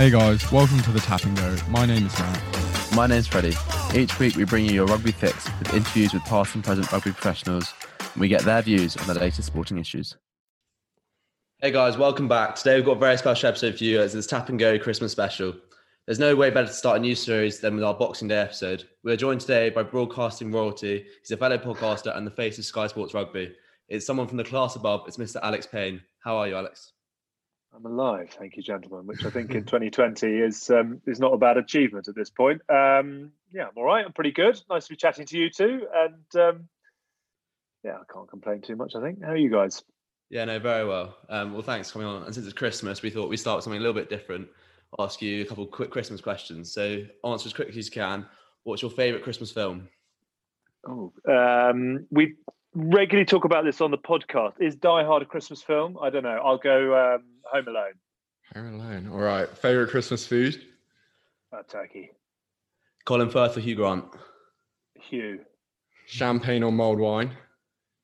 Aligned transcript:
Hey 0.00 0.08
guys, 0.08 0.50
welcome 0.50 0.80
to 0.80 0.92
the 0.92 1.00
Tap 1.00 1.24
and 1.24 1.36
Go. 1.36 1.54
My 1.68 1.84
name 1.84 2.06
is 2.06 2.18
Matt. 2.18 2.42
My 2.96 3.06
name's 3.06 3.26
Freddie. 3.26 3.52
Each 3.94 4.18
week 4.18 4.34
we 4.34 4.44
bring 4.44 4.64
you 4.64 4.72
your 4.72 4.86
rugby 4.86 5.12
fix 5.12 5.44
with 5.58 5.74
interviews 5.74 6.14
with 6.14 6.24
past 6.24 6.54
and 6.54 6.64
present 6.64 6.90
rugby 6.90 7.12
professionals, 7.12 7.74
and 8.00 8.18
we 8.18 8.26
get 8.26 8.40
their 8.40 8.62
views 8.62 8.96
on 8.96 9.06
the 9.06 9.20
latest 9.20 9.48
sporting 9.48 9.76
issues. 9.76 10.16
Hey 11.58 11.70
guys, 11.70 11.98
welcome 11.98 12.28
back. 12.28 12.54
Today 12.54 12.76
we've 12.76 12.86
got 12.86 12.96
a 12.96 12.98
very 12.98 13.18
special 13.18 13.50
episode 13.50 13.76
for 13.76 13.84
you 13.84 14.00
as 14.00 14.14
this 14.14 14.26
Tap 14.26 14.48
and 14.48 14.58
Go 14.58 14.78
Christmas 14.78 15.12
special. 15.12 15.52
There's 16.06 16.18
no 16.18 16.34
way 16.34 16.48
better 16.48 16.68
to 16.68 16.72
start 16.72 16.96
a 16.96 17.00
new 17.00 17.14
series 17.14 17.60
than 17.60 17.74
with 17.74 17.84
our 17.84 17.92
Boxing 17.92 18.28
Day 18.28 18.38
episode. 18.38 18.84
We 19.04 19.12
are 19.12 19.18
joined 19.18 19.42
today 19.42 19.68
by 19.68 19.82
broadcasting 19.82 20.50
royalty. 20.50 21.04
He's 21.20 21.30
a 21.30 21.36
fellow 21.36 21.58
podcaster 21.58 22.16
and 22.16 22.26
the 22.26 22.30
face 22.30 22.58
of 22.58 22.64
Sky 22.64 22.86
Sports 22.86 23.12
Rugby. 23.12 23.54
It's 23.88 24.06
someone 24.06 24.28
from 24.28 24.38
the 24.38 24.44
class 24.44 24.76
above. 24.76 25.06
It's 25.06 25.18
Mr. 25.18 25.40
Alex 25.42 25.66
Payne. 25.66 26.00
How 26.20 26.38
are 26.38 26.48
you, 26.48 26.56
Alex? 26.56 26.94
I'm 27.74 27.86
alive, 27.86 28.30
thank 28.38 28.56
you, 28.56 28.62
gentlemen. 28.62 29.06
Which 29.06 29.24
I 29.24 29.30
think 29.30 29.52
in 29.52 29.64
2020 29.66 30.26
is 30.26 30.70
um, 30.70 31.00
is 31.06 31.20
not 31.20 31.32
a 31.32 31.38
bad 31.38 31.56
achievement 31.56 32.08
at 32.08 32.14
this 32.14 32.30
point. 32.30 32.62
Um, 32.68 33.32
yeah, 33.52 33.64
I'm 33.64 33.76
all 33.76 33.84
right. 33.84 34.04
I'm 34.04 34.12
pretty 34.12 34.32
good. 34.32 34.60
Nice 34.68 34.86
to 34.86 34.90
be 34.90 34.96
chatting 34.96 35.26
to 35.26 35.38
you 35.38 35.50
too, 35.50 35.86
and 35.94 36.42
um, 36.42 36.68
yeah, 37.84 37.96
I 37.96 38.12
can't 38.12 38.28
complain 38.28 38.60
too 38.60 38.76
much. 38.76 38.94
I 38.96 39.00
think. 39.00 39.22
How 39.22 39.30
are 39.30 39.36
you 39.36 39.50
guys? 39.50 39.82
Yeah, 40.30 40.44
no, 40.44 40.58
very 40.60 40.86
well. 40.86 41.16
Um, 41.28 41.52
well, 41.52 41.62
thanks 41.62 41.90
for 41.90 41.94
coming 41.94 42.08
on. 42.08 42.22
And 42.22 42.34
since 42.34 42.46
it's 42.46 42.54
Christmas, 42.54 43.02
we 43.02 43.10
thought 43.10 43.28
we'd 43.28 43.38
start 43.38 43.56
with 43.56 43.64
something 43.64 43.80
a 43.80 43.82
little 43.82 44.00
bit 44.00 44.08
different. 44.08 44.48
I'll 44.96 45.04
ask 45.04 45.20
you 45.20 45.42
a 45.42 45.44
couple 45.44 45.64
of 45.64 45.72
quick 45.72 45.90
Christmas 45.90 46.20
questions. 46.20 46.72
So 46.72 47.02
answer 47.24 47.46
as 47.46 47.52
quickly 47.52 47.76
as 47.78 47.86
you 47.86 47.92
can. 47.92 48.26
What's 48.62 48.80
your 48.82 48.92
favourite 48.92 49.24
Christmas 49.24 49.50
film? 49.50 49.88
Oh, 50.86 51.12
um, 51.28 52.06
we 52.10 52.36
regularly 52.74 53.24
talk 53.24 53.44
about 53.44 53.64
this 53.64 53.80
on 53.80 53.90
the 53.90 53.98
podcast. 53.98 54.60
Is 54.60 54.74
Die 54.76 55.04
Hard 55.04 55.22
a 55.22 55.26
Christmas 55.26 55.62
film? 55.62 55.96
I 56.00 56.10
don't 56.10 56.22
know. 56.22 56.40
I'll 56.44 56.58
go 56.58 57.14
um, 57.14 57.24
Home 57.52 57.68
Alone. 57.68 57.92
Home 58.54 58.80
Alone. 58.80 59.08
All 59.12 59.18
right. 59.18 59.48
Favorite 59.58 59.90
Christmas 59.90 60.26
food? 60.26 60.60
Uh, 61.52 61.62
turkey. 61.68 62.10
Colin 63.04 63.30
Firth 63.30 63.56
or 63.56 63.60
Hugh 63.60 63.76
Grant? 63.76 64.04
Hugh. 64.94 65.40
Champagne 66.06 66.62
or 66.62 66.72
mulled 66.72 66.98
wine? 66.98 67.36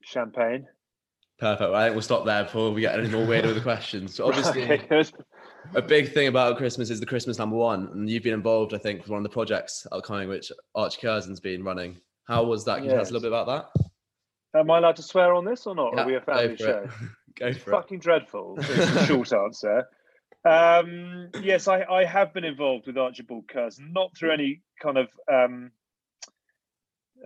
Champagne. 0.02 0.66
Perfect. 1.38 1.70
I 1.70 1.84
think 1.84 1.94
we'll 1.94 2.02
stop 2.02 2.24
there 2.24 2.44
before 2.44 2.70
we 2.70 2.80
get 2.80 2.98
any 2.98 3.08
more 3.08 3.26
weird 3.26 3.44
with 3.44 3.56
the 3.56 3.60
questions. 3.60 4.14
So 4.14 4.26
obviously, 4.28 4.62
Okay, 4.62 5.04
a 5.74 5.82
big 5.82 6.12
thing 6.12 6.28
about 6.28 6.56
Christmas 6.56 6.88
is 6.90 7.00
the 7.00 7.06
Christmas 7.06 7.38
number 7.38 7.56
one, 7.56 7.88
and 7.92 8.08
you've 8.08 8.22
been 8.22 8.32
involved, 8.32 8.72
I 8.72 8.78
think, 8.78 9.02
with 9.02 9.10
one 9.10 9.18
of 9.18 9.22
the 9.24 9.28
projects 9.28 9.86
upcoming, 9.92 10.28
which 10.28 10.50
Archie 10.74 11.00
Curzon's 11.00 11.40
been 11.40 11.62
running. 11.62 11.96
How 12.26 12.44
was 12.44 12.64
that? 12.64 12.76
Can 12.76 12.84
you 12.84 12.90
tell 12.90 13.00
us 13.00 13.10
a 13.10 13.12
little 13.12 13.28
bit 13.28 13.36
about 13.36 13.46
that? 13.74 13.85
Am 14.58 14.70
I 14.70 14.78
allowed 14.78 14.96
to 14.96 15.02
swear 15.02 15.34
on 15.34 15.44
this 15.44 15.66
or 15.66 15.74
not? 15.74 15.92
Yeah, 15.94 16.02
are 16.02 16.06
we 16.06 16.14
a 16.16 16.20
family 16.20 16.56
show? 16.56 16.84
it. 16.84 16.90
Go 17.38 17.52
for 17.52 17.70
it. 17.70 17.72
fucking 17.72 17.98
dreadful. 17.98 18.58
Is 18.60 18.94
the 18.94 19.06
short 19.06 19.32
answer. 19.32 19.86
Um, 20.44 21.28
yes, 21.42 21.68
I, 21.68 21.82
I 21.82 22.04
have 22.04 22.32
been 22.32 22.44
involved 22.44 22.86
with 22.86 22.96
Archibald 22.96 23.48
Curzon, 23.48 23.92
not 23.92 24.16
through 24.16 24.32
any 24.32 24.62
kind 24.80 24.96
of 24.96 25.08
um, 25.30 25.72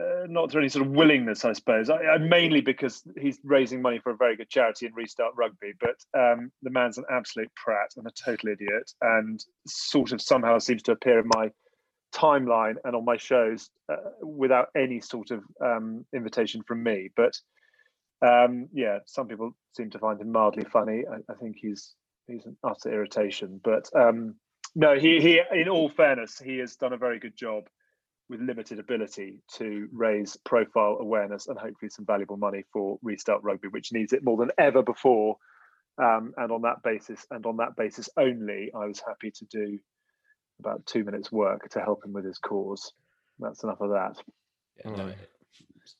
uh, 0.00 0.26
not 0.28 0.50
through 0.50 0.62
any 0.62 0.68
sort 0.68 0.86
of 0.86 0.92
willingness, 0.92 1.44
I 1.44 1.52
suppose. 1.52 1.90
I, 1.90 1.96
I, 1.96 2.18
mainly 2.18 2.60
because 2.60 3.02
he's 3.20 3.38
raising 3.44 3.82
money 3.82 3.98
for 3.98 4.12
a 4.12 4.16
very 4.16 4.36
good 4.36 4.48
charity 4.48 4.86
in 4.86 4.94
Restart 4.94 5.34
Rugby. 5.36 5.72
But 5.78 5.96
um, 6.18 6.50
the 6.62 6.70
man's 6.70 6.96
an 6.96 7.04
absolute 7.10 7.50
prat 7.56 7.90
and 7.96 8.06
a 8.06 8.10
total 8.10 8.50
idiot, 8.50 8.90
and 9.02 9.44
sort 9.66 10.12
of 10.12 10.22
somehow 10.22 10.58
seems 10.58 10.82
to 10.84 10.92
appear 10.92 11.18
in 11.18 11.28
my 11.34 11.50
timeline 12.14 12.76
and 12.84 12.94
on 12.96 13.04
my 13.04 13.16
shows 13.16 13.70
uh, 13.90 13.96
without 14.22 14.68
any 14.76 15.00
sort 15.00 15.30
of 15.30 15.42
um, 15.64 16.04
invitation 16.14 16.62
from 16.66 16.82
me. 16.82 17.10
But 17.16 17.34
um, 18.26 18.68
yeah, 18.72 18.98
some 19.06 19.28
people 19.28 19.56
seem 19.76 19.90
to 19.90 19.98
find 19.98 20.20
him 20.20 20.32
mildly 20.32 20.64
funny. 20.64 21.04
I, 21.10 21.32
I 21.32 21.36
think 21.36 21.56
he's 21.58 21.94
he's 22.26 22.46
an 22.46 22.56
utter 22.64 22.92
irritation. 22.92 23.60
But 23.62 23.88
um, 23.94 24.36
no, 24.74 24.98
he 24.98 25.20
he. 25.20 25.40
In 25.52 25.68
all 25.68 25.88
fairness, 25.88 26.38
he 26.38 26.58
has 26.58 26.76
done 26.76 26.92
a 26.92 26.98
very 26.98 27.18
good 27.18 27.36
job 27.36 27.64
with 28.28 28.40
limited 28.40 28.78
ability 28.78 29.42
to 29.54 29.88
raise 29.92 30.36
profile 30.44 30.98
awareness 31.00 31.48
and 31.48 31.58
hopefully 31.58 31.90
some 31.90 32.06
valuable 32.06 32.36
money 32.36 32.62
for 32.72 32.98
Restart 33.02 33.42
Rugby, 33.42 33.68
which 33.68 33.92
needs 33.92 34.12
it 34.12 34.22
more 34.22 34.36
than 34.36 34.52
ever 34.56 34.82
before. 34.82 35.36
Um, 36.00 36.32
and 36.36 36.52
on 36.52 36.62
that 36.62 36.82
basis, 36.84 37.26
and 37.30 37.44
on 37.44 37.56
that 37.56 37.76
basis 37.76 38.08
only, 38.16 38.70
I 38.74 38.86
was 38.86 39.02
happy 39.06 39.32
to 39.32 39.44
do 39.46 39.78
about 40.60 40.86
two 40.86 41.04
minutes 41.04 41.32
work 41.32 41.68
to 41.70 41.80
help 41.80 42.04
him 42.04 42.12
with 42.12 42.24
his 42.24 42.38
cause. 42.38 42.92
That's 43.38 43.62
enough 43.64 43.80
of 43.80 43.90
that. 43.90 44.16
Yeah, 44.84 44.90
no, 44.96 45.12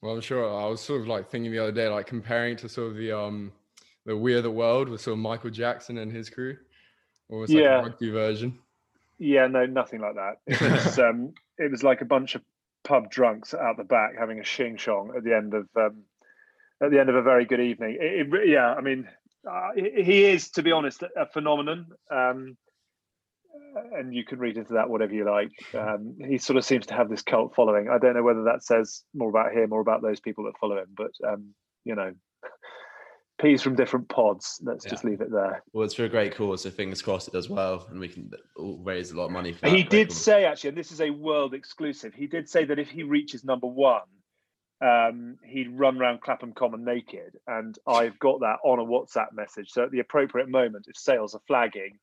Well, 0.01 0.15
I'm 0.15 0.21
sure 0.21 0.45
I 0.45 0.67
was 0.67 0.81
sort 0.81 1.01
of 1.01 1.09
like 1.09 1.31
thinking 1.31 1.51
the 1.51 1.59
other 1.59 1.73
day, 1.73 1.89
like 1.89 2.07
comparing 2.07 2.57
to 2.59 2.69
sort 2.69 2.91
of 2.91 2.97
the 2.97 3.13
um 3.13 3.53
the 4.07 4.17
We 4.17 4.35
Are 4.35 4.43
the 4.43 4.51
World 4.51 4.89
with 4.89 5.01
sort 5.01 5.13
of 5.15 5.19
Michael 5.19 5.51
Jackson 5.51 5.99
and 5.99 6.13
his 6.13 6.31
crew, 6.31 6.57
or 7.29 7.45
it's 7.45 7.53
like 7.53 7.63
Yeah. 7.63 7.81
a 7.81 7.83
rugby 7.83 8.11
version. 8.11 8.59
Yeah, 9.19 9.47
no, 9.49 9.67
nothing 9.67 10.01
like 10.01 10.15
that. 10.15 10.39
It 10.47 10.61
was 10.61 10.99
um, 11.09 11.35
it 11.59 11.71
was 11.71 11.83
like 11.83 12.01
a 12.01 12.07
bunch 12.07 12.35
of 12.35 12.43
pub 12.85 13.11
drunks 13.11 13.53
out 13.53 13.77
the 13.77 13.85
back 13.85 14.13
having 14.19 14.41
a 14.41 14.45
shing 14.45 14.77
shong 14.77 15.13
at 15.17 15.25
the 15.25 15.37
end 15.37 15.53
of 15.55 15.69
um, 15.77 16.05
at 16.83 16.91
the 16.91 16.99
end 16.99 17.11
of 17.11 17.17
a 17.17 17.23
very 17.23 17.45
good 17.45 17.61
evening. 17.61 17.99
It, 18.01 18.33
it, 18.33 18.49
yeah, 18.49 18.73
I 18.73 18.81
mean, 18.81 19.09
uh, 19.51 19.71
he 19.75 20.03
he 20.03 20.25
is, 20.25 20.51
to 20.53 20.63
be 20.63 20.73
honest, 20.73 21.03
a 21.03 21.27
phenomenon. 21.27 21.87
Um, 22.11 22.57
and 23.93 24.15
you 24.15 24.25
can 24.25 24.39
read 24.39 24.57
into 24.57 24.75
that 24.75 24.89
whatever 24.89 25.15
you 25.15 25.25
like. 25.25 25.53
Um, 25.75 26.17
he 26.19 26.39
sort 26.39 26.57
of 26.57 26.65
seems 26.65 26.87
to 26.87 26.95
have 26.95 27.09
this 27.09 27.23
cult 27.23 27.55
following. 27.55 27.89
I 27.89 27.99
don't 27.99 28.15
know 28.15 28.23
whether 28.23 28.45
that 28.45 28.65
says 28.65 29.03
more 29.15 29.31
about 29.31 29.53
him 29.53 29.73
or 29.73 29.81
about 29.81 30.03
those 30.03 30.21
people 30.21 30.45
that 30.45 30.59
follow 30.61 30.79
him, 30.79 30.89
but 30.97 31.13
um, 31.27 31.55
you 31.85 31.95
know, 31.95 32.13
peas 33.41 33.63
from 33.63 33.75
different 33.75 34.09
pods. 34.09 34.61
Let's 34.63 34.85
just 34.85 35.05
leave 35.05 35.21
it 35.21 35.31
there. 35.31 35.63
Well, 35.73 35.85
it's 35.85 35.95
for 35.95 36.05
a 36.05 36.09
great 36.09 36.35
cause, 36.35 36.63
so 36.63 36.71
fingers 36.71 37.03
crossed 37.03 37.29
it 37.29 37.33
does 37.33 37.49
well, 37.49 37.87
and 37.91 37.99
we 37.99 38.09
can 38.09 38.31
all 38.57 38.79
raise 38.83 39.11
a 39.11 39.17
lot 39.17 39.27
of 39.27 39.33
money 39.33 39.53
for 39.53 39.63
that. 39.63 39.77
He 39.77 39.83
did 39.83 40.09
cause. 40.09 40.23
say 40.23 40.45
actually, 40.45 40.69
and 40.69 40.79
this 40.79 40.93
is 40.93 41.01
a 41.01 41.11
world 41.11 41.55
exclusive. 41.55 42.15
He 42.15 42.27
did 42.27 42.49
say 42.49 42.65
that 42.65 42.79
if 42.79 42.91
he 42.91 43.03
reaches 43.03 43.45
number 43.45 43.67
one, 43.67 44.03
um, 44.83 45.37
he'd 45.45 45.71
run 45.79 45.99
around 45.99 46.23
Clapham 46.23 46.53
Common 46.53 46.85
naked, 46.85 47.37
and 47.47 47.79
I've 47.87 48.19
got 48.19 48.41
that 48.41 48.59
on 48.65 48.79
a 48.79 48.85
WhatsApp 48.85 49.33
message. 49.33 49.71
So 49.71 49.85
at 49.85 49.91
the 49.91 50.01
appropriate 50.01 50.49
moment, 50.49 50.87
if 50.89 50.97
sales 50.97 51.35
are 51.35 51.43
flagging, 51.47 51.99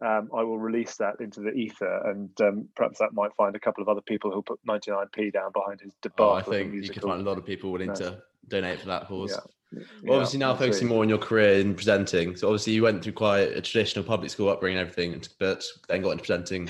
um, 0.00 0.28
I 0.36 0.42
will 0.42 0.58
release 0.58 0.96
that 0.96 1.20
into 1.20 1.40
the 1.40 1.52
ether, 1.52 2.10
and 2.10 2.30
um, 2.40 2.68
perhaps 2.74 2.98
that 2.98 3.12
might 3.12 3.34
find 3.36 3.54
a 3.54 3.60
couple 3.60 3.82
of 3.82 3.88
other 3.88 4.00
people 4.00 4.30
who'll 4.30 4.42
put 4.42 4.60
99p 4.66 5.32
down 5.32 5.52
behind 5.52 5.80
his 5.80 5.92
Oh, 5.92 5.98
debacle. 6.02 6.32
I 6.32 6.42
think 6.42 6.74
you 6.74 6.88
could 6.88 7.02
find 7.02 7.20
a 7.20 7.24
lot 7.24 7.38
of 7.38 7.46
people 7.46 7.70
willing 7.70 7.88
No. 7.88 7.94
to 7.94 8.22
donate 8.48 8.80
for 8.80 8.86
that 8.88 9.06
cause. 9.06 9.38
Yeah, 9.72 9.80
Well, 10.02 10.18
obviously 10.18 10.38
now 10.38 10.54
focusing 10.54 10.88
more 10.88 11.02
on 11.02 11.08
your 11.08 11.18
career 11.18 11.60
in 11.60 11.74
presenting. 11.74 12.36
So 12.36 12.48
obviously 12.48 12.74
you 12.74 12.82
went 12.82 13.02
through 13.02 13.12
quite 13.12 13.56
a 13.56 13.60
traditional 13.60 14.04
public 14.04 14.30
school 14.30 14.48
upbringing 14.48 14.78
and 14.78 14.88
everything, 14.88 15.22
but 15.38 15.64
then 15.88 16.02
got 16.02 16.10
into 16.10 16.22
presenting. 16.22 16.68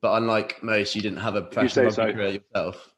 But 0.00 0.16
unlike 0.16 0.62
most, 0.62 0.94
you 0.94 1.02
didn't 1.02 1.18
have 1.18 1.34
a 1.34 1.42
professional 1.42 1.90
so. 1.90 2.12
career 2.12 2.40
yourself. 2.40 2.92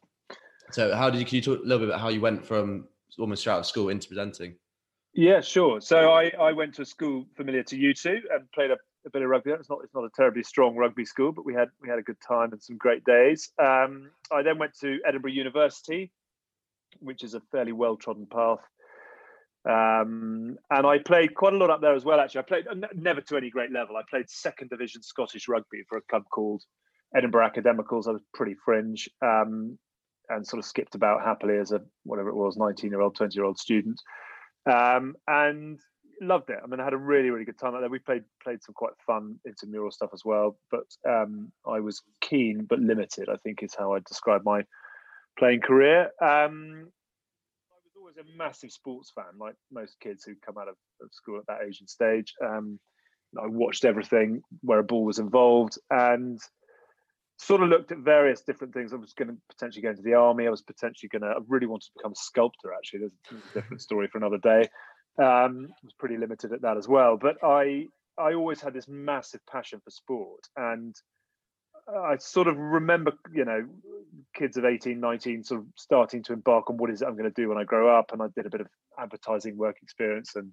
So 0.73 0.95
how 0.95 1.11
did 1.11 1.19
you, 1.19 1.25
can 1.25 1.37
you 1.37 1.43
talk 1.43 1.61
a 1.61 1.63
little 1.63 1.79
bit 1.79 1.89
about 1.89 2.01
how 2.01 2.09
you 2.09 2.21
went 2.21 2.45
from 2.45 2.89
almost 3.19 3.41
straight 3.43 3.55
out 3.55 3.61
of 3.61 3.67
school 3.67 3.89
into 3.89 4.07
presenting? 4.09 4.57
Yeah, 5.15 5.41
sure. 5.41 5.81
So 5.81 6.13
I, 6.13 6.31
I 6.39 6.53
went 6.53 6.75
to 6.75 6.83
a 6.83 6.87
school 6.87 7.27
familiar 7.37 7.65
to 7.65 7.77
you 7.77 7.93
two 7.95 8.21
and 8.33 8.51
played 8.53 8.71
a, 8.71 8.77
a 9.07 9.11
bit 9.11 9.23
of 9.23 9.29
rugby. 9.29 9.51
It's 9.51 9.71
not 9.71 9.81
it's 9.85 9.95
not 9.95 10.05
a 10.05 10.11
terribly 10.15 10.43
strong 10.43 10.77
rugby 10.77 11.05
school, 11.05 11.33
but 11.33 11.45
we 11.45 11.55
had 11.55 11.69
we 11.81 11.89
had 11.89 11.99
a 11.99 12.03
good 12.03 12.19
time 12.27 12.53
and 12.53 12.63
some 12.63 12.77
great 12.77 13.05
days. 13.05 13.51
Um, 13.59 14.11
I 14.33 14.43
then 14.43 14.59
went 14.59 14.75
to 14.81 14.99
Edinburgh 15.07 15.33
University, 15.33 16.13
which 17.01 17.25
is 17.25 17.35
a 17.35 17.41
fairly 17.53 17.73
well 17.73 17.97
trodden 17.97 18.27
path. 18.27 18.61
Um, 19.69 20.57
and 20.71 20.87
I 20.87 20.99
played 20.99 21.35
quite 21.35 21.53
a 21.53 21.57
lot 21.57 21.71
up 21.71 21.83
there 21.83 21.95
as 21.95 22.05
well. 22.05 22.19
Actually, 22.19 22.41
I 22.41 22.45
played 22.45 22.65
never 22.95 23.21
to 23.21 23.37
any 23.37 23.51
great 23.51 23.71
level. 23.71 23.97
I 23.97 24.03
played 24.09 24.31
second 24.31 24.71
division 24.71 25.03
Scottish 25.03 25.49
rugby 25.49 25.83
for 25.89 25.99
a 25.99 26.03
club 26.03 26.23
called 26.33 26.63
Edinburgh 27.15 27.47
Academicals. 27.47 28.09
I 28.09 28.13
was 28.13 28.23
pretty 28.33 28.55
fringe 28.65 29.09
um, 29.23 29.79
and 30.31 30.47
sort 30.47 30.61
of 30.61 30.65
skipped 30.65 30.95
about 30.95 31.23
happily 31.23 31.59
as 31.59 31.73
a 31.73 31.83
whatever 32.05 32.31
it 32.31 32.37
was, 32.37 32.57
nineteen 32.57 32.91
year 32.91 33.03
old, 33.03 33.17
twenty 33.17 33.35
year 33.35 33.45
old 33.45 33.59
student 33.59 34.01
um, 34.67 35.15
and 35.27 35.79
loved 36.21 36.51
it. 36.51 36.59
I 36.63 36.67
mean, 36.67 36.81
I 36.81 36.85
had 36.85 36.93
a 36.93 36.99
really, 36.99 37.31
really 37.31 37.45
good 37.45 37.59
time 37.59 37.75
out 37.75 37.81
there. 37.81 37.89
We 37.89 37.99
played 37.99 38.25
played 38.43 38.63
some 38.63 38.75
quite 38.75 38.93
fun 39.07 39.37
intramural 39.47 39.91
stuff 39.91 40.11
as 40.13 40.25
well, 40.25 40.59
but 40.71 40.87
um, 41.09 41.51
I 41.67 41.81
was 41.81 42.03
keen 42.21 42.67
but 42.69 42.79
limited. 42.79 43.29
I 43.29 43.37
think 43.37 43.63
is 43.63 43.75
how 43.75 43.95
I 43.95 44.01
describe 44.01 44.43
my 44.45 44.63
playing 45.39 45.61
career. 45.61 46.11
Um, 46.21 46.91
I 47.71 47.79
was 47.85 47.97
always 47.97 48.17
a 48.19 48.37
massive 48.37 48.71
sports 48.71 49.13
fan, 49.15 49.39
like 49.39 49.55
most 49.73 49.97
kids 50.01 50.25
who 50.25 50.35
come 50.45 50.59
out 50.59 50.69
of, 50.69 50.77
of 51.03 51.09
school 51.13 51.39
at 51.39 51.47
that 51.47 51.67
age 51.67 51.81
and 51.81 51.89
stage. 51.89 52.35
Um, 52.45 52.79
I 53.41 53.47
watched 53.47 53.85
everything 53.85 54.43
where 54.63 54.81
a 54.81 54.85
ball 54.85 55.05
was 55.05 55.19
involved, 55.19 55.79
and 55.91 56.41
sort 57.39 57.63
of 57.63 57.71
looked 57.71 57.91
at 57.91 57.99
various 57.99 58.43
different 58.43 58.75
things. 58.75 58.93
I 58.93 58.97
was 58.97 59.15
going 59.15 59.29
to 59.29 59.37
potentially 59.49 59.83
go 59.83 59.91
into 59.91 60.03
the 60.03 60.15
army. 60.15 60.47
I 60.47 60.51
was 60.51 60.63
potentially 60.63 61.09
going 61.09 61.23
to. 61.23 61.29
I 61.29 61.41
really 61.49 61.67
wanted 61.67 61.87
to 61.87 61.93
become 61.97 62.13
a 62.13 62.17
sculptor. 62.17 62.75
Actually, 62.75 63.01
there's 63.01 63.17
a 63.33 63.55
different 63.55 63.81
story 63.81 64.09
for 64.09 64.19
another 64.19 64.39
day. 64.39 64.69
Um, 65.21 65.69
I 65.71 65.85
was 65.85 65.95
pretty 65.99 66.17
limited 66.17 66.53
at 66.53 66.63
that 66.63 66.77
as 66.77 66.89
well. 66.89 67.17
But 67.17 67.37
I 67.43 67.87
I 68.19 68.35
always 68.35 68.61
had 68.61 68.75
this 68.75 68.89
massive 68.89 69.41
passion 69.47 69.81
for 69.85 69.91
sport, 69.91 70.41
and 70.57 70.95
I 71.89 72.17
sort 72.19 72.49
of 72.49 72.57
remember, 72.57 73.13
you 73.33 73.45
know, 73.45 73.67
kids 74.35 74.57
of 74.57 74.65
18, 74.65 75.01
19 75.01 75.45
sort 75.45 75.61
of 75.61 75.67
starting 75.77 76.23
to 76.25 76.33
embark 76.33 76.71
on 76.71 76.77
what 76.77 76.91
is 76.91 77.03
it 77.03 77.07
I'm 77.07 77.17
going 77.17 77.31
to 77.31 77.43
do 77.43 77.49
when 77.49 77.59
I 77.59 77.65
grow 77.65 77.97
up. 77.97 78.13
And 78.13 78.23
I 78.23 78.27
did 78.35 78.47
a 78.47 78.51
bit 78.51 78.61
of 78.61 78.69
advertising 78.99 79.57
work 79.57 79.77
experience 79.83 80.37
and 80.37 80.53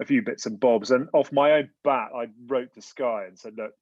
a 0.00 0.04
few 0.04 0.22
bits 0.22 0.46
and 0.46 0.60
bobs. 0.60 0.90
And 0.90 1.08
off 1.12 1.32
my 1.32 1.52
own 1.52 1.70
bat, 1.84 2.10
I 2.14 2.26
wrote 2.46 2.74
to 2.74 2.82
Sky 2.82 3.24
and 3.26 3.38
said, 3.38 3.54
look, 3.56 3.72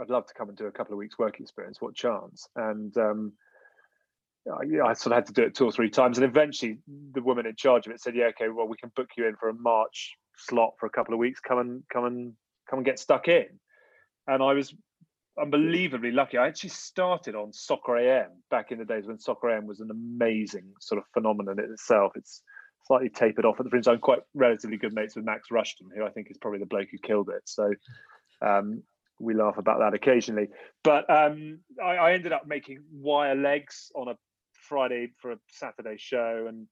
I'd 0.00 0.10
love 0.10 0.26
to 0.26 0.34
come 0.34 0.48
and 0.48 0.56
do 0.56 0.66
a 0.66 0.72
couple 0.72 0.94
of 0.94 0.98
weeks 0.98 1.18
work 1.18 1.40
experience. 1.40 1.80
What 1.80 1.94
chance? 1.94 2.48
And 2.56 2.96
um, 2.96 3.32
I, 4.46 4.88
I 4.88 4.92
sort 4.94 5.12
of 5.12 5.16
had 5.16 5.26
to 5.26 5.32
do 5.32 5.42
it 5.42 5.54
two 5.54 5.64
or 5.64 5.72
three 5.72 5.90
times, 5.90 6.18
and 6.18 6.24
eventually 6.24 6.78
the 7.12 7.22
woman 7.22 7.46
in 7.46 7.54
charge 7.56 7.86
of 7.86 7.92
it 7.92 8.00
said, 8.00 8.14
"Yeah, 8.14 8.26
okay, 8.26 8.48
well, 8.48 8.66
we 8.66 8.76
can 8.76 8.90
book 8.94 9.10
you 9.16 9.26
in 9.26 9.36
for 9.36 9.48
a 9.48 9.54
March 9.54 10.16
slot 10.36 10.74
for 10.78 10.86
a 10.86 10.90
couple 10.90 11.14
of 11.14 11.20
weeks. 11.20 11.40
Come 11.40 11.58
and 11.58 11.82
come 11.92 12.04
and 12.04 12.32
come 12.68 12.78
and 12.78 12.86
get 12.86 12.98
stuck 12.98 13.28
in." 13.28 13.46
And 14.26 14.42
I 14.42 14.52
was 14.54 14.74
unbelievably 15.40 16.10
lucky. 16.12 16.38
I 16.38 16.48
actually 16.48 16.70
started 16.70 17.34
on 17.34 17.52
Soccer 17.52 17.96
AM 17.96 18.30
back 18.50 18.72
in 18.72 18.78
the 18.78 18.84
days 18.84 19.06
when 19.06 19.18
Soccer 19.18 19.50
AM 19.50 19.66
was 19.66 19.80
an 19.80 19.90
amazing 19.90 20.72
sort 20.80 20.98
of 20.98 21.04
phenomenon 21.14 21.58
in 21.58 21.72
itself. 21.72 22.12
It's 22.16 22.42
slightly 22.86 23.08
tapered 23.08 23.44
off 23.44 23.60
at 23.60 23.64
the 23.64 23.70
fringe. 23.70 23.86
I'm 23.86 23.98
quite 23.98 24.20
relatively 24.34 24.76
good 24.76 24.94
mates 24.94 25.16
with 25.16 25.24
Max 25.24 25.48
Rushden, 25.52 25.88
who 25.94 26.04
I 26.04 26.10
think 26.10 26.28
is 26.30 26.38
probably 26.38 26.60
the 26.60 26.66
bloke 26.66 26.88
who 26.90 26.98
killed 26.98 27.28
it. 27.28 27.42
So 27.44 27.70
um, 28.42 28.82
we 29.20 29.34
laugh 29.34 29.58
about 29.58 29.78
that 29.80 29.94
occasionally. 29.94 30.48
But 30.82 31.08
um, 31.10 31.60
I, 31.82 31.96
I, 31.96 32.12
ended 32.12 32.32
up 32.32 32.46
making 32.46 32.82
wire 32.92 33.34
legs 33.34 33.90
on 33.94 34.08
a 34.08 34.16
Friday 34.68 35.12
for 35.20 35.32
a 35.32 35.38
Saturday 35.48 35.96
show, 35.98 36.48
and 36.48 36.66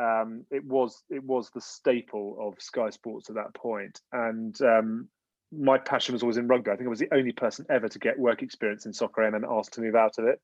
um, 0.00 0.44
it 0.50 0.64
was 0.64 1.02
it 1.10 1.22
was 1.22 1.50
the 1.50 1.60
staple 1.60 2.36
of 2.40 2.62
Sky 2.62 2.90
Sports 2.90 3.30
at 3.30 3.36
that 3.36 3.54
point. 3.54 4.00
And 4.12 4.60
um, 4.62 5.08
my 5.52 5.78
passion 5.78 6.12
was 6.12 6.22
always 6.22 6.36
in 6.36 6.48
rugby. 6.48 6.70
I 6.70 6.76
think 6.76 6.86
I 6.86 6.90
was 6.90 6.98
the 6.98 7.14
only 7.14 7.32
person 7.32 7.66
ever 7.70 7.88
to 7.88 7.98
get 7.98 8.18
work 8.18 8.42
experience 8.42 8.86
in 8.86 8.92
soccer 8.92 9.22
and 9.22 9.34
then 9.34 9.44
asked 9.48 9.74
to 9.74 9.80
move 9.80 9.94
out 9.94 10.18
of 10.18 10.26
it. 10.26 10.40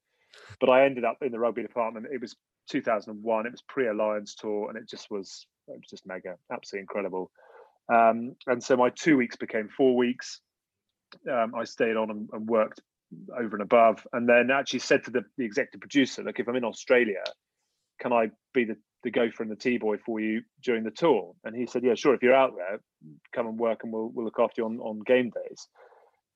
But 0.61 0.71
I 0.71 0.85
ended 0.85 1.05
up 1.05 1.19
in 1.23 1.33
the 1.33 1.39
rugby 1.39 1.63
department. 1.63 2.07
It 2.13 2.21
was 2.21 2.37
2001. 2.71 3.47
It 3.47 3.53
was 3.53 3.63
pre-alliance 3.63 4.35
tour, 4.35 4.69
and 4.69 4.79
it 4.79 4.89
just 4.89 5.11
was 5.11 5.47
it 5.69 5.73
was 5.73 5.91
just 5.91 6.07
mega, 6.07 6.37
absolutely 6.53 6.83
incredible. 6.83 7.31
Um, 7.93 8.37
and 8.47 8.63
so 8.63 8.77
my 8.77 8.91
two 8.91 9.17
weeks 9.17 9.37
became 9.37 9.69
four 9.69 9.97
weeks 9.97 10.41
um, 11.31 11.55
I 11.55 11.65
stayed 11.65 11.97
on 11.97 12.11
and, 12.11 12.29
and, 12.33 12.49
worked 12.49 12.81
over 13.37 13.57
and 13.57 13.63
above, 13.63 14.07
and 14.13 14.29
then 14.29 14.51
actually 14.51 14.81
said 14.81 15.05
to 15.05 15.11
the, 15.11 15.25
the 15.37 15.45
executive 15.45 15.81
producer, 15.81 16.23
"Look, 16.23 16.39
if 16.39 16.49
I'm 16.49 16.57
in 16.57 16.65
Australia, 16.65 17.23
can 18.01 18.13
I 18.13 18.31
be 18.53 18.65
the 18.65 18.77
the 19.03 19.11
gopher 19.11 19.43
and 19.43 19.51
the 19.51 19.57
T 19.57 19.79
boy 19.79 19.97
for 19.97 20.21
you 20.21 20.43
during 20.63 20.85
the 20.85 20.91
tour?" 20.91 21.35
And 21.45 21.55
he 21.55 21.67
said, 21.67 21.85
"Yeah, 21.85 21.95
sure. 21.95 22.15
If 22.15 22.23
you're 22.23 22.35
out 22.35 22.55
there, 22.57 22.81
come 23.33 23.47
and 23.47 23.59
work, 23.59 23.81
and 23.83 23.93
we'll 23.93 24.09
we'll 24.09 24.25
look 24.25 24.39
after 24.39 24.63
you 24.63 24.67
on 24.67 24.79
on 24.81 25.01
game 25.01 25.31
days." 25.31 25.69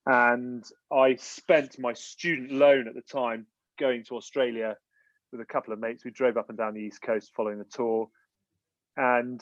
And 0.05 0.63
I 0.91 1.15
spent 1.15 1.79
my 1.79 1.93
student 1.93 2.51
loan 2.51 2.87
at 2.87 2.93
the 2.93 3.01
time 3.01 3.47
going 3.79 4.03
to 4.05 4.15
Australia 4.15 4.77
with 5.31 5.41
a 5.41 5.45
couple 5.45 5.73
of 5.73 5.79
mates. 5.79 6.05
We 6.05 6.11
drove 6.11 6.37
up 6.37 6.49
and 6.49 6.57
down 6.57 6.75
the 6.75 6.81
east 6.81 7.01
coast 7.01 7.31
following 7.35 7.57
the 7.57 7.65
tour, 7.65 8.09
and 8.97 9.41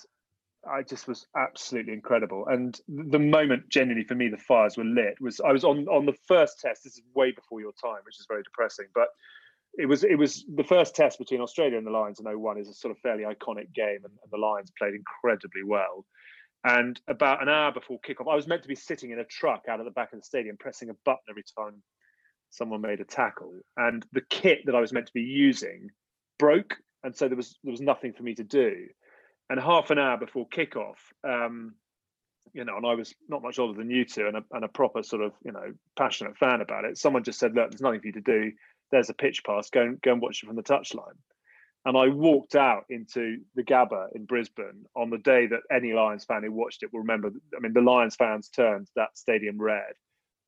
I 0.69 0.81
just 0.81 1.07
was 1.07 1.27
absolutely 1.35 1.93
incredible. 1.93 2.45
And 2.47 2.79
the 2.87 3.19
moment, 3.19 3.69
genuinely 3.69 4.05
for 4.05 4.15
me, 4.15 4.29
the 4.29 4.37
fires 4.37 4.77
were 4.77 4.83
lit 4.83 5.19
was 5.19 5.41
I 5.41 5.51
was 5.51 5.63
on 5.63 5.87
on 5.87 6.05
the 6.05 6.15
first 6.27 6.59
test. 6.59 6.83
This 6.83 6.93
is 6.93 7.01
way 7.13 7.31
before 7.31 7.59
your 7.59 7.73
time, 7.73 8.01
which 8.03 8.19
is 8.19 8.25
very 8.27 8.43
depressing. 8.43 8.85
But 8.95 9.09
it 9.73 9.87
was 9.87 10.03
it 10.03 10.15
was 10.15 10.45
the 10.55 10.63
first 10.63 10.95
test 10.95 11.19
between 11.19 11.41
Australia 11.41 11.77
and 11.77 11.85
the 11.85 11.91
Lions 11.91 12.19
in 12.19 12.25
01 12.25 12.59
is 12.59 12.69
a 12.69 12.73
sort 12.73 12.91
of 12.91 12.99
fairly 12.99 13.23
iconic 13.23 13.73
game, 13.73 13.99
and, 14.03 14.13
and 14.23 14.31
the 14.31 14.37
Lions 14.37 14.71
played 14.77 14.93
incredibly 14.93 15.63
well. 15.63 16.05
And 16.65 16.99
about 17.09 17.41
an 17.41 17.49
hour 17.49 17.73
before 17.73 17.99
kickoff, 17.99 18.31
I 18.31 18.35
was 18.35 18.47
meant 18.47 18.61
to 18.61 18.69
be 18.69 18.75
sitting 18.75 19.11
in 19.11 19.19
a 19.19 19.25
truck 19.25 19.63
out 19.67 19.79
at 19.79 19.85
the 19.85 19.91
back 19.91 20.13
of 20.13 20.19
the 20.19 20.25
stadium, 20.25 20.55
pressing 20.57 20.89
a 20.89 20.95
button 21.03 21.23
every 21.29 21.43
time 21.57 21.83
someone 22.51 22.79
made 22.79 23.01
a 23.01 23.05
tackle. 23.05 23.59
And 23.75 24.05
the 24.13 24.21
kit 24.29 24.59
that 24.65 24.75
I 24.75 24.79
was 24.79 24.93
meant 24.93 25.07
to 25.07 25.13
be 25.13 25.23
using 25.23 25.89
broke, 26.39 26.77
and 27.03 27.13
so 27.13 27.27
there 27.27 27.35
was 27.35 27.57
there 27.63 27.71
was 27.71 27.81
nothing 27.81 28.13
for 28.13 28.23
me 28.23 28.35
to 28.35 28.43
do 28.43 28.87
and 29.53 29.61
half 29.61 29.91
an 29.91 29.99
hour 29.99 30.17
before 30.17 30.47
kickoff, 30.47 30.95
um, 31.23 31.75
you 32.53 32.65
know, 32.65 32.75
and 32.75 32.87
I 32.87 32.95
was 32.95 33.13
not 33.29 33.43
much 33.43 33.59
older 33.59 33.77
than 33.77 33.87
you 33.87 34.03
two, 34.03 34.25
and 34.25 34.37
a, 34.37 34.43
and 34.51 34.65
a 34.65 34.67
proper 34.67 35.03
sort 35.03 35.21
of 35.21 35.33
you 35.45 35.51
know 35.51 35.73
passionate 35.95 36.39
fan 36.39 36.59
about 36.59 36.85
it. 36.85 36.97
Someone 36.97 37.23
just 37.23 37.37
said, 37.37 37.53
"Look, 37.53 37.69
there's 37.69 37.81
nothing 37.81 37.99
for 37.99 38.07
you 38.07 38.13
to 38.13 38.21
do. 38.21 38.51
There's 38.91 39.11
a 39.11 39.13
pitch 39.13 39.43
pass. 39.45 39.69
Go 39.69 39.83
and 39.83 40.01
go 40.01 40.13
and 40.13 40.21
watch 40.21 40.41
it 40.41 40.47
from 40.47 40.55
the 40.55 40.63
touchline." 40.63 41.19
And 41.85 41.95
I 41.95 42.07
walked 42.07 42.55
out 42.55 42.85
into 42.89 43.41
the 43.53 43.61
Gabba 43.61 44.07
in 44.15 44.25
Brisbane 44.25 44.85
on 44.95 45.11
the 45.11 45.19
day 45.19 45.45
that 45.45 45.59
any 45.71 45.93
Lions 45.93 46.25
fan 46.25 46.41
who 46.41 46.51
watched 46.51 46.81
it 46.81 46.91
will 46.91 47.01
remember. 47.01 47.31
I 47.55 47.59
mean, 47.59 47.73
the 47.73 47.81
Lions 47.81 48.15
fans 48.15 48.49
turned 48.49 48.87
that 48.95 49.15
stadium 49.15 49.61
red, 49.61 49.93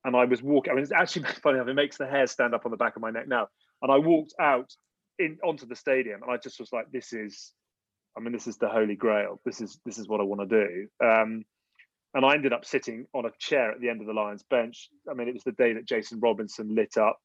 and 0.03 0.15
I 0.15 0.25
was 0.25 0.41
walking. 0.41 0.71
I 0.71 0.75
mean, 0.75 0.83
it's 0.83 0.91
actually 0.91 1.25
funny 1.43 1.57
enough; 1.57 1.67
it 1.67 1.75
makes 1.75 1.97
the 1.97 2.07
hair 2.07 2.25
stand 2.25 2.55
up 2.55 2.65
on 2.65 2.71
the 2.71 2.77
back 2.77 2.95
of 2.95 3.03
my 3.03 3.12
neck 3.12 3.27
now. 3.27 3.50
And 3.83 3.91
I 3.91 4.00
walked 4.00 4.33
out 4.39 4.74
in 5.19 5.38
onto 5.43 5.67
the 5.67 5.75
stadium, 5.75 6.24
and 6.24 6.31
I 6.31 6.38
just 6.38 6.59
was 6.59 6.74
like, 6.74 6.89
"This 6.91 7.13
is 7.13 7.53
I 8.17 8.22
mean, 8.22 8.34
this 8.34 8.48
is 8.48 8.57
the 8.57 8.69
holy 8.69 8.95
grail. 8.95 9.39
This 9.45 9.62
is 9.62 9.79
this 9.86 9.98
is 9.98 10.07
what 10.07 10.22
I 10.22 10.24
want 10.24 10.50
to 10.50 10.67
do. 10.67 10.88
Um, 11.05 11.43
and 12.13 12.25
I 12.25 12.34
ended 12.34 12.53
up 12.53 12.63
sitting 12.63 13.05
on 13.13 13.25
a 13.25 13.31
chair 13.39 13.72
at 13.72 13.81
the 13.81 13.89
end 13.89 14.00
of 14.00 14.07
the 14.07 14.13
Lions 14.13 14.43
bench. 14.50 14.89
I 15.10 15.13
mean, 15.13 15.27
it 15.27 15.34
was 15.34 15.43
the 15.43 15.51
day 15.51 15.74
that 15.74 15.86
Jason 15.86 16.22
Robinson 16.22 16.74
lit 16.74 16.98
up 16.98 17.19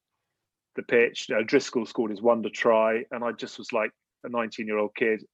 the 0.74 0.82
pitch. 0.82 1.26
You 1.28 1.36
know, 1.36 1.44
Driscoll 1.44 1.86
scored 1.86 2.10
his 2.10 2.20
wonder 2.20 2.50
try, 2.50 3.04
and 3.12 3.22
I 3.22 3.32
just 3.32 3.56
was 3.58 3.72
like 3.72 3.92
a 4.24 4.28
19 4.28 4.66
year 4.66 4.78
old 4.78 4.94
kid, 4.96 5.24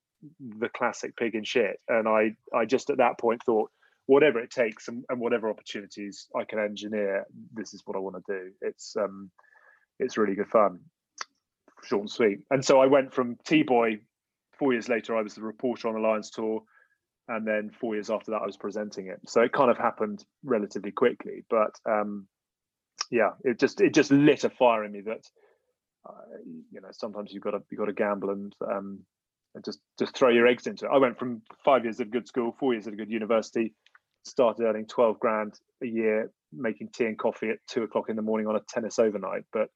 the 0.41 0.69
classic 0.69 1.17
pig 1.17 1.35
in 1.35 1.45
shit. 1.45 1.81
And 1.89 2.07
I 2.07 2.37
I 2.55 2.67
just 2.67 2.91
at 2.91 2.99
that 2.99 3.19
point 3.19 3.43
thought, 3.45 3.71
whatever 4.07 4.39
it 4.41 4.51
takes 4.51 4.89
and, 4.89 5.05
and 5.09 5.21
whatever 5.21 5.49
opportunities 5.49 6.27
I 6.37 6.45
can 6.45 6.59
engineer, 6.59 7.27
this 7.55 7.75
is 7.75 7.83
what 7.85 7.97
I 7.97 8.01
want 8.01 8.17
to 8.17 8.33
do. 8.33 8.51
It's 8.61 8.95
um, 8.97 9.31
it's 9.99 10.19
really 10.19 10.35
good 10.35 10.49
fun, 10.49 10.81
short 11.85 12.03
and 12.03 12.11
sweet. 12.11 12.41
And 12.51 12.65
so 12.65 12.81
I 12.81 12.87
went 12.87 13.15
from 13.15 13.37
T 13.45 13.63
boy 13.63 14.01
four 14.59 14.73
years 14.73 14.89
later, 14.89 15.17
I 15.17 15.23
was 15.23 15.35
the 15.35 15.43
reporter 15.43 15.89
on 15.89 15.95
the 15.95 16.01
Lions 16.01 16.31
tour, 16.31 16.63
and 17.29 17.47
then 17.47 17.71
four 17.71 17.95
years 17.95 18.11
after 18.11 18.31
that, 18.33 18.43
I 18.43 18.47
was 18.47 18.57
presenting 18.57 19.09
it. 19.09 19.21
So 19.27 19.43
it 19.43 19.53
kind 19.53 19.71
of 19.71 19.79
happened 19.79 20.25
relatively 20.45 20.93
quickly. 20.93 21.45
But 21.51 21.75
um, 21.89 22.27
yeah, 23.11 23.31
it 23.45 23.59
just 23.59 23.81
it 23.81 23.95
just 23.95 24.11
lit 24.11 24.45
a 24.45 24.51
fire 24.51 24.85
in 24.85 24.93
me 24.93 25.01
that 25.03 25.27
uh, 26.09 26.39
you 26.73 26.81
know 26.81 26.89
sometimes 26.93 27.33
you've 27.33 27.43
got 27.43 27.53
to 27.53 27.63
you 27.71 27.79
got 27.79 27.87
to 27.87 27.93
gamble 27.93 28.31
and 28.31 28.53
um, 28.71 29.01
and 29.55 29.65
just 29.65 29.81
just 29.99 30.17
throw 30.17 30.31
your 30.31 30.47
eggs 30.47 30.67
into 30.67 30.87
it. 30.87 30.91
I 30.93 30.99
went 30.99 31.19
from 31.19 31.43
five 31.65 31.85
years 31.85 32.01
at 32.01 32.07
a 32.07 32.11
good 32.11 32.29
school, 32.29 32.55
four 32.59 32.75
years 32.75 32.87
at 32.87 32.93
a 32.93 32.97
good 32.97 33.11
university, 33.11 33.75
started 34.25 34.65
earning 34.65 34.87
twelve 34.87 35.19
grand 35.19 35.59
a 35.83 35.87
year, 35.87 36.31
making 36.53 36.91
tea 36.95 37.07
and 37.07 37.19
coffee 37.19 37.51
at 37.51 37.59
two 37.69 37.83
o'clock 37.83 38.09
in 38.09 38.17
the 38.17 38.23
morning 38.23 38.47
on 38.47 38.57
a 38.57 38.61
tennis 38.69 38.99
overnight. 38.99 39.45
But 39.53 39.69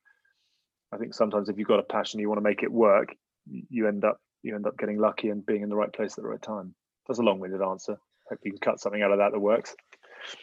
I 0.93 0.99
think 0.99 1.15
sometimes 1.15 1.49
if 1.49 1.59
you've 1.59 1.69
got 1.69 1.81
a 1.81 1.85
passion, 1.85 2.21
you 2.21 2.29
want 2.29 2.39
to 2.39 2.49
make 2.49 2.63
it 2.63 2.73
work, 2.73 3.15
you 3.47 3.89
end 3.89 4.05
up 4.05 4.21
you 4.43 4.55
end 4.55 4.67
up 4.67 4.79
getting 4.79 4.99
lucky 4.99 5.29
and 5.29 5.45
being 5.45 5.63
in 5.63 5.69
the 5.69 5.77
right 5.77 5.93
place 5.93 6.13
at 6.17 6.23
the 6.23 6.29
right 6.29 6.43
time. 6.43 6.75
That's 7.07 7.19
a 7.19 7.23
long-winded 7.23 7.63
answer. 7.63 7.99
Hope 8.29 8.39
you 8.45 8.53
can 8.53 8.61
cut 8.61 8.81
something 8.81 9.03
out 9.03 9.11
of 9.11 9.19
that 9.19 9.33
that 9.33 9.41
works. 9.41 9.75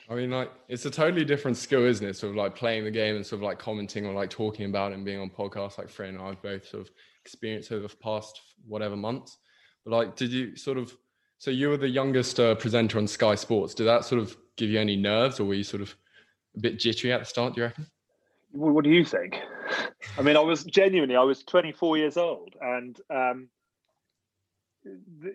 I 0.09 0.15
mean, 0.15 0.31
like 0.31 0.51
it's 0.67 0.85
a 0.85 0.91
totally 0.91 1.23
different 1.23 1.57
skill, 1.57 1.85
isn't 1.85 2.05
it? 2.05 2.15
Sort 2.15 2.31
of 2.31 2.35
like 2.35 2.55
playing 2.55 2.83
the 2.83 2.91
game 2.91 3.15
and 3.15 3.25
sort 3.25 3.39
of 3.39 3.43
like 3.43 3.59
commenting 3.59 4.05
or 4.05 4.13
like 4.13 4.29
talking 4.29 4.65
about 4.65 4.91
it 4.91 4.95
and 4.95 5.05
being 5.05 5.19
on 5.19 5.29
podcasts 5.29 5.77
like 5.77 5.89
Fred 5.89 6.09
and 6.09 6.21
I've 6.21 6.41
both 6.41 6.67
sort 6.67 6.81
of 6.81 6.91
experienced 7.23 7.71
over 7.71 7.87
the 7.87 7.95
past 7.97 8.41
whatever 8.67 8.95
months. 8.95 9.37
But 9.85 9.91
like, 9.91 10.15
did 10.15 10.31
you 10.31 10.55
sort 10.55 10.77
of? 10.77 10.95
So 11.39 11.51
you 11.51 11.69
were 11.69 11.77
the 11.77 11.87
youngest 11.87 12.39
uh, 12.39 12.55
presenter 12.55 12.97
on 12.97 13.07
Sky 13.07 13.35
Sports. 13.35 13.75
Did 13.75 13.85
that 13.85 14.05
sort 14.05 14.21
of 14.21 14.35
give 14.55 14.69
you 14.69 14.79
any 14.79 14.95
nerves, 14.95 15.39
or 15.39 15.45
were 15.45 15.53
you 15.53 15.63
sort 15.63 15.83
of 15.83 15.95
a 16.55 16.59
bit 16.59 16.79
jittery 16.79 17.13
at 17.13 17.19
the 17.19 17.25
start? 17.25 17.53
Do 17.53 17.61
you 17.61 17.67
reckon? 17.67 17.85
What 18.51 18.83
do 18.83 18.89
you 18.89 19.05
think? 19.05 19.35
I 20.17 20.21
mean, 20.23 20.35
I 20.35 20.39
was 20.39 20.63
genuinely, 20.63 21.15
I 21.15 21.23
was 21.23 21.43
24 21.43 21.97
years 21.97 22.17
old, 22.17 22.55
and 22.59 22.99
um, 23.13 23.49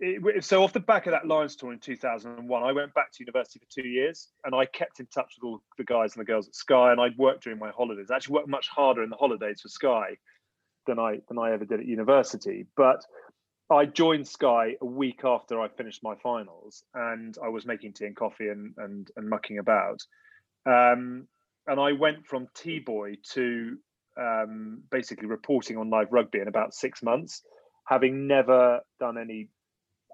it, 0.01 0.45
so 0.45 0.63
off 0.63 0.73
the 0.73 0.81
back 0.81 1.07
of 1.07 1.13
that 1.13 1.27
Lions 1.27 1.57
tour 1.57 1.73
in 1.73 1.79
2001, 1.79 2.63
I 2.63 2.73
went 2.73 2.95
back 2.95 3.13
to 3.13 3.23
university 3.23 3.59
for 3.59 3.83
two 3.83 3.89
years, 3.89 4.29
and 4.45 4.55
I 4.55 4.67
kept 4.67 5.01
in 5.01 5.07
touch 5.07 5.35
with 5.37 5.45
all 5.45 5.63
the 5.79 5.85
guys 5.85 6.15
and 6.15 6.21
the 6.21 6.27
girls 6.27 6.49
at 6.49 6.55
Sky, 6.55 6.93
and 6.93 7.01
I 7.01 7.09
worked 7.17 7.45
during 7.45 7.59
my 7.59 7.71
holidays. 7.71 8.11
I 8.11 8.17
actually 8.17 8.35
worked 8.35 8.49
much 8.49 8.69
harder 8.69 9.03
in 9.03 9.11
the 9.11 9.17
holidays 9.17 9.61
for 9.61 9.69
Sky 9.69 10.17
than 10.87 10.99
I 10.99 11.21
than 11.29 11.39
I 11.39 11.53
ever 11.53 11.65
did 11.65 11.81
at 11.81 11.87
university. 11.87 12.67
But 12.77 13.05
I 13.71 13.87
joined 13.87 14.29
Sky 14.29 14.77
a 14.81 14.87
week 14.87 15.21
after 15.25 15.61
I 15.61 15.69
finished 15.69 16.03
my 16.03 16.15
finals, 16.17 16.85
and 16.95 17.37
I 17.43 17.49
was 17.49 17.67
making 17.67 17.95
tea 17.95 18.07
and 18.07 18.17
coffee 18.17 18.49
and 18.49 18.75
and, 18.79 19.11
and 19.17 19.29
mucking 19.29 19.59
about. 19.59 20.03
Um, 20.67 21.29
and 21.67 21.79
I 21.79 21.93
went 21.93 22.27
from 22.27 22.49
T 22.55 22.81
boy 22.81 23.17
to 23.35 23.79
um, 24.17 24.83
basically 24.91 25.27
reporting 25.27 25.77
on 25.77 25.91
live 25.91 26.13
rugby 26.13 26.41
in 26.41 26.49
about 26.49 26.75
six 26.75 27.03
months 27.03 27.43
having 27.85 28.27
never 28.27 28.81
done 29.01 29.19
any 29.19 29.49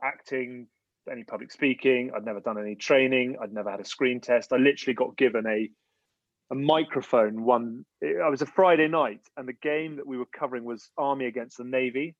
acting, 0.02 0.66
any 1.10 1.24
public 1.24 1.50
speaking, 1.52 2.10
I'd 2.14 2.24
never 2.24 2.40
done 2.40 2.58
any 2.58 2.74
training, 2.74 3.36
I'd 3.42 3.52
never 3.52 3.70
had 3.70 3.80
a 3.80 3.84
screen 3.84 4.20
test. 4.20 4.52
I 4.52 4.56
literally 4.56 4.94
got 4.94 5.16
given 5.16 5.46
a 5.46 5.70
a 6.50 6.54
microphone 6.54 7.44
one 7.44 7.84
I 8.02 8.28
was 8.30 8.42
a 8.42 8.46
Friday 8.46 8.88
night 8.88 9.20
and 9.36 9.46
the 9.46 9.52
game 9.52 9.96
that 9.96 10.06
we 10.06 10.16
were 10.16 10.26
covering 10.26 10.64
was 10.64 10.90
Army 10.96 11.26
against 11.26 11.58
the 11.58 11.64
Navy 11.64 12.14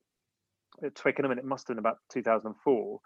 at 0.83 0.95
Twickenham 0.95 1.31
and 1.31 1.39
it 1.39 1.45
must 1.45 1.67
have 1.67 1.75
been 1.75 1.79
about 1.79 1.97
2004 2.13 2.99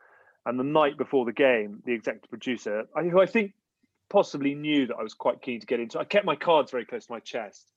and 0.45 0.59
the 0.59 0.63
night 0.63 0.97
before 0.97 1.25
the 1.25 1.31
game 1.31 1.81
the 1.85 1.93
executive 1.93 2.29
producer 2.29 2.83
who 2.93 3.21
I 3.21 3.25
think 3.25 3.53
possibly 4.09 4.53
knew 4.53 4.87
that 4.87 4.97
I 4.99 5.03
was 5.03 5.13
quite 5.13 5.41
keen 5.41 5.61
to 5.61 5.65
get 5.65 5.79
into 5.79 5.97
I 5.99 6.03
kept 6.03 6.25
my 6.25 6.35
cards 6.35 6.71
very 6.71 6.85
close 6.85 7.05
to 7.05 7.13
my 7.13 7.19
chest 7.19 7.71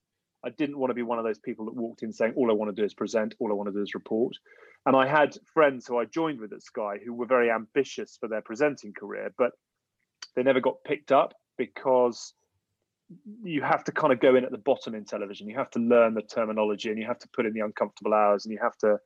I 0.46 0.50
didn't 0.50 0.78
want 0.78 0.90
to 0.90 0.94
be 0.94 1.02
one 1.02 1.18
of 1.18 1.24
those 1.24 1.40
people 1.40 1.64
that 1.64 1.74
walked 1.74 2.02
in 2.04 2.12
saying, 2.12 2.34
all 2.36 2.50
I 2.50 2.54
want 2.54 2.74
to 2.74 2.80
do 2.80 2.84
is 2.84 2.94
present, 2.94 3.34
all 3.40 3.50
I 3.50 3.54
want 3.54 3.68
to 3.68 3.72
do 3.72 3.82
is 3.82 3.94
report. 3.94 4.36
And 4.86 4.94
I 4.94 5.06
had 5.06 5.36
friends 5.52 5.86
who 5.86 5.98
I 5.98 6.04
joined 6.04 6.38
with 6.38 6.52
at 6.52 6.62
Sky 6.62 6.98
who 7.04 7.12
were 7.12 7.26
very 7.26 7.50
ambitious 7.50 8.16
for 8.20 8.28
their 8.28 8.42
presenting 8.42 8.92
career, 8.92 9.32
but 9.36 9.50
they 10.36 10.44
never 10.44 10.60
got 10.60 10.84
picked 10.84 11.10
up 11.10 11.34
because 11.58 12.32
you 13.42 13.62
have 13.62 13.82
to 13.84 13.92
kind 13.92 14.12
of 14.12 14.20
go 14.20 14.36
in 14.36 14.44
at 14.44 14.52
the 14.52 14.58
bottom 14.58 14.94
in 14.94 15.04
television. 15.04 15.48
You 15.48 15.56
have 15.56 15.70
to 15.70 15.80
learn 15.80 16.14
the 16.14 16.22
terminology 16.22 16.90
and 16.90 16.98
you 16.98 17.06
have 17.06 17.18
to 17.20 17.28
put 17.34 17.46
in 17.46 17.52
the 17.52 17.60
uncomfortable 17.60 18.14
hours 18.14 18.44
and 18.44 18.52
you 18.52 18.60
have 18.62 18.76
to 18.78 18.98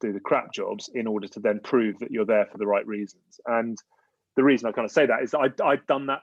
do 0.00 0.12
the 0.12 0.20
crap 0.20 0.52
jobs 0.52 0.90
in 0.94 1.06
order 1.06 1.28
to 1.28 1.40
then 1.40 1.60
prove 1.60 1.98
that 2.00 2.10
you're 2.10 2.26
there 2.26 2.46
for 2.46 2.58
the 2.58 2.66
right 2.66 2.86
reasons. 2.86 3.40
And 3.46 3.78
the 4.36 4.44
reason 4.44 4.68
I 4.68 4.72
kind 4.72 4.84
of 4.84 4.92
say 4.92 5.06
that 5.06 5.22
is 5.22 5.30
that 5.30 5.38
I, 5.38 5.64
I've 5.64 5.86
done 5.86 6.06
that. 6.06 6.20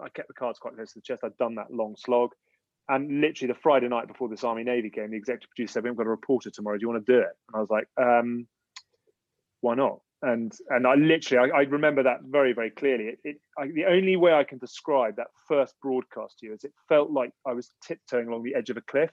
I 0.00 0.10
kept 0.10 0.28
the 0.28 0.34
cards 0.34 0.58
quite 0.58 0.74
close 0.74 0.92
to 0.92 0.98
the 0.98 1.02
chest. 1.02 1.22
I've 1.24 1.36
done 1.38 1.54
that 1.54 1.72
long 1.72 1.96
slog. 1.96 2.32
And 2.88 3.20
literally 3.20 3.52
the 3.52 3.58
Friday 3.58 3.88
night 3.88 4.06
before 4.06 4.28
this 4.28 4.44
Army 4.44 4.62
Navy 4.62 4.90
game, 4.90 5.10
the 5.10 5.16
executive 5.16 5.50
producer 5.50 5.72
said, 5.72 5.84
"We've 5.84 5.96
got 5.96 6.06
a 6.06 6.10
reporter 6.10 6.50
tomorrow. 6.50 6.78
Do 6.78 6.82
you 6.82 6.88
want 6.88 7.04
to 7.04 7.12
do 7.12 7.18
it?" 7.18 7.36
And 7.48 7.56
I 7.56 7.60
was 7.60 7.70
like, 7.70 7.88
um, 7.96 8.46
"Why 9.60 9.74
not?" 9.74 10.00
And 10.22 10.52
and 10.68 10.86
I 10.86 10.94
literally 10.94 11.50
I, 11.50 11.58
I 11.58 11.62
remember 11.62 12.04
that 12.04 12.22
very 12.22 12.52
very 12.52 12.70
clearly. 12.70 13.08
It, 13.08 13.18
it 13.24 13.40
I, 13.58 13.68
the 13.68 13.86
only 13.86 14.16
way 14.16 14.32
I 14.32 14.44
can 14.44 14.58
describe 14.58 15.16
that 15.16 15.28
first 15.48 15.74
broadcast 15.82 16.38
to 16.38 16.46
you 16.46 16.54
is 16.54 16.64
it 16.64 16.72
felt 16.88 17.10
like 17.10 17.32
I 17.46 17.52
was 17.52 17.70
tiptoeing 17.82 18.28
along 18.28 18.44
the 18.44 18.54
edge 18.54 18.70
of 18.70 18.76
a 18.76 18.82
cliff, 18.82 19.12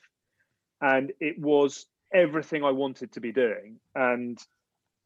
and 0.81 1.11
it 1.19 1.39
was 1.39 1.87
everything 2.13 2.63
I 2.63 2.71
wanted 2.71 3.11
to 3.13 3.21
be 3.21 3.31
doing. 3.31 3.79
And 3.95 4.37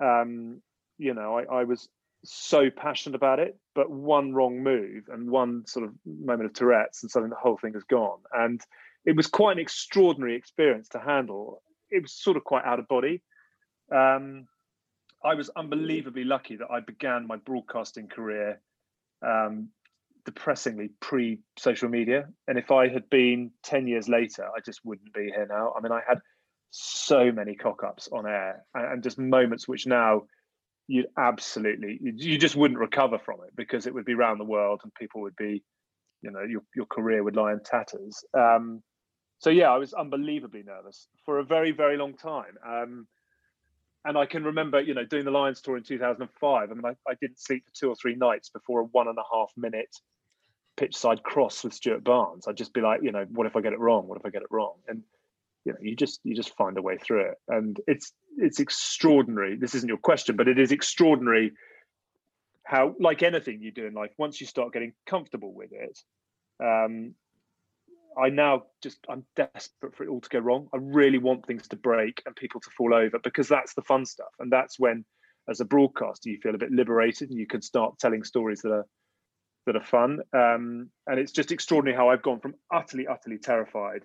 um, 0.01 0.61
you 0.97 1.13
know, 1.13 1.37
I, 1.37 1.61
I 1.61 1.63
was 1.63 1.87
so 2.23 2.69
passionate 2.69 3.15
about 3.15 3.39
it, 3.39 3.57
but 3.75 3.89
one 3.89 4.33
wrong 4.33 4.63
move 4.63 5.05
and 5.11 5.29
one 5.29 5.65
sort 5.67 5.85
of 5.85 5.93
moment 6.05 6.49
of 6.49 6.53
Tourette's 6.53 7.03
and 7.03 7.11
suddenly 7.11 7.29
the 7.29 7.39
whole 7.39 7.57
thing 7.57 7.73
has 7.73 7.83
gone. 7.83 8.19
And 8.33 8.61
it 9.05 9.15
was 9.15 9.27
quite 9.27 9.53
an 9.53 9.59
extraordinary 9.59 10.35
experience 10.35 10.89
to 10.89 10.99
handle. 10.99 11.61
It 11.89 12.01
was 12.01 12.11
sort 12.11 12.37
of 12.37 12.43
quite 12.43 12.65
out 12.65 12.79
of 12.79 12.87
body. 12.87 13.21
Um, 13.91 14.47
I 15.23 15.35
was 15.35 15.49
unbelievably 15.55 16.25
lucky 16.25 16.57
that 16.57 16.69
I 16.69 16.81
began 16.81 17.27
my 17.27 17.37
broadcasting 17.37 18.07
career 18.07 18.61
um, 19.25 19.69
depressingly 20.25 20.89
pre 20.99 21.39
social 21.57 21.89
media. 21.89 22.27
And 22.47 22.57
if 22.57 22.71
I 22.71 22.89
had 22.89 23.09
been 23.09 23.51
10 23.63 23.87
years 23.87 24.09
later, 24.09 24.45
I 24.45 24.59
just 24.59 24.81
wouldn't 24.83 25.13
be 25.13 25.31
here 25.33 25.47
now. 25.49 25.73
I 25.75 25.81
mean, 25.81 25.91
I 25.91 26.01
had 26.07 26.19
so 26.69 27.31
many 27.31 27.55
cock 27.55 27.83
ups 27.83 28.09
on 28.11 28.27
air 28.27 28.63
and, 28.73 28.85
and 28.93 29.03
just 29.03 29.17
moments 29.17 29.67
which 29.67 29.87
now 29.87 30.23
you'd 30.87 31.07
absolutely 31.17 31.99
you 32.01 32.37
just 32.37 32.55
wouldn't 32.55 32.79
recover 32.79 33.19
from 33.19 33.39
it 33.45 33.55
because 33.55 33.85
it 33.85 33.93
would 33.93 34.05
be 34.05 34.13
around 34.13 34.37
the 34.37 34.45
world 34.45 34.79
and 34.83 34.93
people 34.95 35.21
would 35.21 35.35
be 35.35 35.63
you 36.21 36.31
know 36.31 36.41
your, 36.41 36.61
your 36.75 36.85
career 36.85 37.23
would 37.23 37.35
lie 37.35 37.51
in 37.51 37.59
tatters. 37.63 38.23
Um, 38.33 38.81
so 39.39 39.49
yeah 39.51 39.69
i 39.69 39.77
was 39.77 39.93
unbelievably 39.93 40.63
nervous 40.63 41.07
for 41.25 41.39
a 41.39 41.43
very 41.43 41.71
very 41.71 41.97
long 41.97 42.15
time. 42.15 42.57
Um, 42.65 43.07
and 44.05 44.17
i 44.17 44.25
can 44.25 44.43
remember 44.43 44.79
you 44.79 44.93
know 44.93 45.05
doing 45.05 45.25
the 45.25 45.31
lions 45.31 45.61
tour 45.61 45.75
in 45.77 45.83
2005 45.83 46.71
and 46.71 46.85
I, 46.85 46.95
I 47.07 47.15
didn't 47.19 47.39
sleep 47.39 47.65
for 47.65 47.71
two 47.73 47.89
or 47.89 47.95
three 47.95 48.15
nights 48.15 48.49
before 48.49 48.81
a 48.81 48.85
one 48.85 49.07
and 49.07 49.17
a 49.17 49.23
half 49.31 49.51
minute 49.57 49.93
pitch 50.77 50.95
side 50.95 51.23
cross 51.23 51.63
with 51.63 51.73
stuart 51.73 52.03
barnes. 52.03 52.47
I'd 52.47 52.55
just 52.55 52.73
be 52.73 52.81
like 52.81 53.01
you 53.03 53.11
know 53.11 53.25
what 53.29 53.47
if 53.47 53.55
i 53.55 53.61
get 53.61 53.73
it 53.73 53.79
wrong? 53.79 54.07
What 54.07 54.17
if 54.17 54.25
i 54.25 54.29
get 54.29 54.43
it 54.43 54.51
wrong? 54.51 54.75
And 54.87 55.03
you 55.67 55.73
know 55.73 55.79
you 55.81 55.95
just 55.95 56.19
you 56.23 56.35
just 56.35 56.55
find 56.55 56.77
a 56.77 56.81
way 56.81 56.97
through 56.97 57.29
it. 57.29 57.35
And 57.47 57.79
it's 57.87 58.13
it's 58.37 58.59
extraordinary. 58.59 59.55
This 59.55 59.75
isn't 59.75 59.89
your 59.89 59.97
question 59.97 60.35
but 60.35 60.47
it 60.47 60.57
is 60.57 60.71
extraordinary 60.71 61.51
how 62.67 62.93
like 62.99 63.23
anything 63.23 63.61
you 63.61 63.71
do 63.71 63.85
in 63.85 63.93
life 63.93 64.11
once 64.17 64.41
you 64.41 64.47
start 64.47 64.73
getting 64.73 64.91
comfortable 65.05 65.53
with 65.53 65.71
it 65.71 65.97
um 66.61 67.13
i 68.21 68.27
now 68.27 68.63
just 68.83 68.99
i'm 69.09 69.23
desperate 69.37 69.95
for 69.95 70.03
it 70.03 70.09
all 70.09 70.19
to 70.19 70.29
go 70.29 70.39
wrong. 70.39 70.67
I 70.73 70.77
really 70.81 71.17
want 71.17 71.45
things 71.45 71.67
to 71.69 71.77
break 71.77 72.21
and 72.25 72.35
people 72.35 72.59
to 72.59 72.69
fall 72.71 72.93
over 72.93 73.19
because 73.23 73.47
that's 73.47 73.73
the 73.73 73.83
fun 73.83 74.05
stuff. 74.05 74.33
And 74.39 74.51
that's 74.51 74.77
when 74.77 75.05
as 75.49 75.61
a 75.61 75.65
broadcaster 75.65 76.29
you 76.29 76.39
feel 76.39 76.55
a 76.55 76.57
bit 76.57 76.71
liberated 76.71 77.29
and 77.29 77.39
you 77.39 77.47
can 77.47 77.61
start 77.61 77.99
telling 77.99 78.23
stories 78.23 78.61
that 78.63 78.71
are 78.71 78.85
that 79.65 79.75
are 79.75 79.83
fun. 79.83 80.19
Um, 80.33 80.89
and 81.07 81.19
it's 81.19 81.31
just 81.31 81.51
extraordinary 81.51 81.95
how 81.95 82.09
i've 82.09 82.23
gone 82.23 82.39
from 82.39 82.55
utterly 82.73 83.07
utterly 83.07 83.37
terrified 83.37 84.01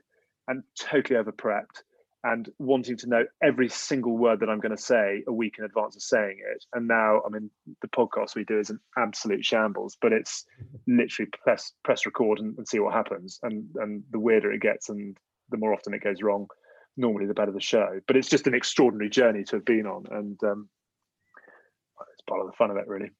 and 0.48 0.62
totally 0.78 1.18
over 1.18 1.32
prepped 1.32 1.82
and 2.24 2.48
wanting 2.58 2.96
to 2.96 3.08
know 3.08 3.24
every 3.42 3.68
single 3.68 4.16
word 4.16 4.40
that 4.40 4.48
I'm 4.48 4.60
going 4.60 4.76
to 4.76 4.82
say 4.82 5.24
a 5.26 5.32
week 5.32 5.56
in 5.58 5.64
advance 5.64 5.96
of 5.96 6.02
saying 6.02 6.38
it. 6.54 6.64
And 6.72 6.86
now, 6.86 7.20
I 7.26 7.28
mean, 7.28 7.50
the 7.80 7.88
podcast 7.88 8.36
we 8.36 8.44
do 8.44 8.60
is 8.60 8.70
an 8.70 8.78
absolute 8.96 9.44
shambles, 9.44 9.96
but 10.00 10.12
it's 10.12 10.44
literally 10.86 11.30
press 11.42 11.72
press 11.84 12.06
record 12.06 12.38
and, 12.38 12.56
and 12.56 12.68
see 12.68 12.78
what 12.78 12.94
happens. 12.94 13.40
And 13.42 13.64
and 13.76 14.04
the 14.12 14.20
weirder 14.20 14.52
it 14.52 14.62
gets, 14.62 14.88
and 14.88 15.16
the 15.50 15.56
more 15.56 15.74
often 15.74 15.94
it 15.94 16.04
goes 16.04 16.22
wrong, 16.22 16.46
normally 16.96 17.26
the 17.26 17.34
better 17.34 17.52
the 17.52 17.60
show. 17.60 18.00
But 18.06 18.16
it's 18.16 18.28
just 18.28 18.46
an 18.46 18.54
extraordinary 18.54 19.10
journey 19.10 19.42
to 19.44 19.56
have 19.56 19.64
been 19.64 19.86
on, 19.86 20.04
and 20.10 20.38
um, 20.44 20.68
it's 22.12 22.22
part 22.28 22.40
of 22.40 22.46
the 22.46 22.56
fun 22.56 22.70
of 22.70 22.76
it, 22.76 22.86
really. 22.86 23.10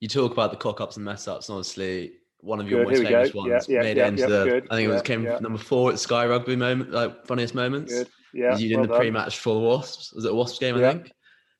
You 0.00 0.08
talk 0.08 0.32
about 0.32 0.50
the 0.50 0.56
cock 0.56 0.80
ups 0.80 0.96
and 0.96 1.04
mess 1.04 1.28
ups, 1.28 1.50
and 1.50 1.56
obviously 1.56 2.12
one 2.40 2.60
of 2.60 2.68
your 2.68 2.84
good, 2.84 2.98
most 2.98 3.08
famous 3.08 3.34
ones 3.34 3.66
yeah, 3.68 3.76
yeah, 3.76 3.82
made 3.82 3.96
yeah, 3.96 4.04
it 4.04 4.08
into 4.08 4.26
the. 4.26 4.44
Good. 4.44 4.66
I 4.70 4.76
think 4.76 4.88
it 4.88 4.92
was 4.92 5.02
came 5.02 5.24
number 5.24 5.58
four 5.58 5.92
at 5.92 5.98
Sky 5.98 6.26
Rugby 6.26 6.56
moment, 6.56 6.90
like 6.90 7.26
funniest 7.26 7.54
moments. 7.54 7.92
Good. 7.92 8.08
Yeah, 8.32 8.56
you 8.56 8.68
did 8.68 8.78
well 8.78 8.86
the 8.86 8.96
pre-match 8.96 9.38
for 9.38 9.54
the 9.54 9.60
Wasps. 9.60 10.12
Was 10.12 10.24
it 10.24 10.32
a 10.32 10.34
Wasps 10.34 10.58
game? 10.58 10.76
I 10.76 10.92
think. 10.92 11.12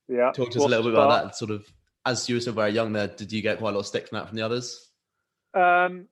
Yeah. 0.09 0.30
Talk 0.33 0.50
to 0.50 0.59
us 0.59 0.64
a 0.64 0.68
little 0.68 0.85
bit 0.85 0.92
about 0.92 1.25
that. 1.25 1.37
Sort 1.37 1.50
of 1.50 1.66
as 2.04 2.28
you 2.28 2.37
were 2.37 2.40
still 2.40 2.52
very 2.52 2.71
young 2.71 2.92
there, 2.92 3.09
did 3.09 3.33
you 3.33 3.42
get 3.42 3.59
quite 3.59 3.71
a 3.71 3.73
lot 3.73 3.80
of 3.80 3.87
stick 3.87 4.09
from 4.09 4.18
that 4.18 4.28
from 4.28 4.37
the 4.37 4.42
others? 4.42 4.90
Um, 5.54 6.06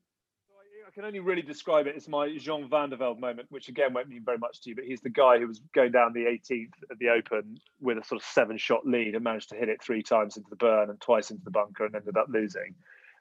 I 0.87 0.91
can 0.95 1.05
only 1.05 1.21
really 1.21 1.43
describe 1.43 1.87
it 1.87 1.97
as 1.97 2.09
my 2.09 2.37
Jean 2.39 2.69
van 2.69 2.91
der 2.91 2.97
Velde 2.97 3.21
moment, 3.21 3.47
which 3.51 3.69
again 3.69 3.93
won't 3.93 4.09
mean 4.09 4.23
very 4.25 4.39
much 4.39 4.61
to 4.63 4.71
you, 4.71 4.77
but 4.77 4.85
he's 4.85 5.01
the 5.01 5.11
guy 5.11 5.39
who 5.39 5.47
was 5.47 5.61
going 5.75 5.93
down 5.93 6.13
the 6.13 6.25
18th 6.25 6.71
at 6.91 6.99
the 6.99 7.09
Open 7.09 7.59
with 7.81 7.99
a 7.99 8.05
sort 8.05 8.21
of 8.21 8.27
seven 8.27 8.57
shot 8.57 8.87
lead 8.87 9.15
and 9.15 9.25
managed 9.25 9.49
to 9.51 9.57
hit 9.57 9.69
it 9.69 9.83
three 9.83 10.03
times 10.03 10.37
into 10.37 10.49
the 10.51 10.57
burn 10.57 10.91
and 10.91 11.01
twice 11.01 11.31
into 11.31 11.45
the 11.45 11.51
bunker 11.51 11.85
and 11.85 11.95
ended 11.95 12.17
up 12.17 12.27
losing. 12.29 12.75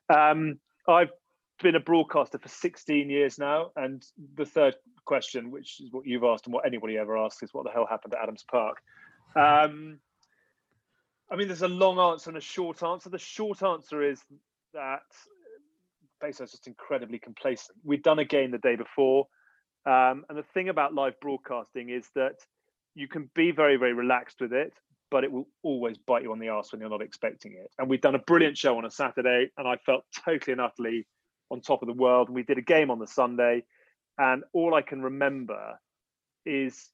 Um, 0.10 0.60
I've 0.88 1.12
been 1.62 1.76
a 1.76 1.80
broadcaster 1.80 2.40
for 2.40 2.50
16 2.50 3.10
years 3.10 3.38
now. 3.38 3.72
And 3.76 4.04
the 4.36 4.46
third 4.46 4.76
question, 5.06 5.52
which 5.52 5.80
is 5.80 5.92
what 5.92 6.06
you've 6.06 6.24
asked 6.24 6.46
and 6.46 6.54
what 6.54 6.66
anybody 6.66 6.98
ever 6.98 7.18
asks, 7.18 7.44
is 7.44 7.54
what 7.54 7.66
the 7.66 7.72
hell 7.72 7.88
happened 7.90 8.14
at 8.14 8.22
Adams 8.22 8.44
Park? 8.50 8.78
Um, 9.36 10.00
I 11.32 11.36
mean, 11.36 11.48
there's 11.48 11.62
a 11.62 11.68
long 11.68 12.00
answer 12.00 12.30
and 12.30 12.38
a 12.38 12.42
short 12.42 12.84
answer. 12.84 13.10
The 13.10 13.18
short 13.18 13.64
answer 13.64 14.04
is 14.04 14.22
that 14.74 15.02
Bezos 16.22 16.44
is 16.44 16.52
just 16.52 16.68
incredibly 16.68 17.20
complacent. 17.20 17.78
We'd 17.84 18.04
done 18.04 18.20
a 18.20 18.26
game 18.26 18.52
the 18.52 18.58
day 18.58 18.76
before. 18.76 19.28
Um, 19.86 20.26
and 20.30 20.38
the 20.38 20.46
thing 20.54 20.70
about 20.70 20.94
live 20.94 21.20
broadcasting 21.20 21.90
is 21.90 22.08
that 22.16 22.36
you 22.96 23.08
can 23.08 23.30
be 23.36 23.52
very, 23.52 23.76
very 23.76 23.94
relaxed 23.94 24.40
with 24.40 24.54
it, 24.54 24.74
but 25.12 25.24
it 25.24 25.32
will 25.32 25.48
always 25.64 25.98
bite 25.98 26.24
you 26.24 26.32
on 26.32 26.40
the 26.40 26.48
ass 26.48 26.72
when 26.72 26.80
you're 26.80 26.90
not 26.90 27.02
expecting 27.02 27.54
it. 27.54 27.72
And 27.78 27.90
we'd 27.90 28.02
done 28.02 28.16
a 28.16 28.20
brilliant 28.20 28.58
show 28.58 28.78
on 28.78 28.86
a 28.86 28.92
Saturday, 28.92 29.50
and 29.58 29.68
I 29.68 29.78
felt 29.78 30.06
totally 30.26 30.54
and 30.54 30.62
utterly 30.62 31.06
on 31.54 31.62
top 31.62 31.82
of 31.82 31.88
the 31.88 31.94
world. 31.94 32.28
And 32.28 32.36
we 32.36 32.44
did 32.44 32.58
a 32.58 32.62
game 32.62 32.92
on 32.92 33.00
the 33.00 33.08
Sunday, 33.08 33.64
and 34.18 34.44
all 34.52 34.76
I 34.76 34.82
can 34.82 35.02
remember 35.02 35.80
is 36.46 36.90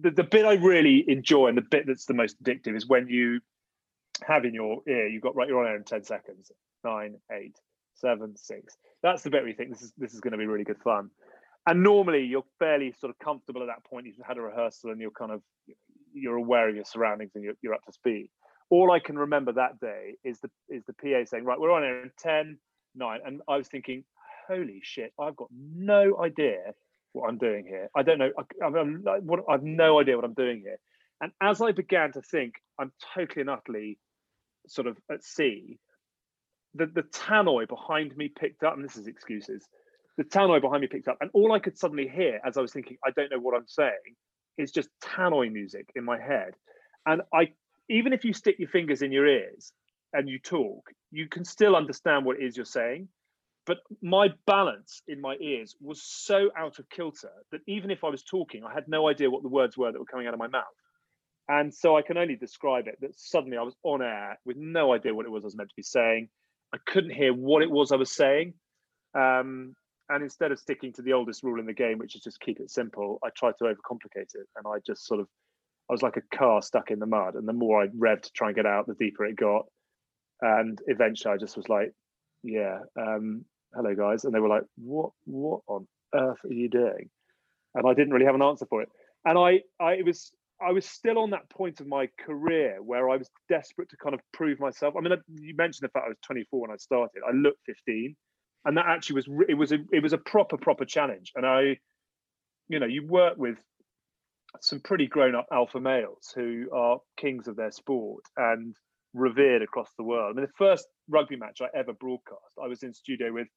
the, 0.00 0.10
the 0.10 0.24
bit 0.24 0.44
I 0.44 0.54
really 0.54 1.04
enjoy 1.06 1.48
and 1.48 1.56
the 1.56 1.62
bit 1.62 1.86
that's 1.86 2.06
the 2.06 2.14
most 2.14 2.42
addictive 2.42 2.76
is 2.76 2.88
when 2.88 3.06
you 3.08 3.40
have 4.26 4.44
in 4.44 4.54
your 4.54 4.80
ear, 4.88 5.06
you've 5.06 5.22
got 5.22 5.36
right, 5.36 5.48
you're 5.48 5.60
on 5.60 5.68
air 5.68 5.76
in 5.76 5.84
10 5.84 6.02
seconds, 6.04 6.50
nine, 6.82 7.16
eight, 7.30 7.56
seven, 7.94 8.36
six. 8.36 8.76
That's 9.02 9.22
the 9.22 9.30
bit 9.30 9.42
where 9.42 9.48
you 9.48 9.54
think 9.54 9.70
this 9.70 9.82
is 9.82 9.92
this 9.96 10.14
is 10.14 10.20
going 10.20 10.32
to 10.32 10.38
be 10.38 10.46
really 10.46 10.64
good 10.64 10.80
fun. 10.82 11.10
And 11.66 11.82
normally 11.82 12.24
you're 12.24 12.44
fairly 12.58 12.92
sort 12.98 13.10
of 13.10 13.18
comfortable 13.18 13.62
at 13.62 13.66
that 13.66 13.84
point. 13.84 14.06
You've 14.06 14.26
had 14.26 14.36
a 14.36 14.42
rehearsal 14.42 14.90
and 14.90 15.00
you're 15.00 15.10
kind 15.10 15.32
of 15.32 15.42
you're 16.12 16.36
aware 16.36 16.68
of 16.68 16.74
your 16.74 16.84
surroundings 16.84 17.32
and 17.34 17.44
you're, 17.44 17.54
you're 17.62 17.74
up 17.74 17.84
to 17.84 17.92
speed. 17.92 18.30
All 18.70 18.90
I 18.90 18.98
can 18.98 19.18
remember 19.18 19.52
that 19.52 19.80
day 19.80 20.14
is 20.24 20.40
the 20.40 20.50
is 20.68 20.84
the 20.86 20.94
PA 20.94 21.24
saying, 21.24 21.44
right, 21.44 21.58
we're 21.58 21.72
on 21.72 21.84
air 21.84 22.02
in 22.02 22.10
10, 22.18 22.58
9. 22.94 23.20
And 23.24 23.40
I 23.48 23.56
was 23.56 23.68
thinking, 23.68 24.04
holy 24.48 24.80
shit, 24.82 25.12
I've 25.20 25.36
got 25.36 25.48
no 25.52 26.20
idea 26.22 26.74
what 27.12 27.28
I'm 27.28 27.38
doing 27.38 27.66
here. 27.66 27.88
I 27.96 28.02
don't 28.02 28.18
know. 28.18 28.30
I, 28.38 28.64
I'm, 28.64 29.04
what, 29.22 29.44
I've 29.48 29.62
no 29.62 30.00
idea 30.00 30.16
what 30.16 30.24
I'm 30.24 30.34
doing 30.34 30.60
here. 30.60 30.78
And 31.20 31.32
as 31.40 31.60
I 31.62 31.72
began 31.72 32.12
to 32.12 32.22
think, 32.22 32.54
I'm 32.78 32.92
totally 33.14 33.42
and 33.42 33.50
utterly 33.50 33.98
sort 34.66 34.86
of 34.86 34.98
at 35.10 35.24
sea, 35.24 35.78
the, 36.74 36.86
the 36.86 37.02
tannoy 37.02 37.68
behind 37.68 38.16
me 38.16 38.28
picked 38.28 38.64
up, 38.64 38.74
and 38.74 38.84
this 38.84 38.96
is 38.96 39.06
excuses, 39.06 39.64
the 40.16 40.24
tannoy 40.24 40.60
behind 40.60 40.80
me 40.80 40.88
picked 40.88 41.08
up, 41.08 41.18
and 41.20 41.30
all 41.32 41.52
I 41.52 41.60
could 41.60 41.78
suddenly 41.78 42.08
hear 42.08 42.40
as 42.44 42.56
I 42.56 42.60
was 42.60 42.72
thinking, 42.72 42.96
I 43.04 43.10
don't 43.10 43.30
know 43.30 43.40
what 43.40 43.56
I'm 43.56 43.66
saying, 43.66 44.16
is 44.58 44.72
just 44.72 44.88
tannoy 45.02 45.52
music 45.52 45.88
in 45.94 46.04
my 46.04 46.18
head. 46.18 46.54
And 47.06 47.22
I, 47.32 47.52
even 47.88 48.12
if 48.12 48.24
you 48.24 48.32
stick 48.32 48.56
your 48.58 48.68
fingers 48.68 49.02
in 49.02 49.12
your 49.12 49.26
ears 49.26 49.72
and 50.12 50.28
you 50.28 50.38
talk, 50.38 50.90
you 51.14 51.28
can 51.28 51.44
still 51.44 51.76
understand 51.76 52.24
what 52.24 52.40
it 52.40 52.44
is 52.44 52.56
you're 52.56 52.66
saying. 52.66 53.08
But 53.66 53.78
my 54.02 54.28
balance 54.46 55.00
in 55.08 55.20
my 55.20 55.36
ears 55.40 55.74
was 55.80 56.02
so 56.02 56.50
out 56.56 56.78
of 56.78 56.90
kilter 56.90 57.30
that 57.50 57.60
even 57.66 57.90
if 57.90 58.04
I 58.04 58.10
was 58.10 58.22
talking, 58.22 58.62
I 58.62 58.74
had 58.74 58.88
no 58.88 59.08
idea 59.08 59.30
what 59.30 59.42
the 59.42 59.48
words 59.48 59.76
were 59.76 59.90
that 59.90 59.98
were 59.98 60.04
coming 60.04 60.26
out 60.26 60.34
of 60.34 60.38
my 60.38 60.48
mouth. 60.48 60.64
And 61.48 61.72
so 61.72 61.96
I 61.96 62.02
can 62.02 62.18
only 62.18 62.36
describe 62.36 62.88
it 62.88 62.98
that 63.00 63.18
suddenly 63.18 63.56
I 63.56 63.62
was 63.62 63.76
on 63.82 64.02
air 64.02 64.38
with 64.44 64.56
no 64.56 64.92
idea 64.92 65.14
what 65.14 65.24
it 65.24 65.30
was 65.30 65.44
I 65.44 65.46
was 65.46 65.56
meant 65.56 65.70
to 65.70 65.76
be 65.76 65.82
saying. 65.82 66.28
I 66.74 66.78
couldn't 66.86 67.14
hear 67.14 67.32
what 67.32 67.62
it 67.62 67.70
was 67.70 67.92
I 67.92 67.96
was 67.96 68.10
saying. 68.10 68.54
Um, 69.14 69.74
and 70.08 70.22
instead 70.22 70.52
of 70.52 70.58
sticking 70.58 70.92
to 70.94 71.02
the 71.02 71.12
oldest 71.12 71.42
rule 71.42 71.60
in 71.60 71.66
the 71.66 71.72
game, 71.72 71.98
which 71.98 72.16
is 72.16 72.22
just 72.22 72.40
keep 72.40 72.60
it 72.60 72.70
simple, 72.70 73.18
I 73.24 73.28
tried 73.36 73.54
to 73.58 73.64
overcomplicate 73.64 74.34
it. 74.34 74.48
And 74.56 74.66
I 74.66 74.78
just 74.86 75.06
sort 75.06 75.20
of, 75.20 75.28
I 75.88 75.92
was 75.92 76.02
like 76.02 76.16
a 76.16 76.36
car 76.36 76.60
stuck 76.60 76.90
in 76.90 76.98
the 76.98 77.06
mud. 77.06 77.34
And 77.34 77.48
the 77.48 77.52
more 77.52 77.82
I 77.82 77.86
revved 77.86 78.22
to 78.22 78.32
try 78.32 78.48
and 78.48 78.56
get 78.56 78.66
out, 78.66 78.86
the 78.86 78.94
deeper 78.94 79.24
it 79.24 79.36
got. 79.36 79.66
And 80.40 80.78
eventually 80.86 81.34
I 81.34 81.36
just 81.36 81.56
was 81.56 81.68
like, 81.68 81.92
yeah, 82.42 82.78
um, 83.00 83.44
hello 83.74 83.94
guys. 83.94 84.24
And 84.24 84.34
they 84.34 84.40
were 84.40 84.48
like, 84.48 84.64
what, 84.76 85.10
what 85.24 85.60
on 85.66 85.86
earth 86.14 86.38
are 86.44 86.52
you 86.52 86.68
doing? 86.68 87.10
And 87.74 87.88
I 87.88 87.94
didn't 87.94 88.12
really 88.12 88.26
have 88.26 88.34
an 88.34 88.42
answer 88.42 88.66
for 88.66 88.82
it. 88.82 88.88
And 89.24 89.38
I, 89.38 89.60
I, 89.80 90.02
was, 90.04 90.30
I 90.60 90.72
was 90.72 90.86
still 90.86 91.18
on 91.18 91.30
that 91.30 91.48
point 91.50 91.80
of 91.80 91.86
my 91.86 92.08
career 92.24 92.78
where 92.82 93.10
I 93.10 93.16
was 93.16 93.30
desperate 93.48 93.88
to 93.90 93.96
kind 93.96 94.14
of 94.14 94.20
prove 94.32 94.60
myself. 94.60 94.94
I 94.96 95.00
mean, 95.00 95.12
you 95.28 95.54
mentioned 95.56 95.88
the 95.88 95.92
fact 95.92 96.06
I 96.06 96.10
was 96.10 96.18
24 96.26 96.60
when 96.60 96.70
I 96.70 96.76
started. 96.76 97.22
I 97.26 97.32
looked 97.32 97.60
15, 97.66 98.14
and 98.66 98.76
that 98.76 98.86
actually 98.86 99.16
was 99.16 99.28
it 99.48 99.54
was 99.54 99.72
a 99.72 99.78
it 99.92 100.02
was 100.02 100.12
a 100.12 100.18
proper 100.18 100.56
proper 100.56 100.84
challenge. 100.84 101.32
And 101.34 101.44
I, 101.44 101.78
you 102.68 102.78
know, 102.78 102.86
you 102.86 103.06
work 103.06 103.36
with 103.36 103.58
some 104.60 104.80
pretty 104.80 105.06
grown 105.06 105.34
up 105.34 105.46
alpha 105.52 105.80
males 105.80 106.32
who 106.34 106.68
are 106.72 107.00
kings 107.16 107.48
of 107.48 107.56
their 107.56 107.70
sport 107.70 108.24
and 108.36 108.76
revered 109.14 109.62
across 109.62 109.90
the 109.96 110.04
world. 110.04 110.32
I 110.32 110.36
mean, 110.36 110.46
the 110.46 110.64
first 110.64 110.86
rugby 111.08 111.36
match 111.36 111.60
I 111.62 111.78
ever 111.78 111.92
broadcast, 111.92 112.58
I 112.62 112.66
was 112.66 112.82
in 112.82 112.92
studio 112.92 113.32
with 113.32 113.48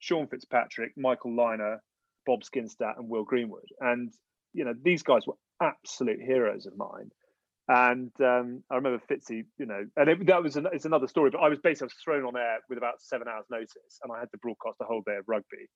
Sean 0.00 0.26
Fitzpatrick, 0.26 0.92
Michael 0.96 1.32
Lynagh, 1.32 1.78
Bob 2.26 2.40
Skinstad, 2.42 2.98
and 2.98 3.08
Will 3.08 3.24
Greenwood, 3.24 3.68
and 3.80 4.12
you 4.52 4.64
know 4.64 4.74
these 4.82 5.02
guys 5.02 5.26
were 5.26 5.34
absolute 5.62 6.20
heroes 6.20 6.66
of 6.66 6.76
mine. 6.76 7.10
And 7.66 8.10
um, 8.20 8.62
I 8.70 8.74
remember 8.74 9.02
Fitzy, 9.10 9.44
you 9.56 9.64
know, 9.64 9.86
and 9.96 10.10
it, 10.10 10.26
that 10.26 10.42
was 10.42 10.56
an, 10.56 10.66
it's 10.72 10.84
another 10.84 11.08
story. 11.08 11.30
But 11.30 11.40
I 11.40 11.48
was 11.48 11.58
basically 11.60 11.86
I 11.86 11.92
was 11.92 12.02
thrown 12.04 12.24
on 12.24 12.36
air 12.36 12.58
with 12.68 12.76
about 12.76 13.00
seven 13.00 13.26
hours' 13.26 13.46
notice, 13.50 14.00
and 14.02 14.12
I 14.12 14.20
had 14.20 14.30
to 14.32 14.38
broadcast 14.38 14.76
a 14.82 14.84
whole 14.84 15.02
day 15.06 15.16
of 15.16 15.24
rugby. 15.26 15.68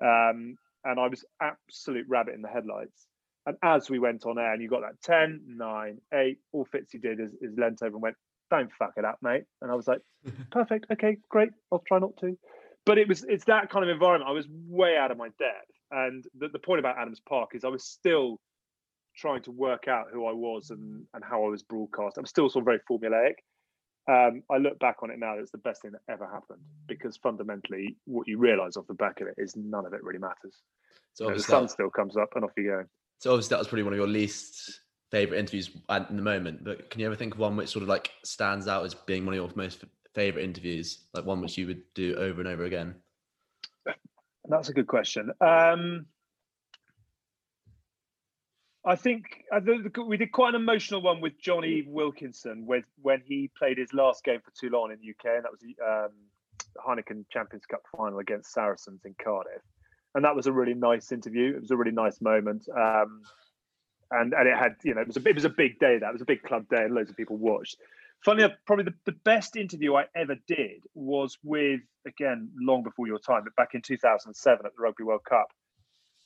Um, 0.00 0.56
and 0.84 1.00
I 1.00 1.08
was 1.08 1.24
absolute 1.42 2.06
rabbit 2.08 2.34
in 2.34 2.42
the 2.42 2.48
headlights. 2.48 3.08
And 3.46 3.56
as 3.62 3.90
we 3.90 3.98
went 3.98 4.24
on 4.24 4.38
air, 4.38 4.52
and 4.52 4.62
you 4.62 4.68
got 4.68 4.82
that 4.82 5.00
10, 5.02 5.40
9, 5.46 5.98
8, 6.14 6.38
all 6.52 6.66
Fitzy 6.66 7.00
did 7.00 7.20
is, 7.20 7.32
is 7.40 7.56
leant 7.56 7.82
over 7.82 7.94
and 7.94 8.02
went, 8.02 8.16
Don't 8.50 8.70
fuck 8.78 8.92
it 8.96 9.04
up, 9.04 9.18
mate. 9.22 9.44
And 9.60 9.70
I 9.70 9.74
was 9.74 9.88
like, 9.88 10.00
Perfect, 10.50 10.86
okay, 10.92 11.18
great, 11.28 11.50
I'll 11.72 11.82
try 11.86 11.98
not 11.98 12.16
to. 12.20 12.36
But 12.84 12.98
it 12.98 13.08
was 13.08 13.24
it's 13.28 13.44
that 13.46 13.70
kind 13.70 13.84
of 13.84 13.90
environment. 13.90 14.30
I 14.30 14.32
was 14.32 14.46
way 14.68 14.96
out 14.96 15.10
of 15.10 15.18
my 15.18 15.28
depth. 15.38 15.72
And 15.90 16.24
the, 16.38 16.48
the 16.48 16.58
point 16.58 16.80
about 16.80 16.98
Adams 16.98 17.20
Park 17.28 17.50
is 17.54 17.64
I 17.64 17.68
was 17.68 17.84
still 17.84 18.40
trying 19.16 19.42
to 19.42 19.50
work 19.50 19.88
out 19.88 20.06
who 20.12 20.26
I 20.26 20.32
was 20.32 20.70
and, 20.70 21.04
and 21.14 21.24
how 21.24 21.44
I 21.44 21.48
was 21.48 21.62
broadcast. 21.62 22.18
I'm 22.18 22.26
still 22.26 22.48
sort 22.48 22.62
of 22.62 22.66
very 22.66 22.80
formulaic. 22.90 23.34
Um, 24.08 24.42
I 24.50 24.58
look 24.58 24.78
back 24.78 24.98
on 25.02 25.10
it 25.10 25.18
now, 25.18 25.36
it's 25.36 25.50
the 25.50 25.58
best 25.58 25.82
thing 25.82 25.90
that 25.92 26.12
ever 26.12 26.26
happened 26.26 26.60
because 26.86 27.16
fundamentally, 27.16 27.96
what 28.04 28.28
you 28.28 28.38
realize 28.38 28.76
off 28.76 28.86
the 28.86 28.94
back 28.94 29.20
of 29.20 29.26
it 29.26 29.34
is 29.36 29.56
none 29.56 29.84
of 29.84 29.92
it 29.94 30.04
really 30.04 30.20
matters. 30.20 30.62
So 31.14 31.28
the 31.30 31.40
sun 31.40 31.68
still 31.68 31.90
comes 31.90 32.16
up 32.16 32.28
and 32.36 32.44
off 32.44 32.52
you 32.56 32.64
go. 32.64 32.84
So 33.18 33.32
obviously, 33.32 33.54
that 33.54 33.58
was 33.58 33.68
probably 33.68 33.82
one 33.82 33.94
of 33.94 33.98
your 33.98 34.06
least 34.06 34.80
favorite 35.10 35.38
interviews 35.38 35.70
at 35.88 36.08
the 36.08 36.22
moment. 36.22 36.64
But 36.64 36.90
can 36.90 37.00
you 37.00 37.06
ever 37.06 37.16
think 37.16 37.34
of 37.34 37.40
one 37.40 37.56
which 37.56 37.68
sort 37.68 37.82
of 37.82 37.88
like 37.88 38.10
stands 38.24 38.68
out 38.68 38.84
as 38.84 38.94
being 38.94 39.24
one 39.24 39.34
of 39.34 39.36
your 39.36 39.50
most 39.54 39.84
favorite 40.14 40.44
interviews, 40.44 40.98
like 41.14 41.24
one 41.24 41.40
which 41.40 41.58
you 41.58 41.66
would 41.66 41.82
do 41.94 42.14
over 42.16 42.40
and 42.40 42.48
over 42.48 42.64
again? 42.64 42.94
That's 44.48 44.68
a 44.68 44.72
good 44.72 44.86
question. 44.86 45.32
Um, 45.40 46.06
I 48.86 48.94
think 48.94 49.42
uh, 49.52 49.60
we 50.06 50.16
did 50.16 50.30
quite 50.30 50.54
an 50.54 50.60
emotional 50.60 51.02
one 51.02 51.20
with 51.20 51.40
Jonny 51.40 51.84
Wilkinson 51.88 52.66
with 52.66 52.84
when 53.02 53.20
he 53.26 53.50
played 53.58 53.78
his 53.78 53.92
last 53.92 54.22
game 54.22 54.40
for 54.40 54.52
Toulon 54.52 54.92
in 54.92 54.98
the 55.00 55.10
UK, 55.10 55.36
and 55.36 55.44
that 55.44 55.50
was 55.50 55.60
the 55.60 55.74
um, 55.84 56.12
Heineken 56.86 57.24
Champions 57.28 57.66
Cup 57.66 57.82
final 57.96 58.20
against 58.20 58.52
Saracens 58.52 59.00
in 59.04 59.16
Cardiff, 59.22 59.62
and 60.14 60.24
that 60.24 60.36
was 60.36 60.46
a 60.46 60.52
really 60.52 60.74
nice 60.74 61.10
interview. 61.10 61.56
It 61.56 61.62
was 61.62 61.72
a 61.72 61.76
really 61.76 61.90
nice 61.90 62.20
moment, 62.20 62.68
um, 62.76 63.22
and 64.10 64.32
and 64.34 64.48
it 64.48 64.56
had 64.56 64.76
you 64.84 64.94
know 64.94 65.00
it 65.00 65.06
was 65.06 65.16
a 65.16 65.28
it 65.28 65.34
was 65.34 65.44
a 65.44 65.50
big 65.50 65.78
day. 65.78 65.98
That 65.98 66.08
it 66.08 66.12
was 66.12 66.22
a 66.22 66.26
big 66.26 66.42
club 66.42 66.68
day, 66.68 66.84
and 66.84 66.94
loads 66.94 67.10
of 67.10 67.16
people 67.16 67.36
watched. 67.36 67.76
Funny 68.24 68.42
enough, 68.42 68.56
probably 68.66 68.84
the, 68.84 68.94
the 69.04 69.18
best 69.24 69.56
interview 69.56 69.94
I 69.94 70.06
ever 70.16 70.36
did 70.46 70.82
was 70.94 71.38
with 71.42 71.80
again 72.06 72.50
long 72.58 72.82
before 72.82 73.06
your 73.06 73.18
time, 73.18 73.42
but 73.44 73.54
back 73.56 73.74
in 73.74 73.82
2007 73.82 74.66
at 74.66 74.72
the 74.74 74.82
Rugby 74.82 75.04
World 75.04 75.24
Cup. 75.28 75.48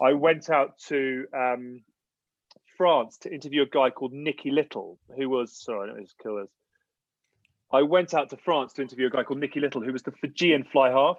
I 0.01 0.15
went 0.15 0.49
out 0.49 0.79
to 0.89 1.27
um, 1.37 1.83
France 2.79 3.19
to 3.19 3.33
interview 3.33 3.63
a 3.63 3.67
guy 3.67 3.91
called 3.91 4.15
Nicky 4.15 4.51
Little, 4.51 4.99
who 5.15 5.29
was 5.29 5.53
sorry, 5.53 5.91
I 5.91 5.93
don't 5.93 6.03
just 6.03 6.19
kill 6.19 6.37
this. 6.37 6.51
I 7.73 7.83
went 7.83 8.15
out 8.15 8.31
to 8.31 8.37
France 8.37 8.73
to 8.75 8.83
interview 8.83 9.07
a 9.07 9.11
guy 9.11 9.23
called 9.23 9.39
Nicky 9.39 9.61
Little, 9.61 9.83
who 9.83 9.93
was 9.93 10.03
the 10.03 10.13
Fijian 10.13 10.65
fly 10.65 10.91
half. 10.91 11.19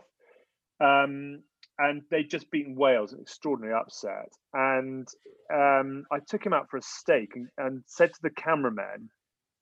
Um, 0.80 1.44
and 1.80 2.02
they'd 2.12 2.30
just 2.30 2.52
beaten 2.52 2.76
Wales, 2.76 3.14
an 3.14 3.20
extraordinary 3.22 3.74
upset. 3.74 4.32
And 4.54 5.08
um, 5.54 6.04
I 6.12 6.20
took 6.28 6.46
him 6.46 6.54
out 6.54 6.70
for 6.70 6.78
a 6.78 6.82
steak 6.82 7.32
and, 7.36 7.48
and, 7.58 7.84
said 7.88 8.14
to 8.14 8.20
the 8.22 8.30
cameraman, 8.30 9.10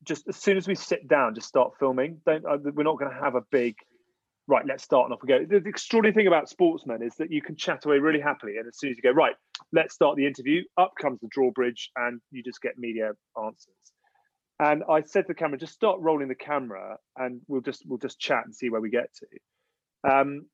just 0.06 0.28
as 0.28 0.36
soon 0.36 0.58
as 0.58 0.68
we 0.68 0.76
sit 0.76 1.08
down, 1.08 1.36
just 1.36 1.48
start 1.48 1.74
filming. 1.80 2.22
Don't 2.26 2.46
uh, 2.46 2.58
we're 2.74 2.84
not 2.84 2.98
going 2.98 3.12
to 3.12 3.24
have 3.24 3.36
a 3.36 3.44
big 3.52 3.76
right, 4.50 4.66
let's 4.68 4.84
start 4.84 5.06
and 5.06 5.14
off 5.14 5.20
we 5.22 5.28
go. 5.28 5.46
The, 5.46 5.60
the 5.60 5.70
extraordinary 5.70 6.14
thing 6.14 6.28
about 6.28 6.50
sportsmen 6.50 7.04
is 7.04 7.14
that 7.20 7.32
you 7.32 7.42
can 7.42 7.56
chat 7.56 7.86
away 7.86 8.00
really 8.00 8.20
happily. 8.20 8.58
And 8.58 8.68
as 8.68 8.78
soon 8.78 8.90
as 8.90 8.98
you 8.98 9.04
go, 9.04 9.12
right, 9.12 9.36
let's 9.72 9.94
start 9.94 10.18
the 10.18 10.26
interview, 10.26 10.64
up 10.78 10.94
comes 11.00 11.20
the 11.22 11.28
drawbridge 11.30 11.92
and 11.96 12.20
you 12.32 12.42
just 12.44 12.62
get 12.62 12.78
media 12.78 13.12
answers. 13.38 13.76
And 14.60 14.84
I 14.90 15.04
said 15.04 15.22
to 15.22 15.28
the 15.30 15.34
camera, 15.36 15.58
just 15.58 15.74
start 15.74 16.00
rolling 16.02 16.28
the 16.28 16.36
camera 16.36 16.98
and 17.16 17.42
we'll 17.48 17.62
just 17.62 17.84
we'll 17.88 18.00
just 18.00 18.20
chat 18.20 18.44
and 18.44 18.54
see 18.54 18.70
where 18.70 18.82
we 18.82 18.90
get 18.90 19.10
to. 19.14 20.12
Um, 20.12 20.48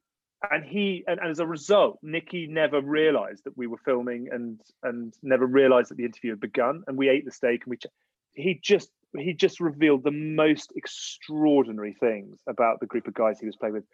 and 0.52 0.63
he 0.63 1.04
and, 1.08 1.19
and, 1.19 1.30
as 1.30 1.39
a 1.39 1.48
result, 1.48 2.00
Nicky 2.02 2.48
never 2.48 2.82
realized 2.82 3.43
that 3.45 3.58
we 3.58 3.67
were 3.67 3.78
filming 3.78 4.28
and 4.32 4.60
and 4.84 5.13
never 5.24 5.45
realized 5.45 5.89
that 5.89 5.98
the 5.98 6.06
interview 6.06 6.32
had 6.32 6.39
begun. 6.39 6.84
And 6.88 6.98
we 6.98 7.10
ate 7.10 7.26
the 7.26 7.32
steak 7.32 7.63
and 7.63 7.71
we 7.71 7.78
ch- 7.78 7.88
he 8.34 8.60
just 8.62 8.89
he 9.17 9.34
just 9.34 9.60
revealed 9.60 10.04
the 10.04 10.12
most 10.12 10.74
extraordinary 10.76 11.95
things 12.00 12.38
about 12.48 12.80
the 12.80 12.86
group 12.86 13.08
of 13.08 13.13
guys 13.13 13.39
he 13.39 13.45
was 13.45 13.56
playing 13.56 13.76
with. 13.76 13.86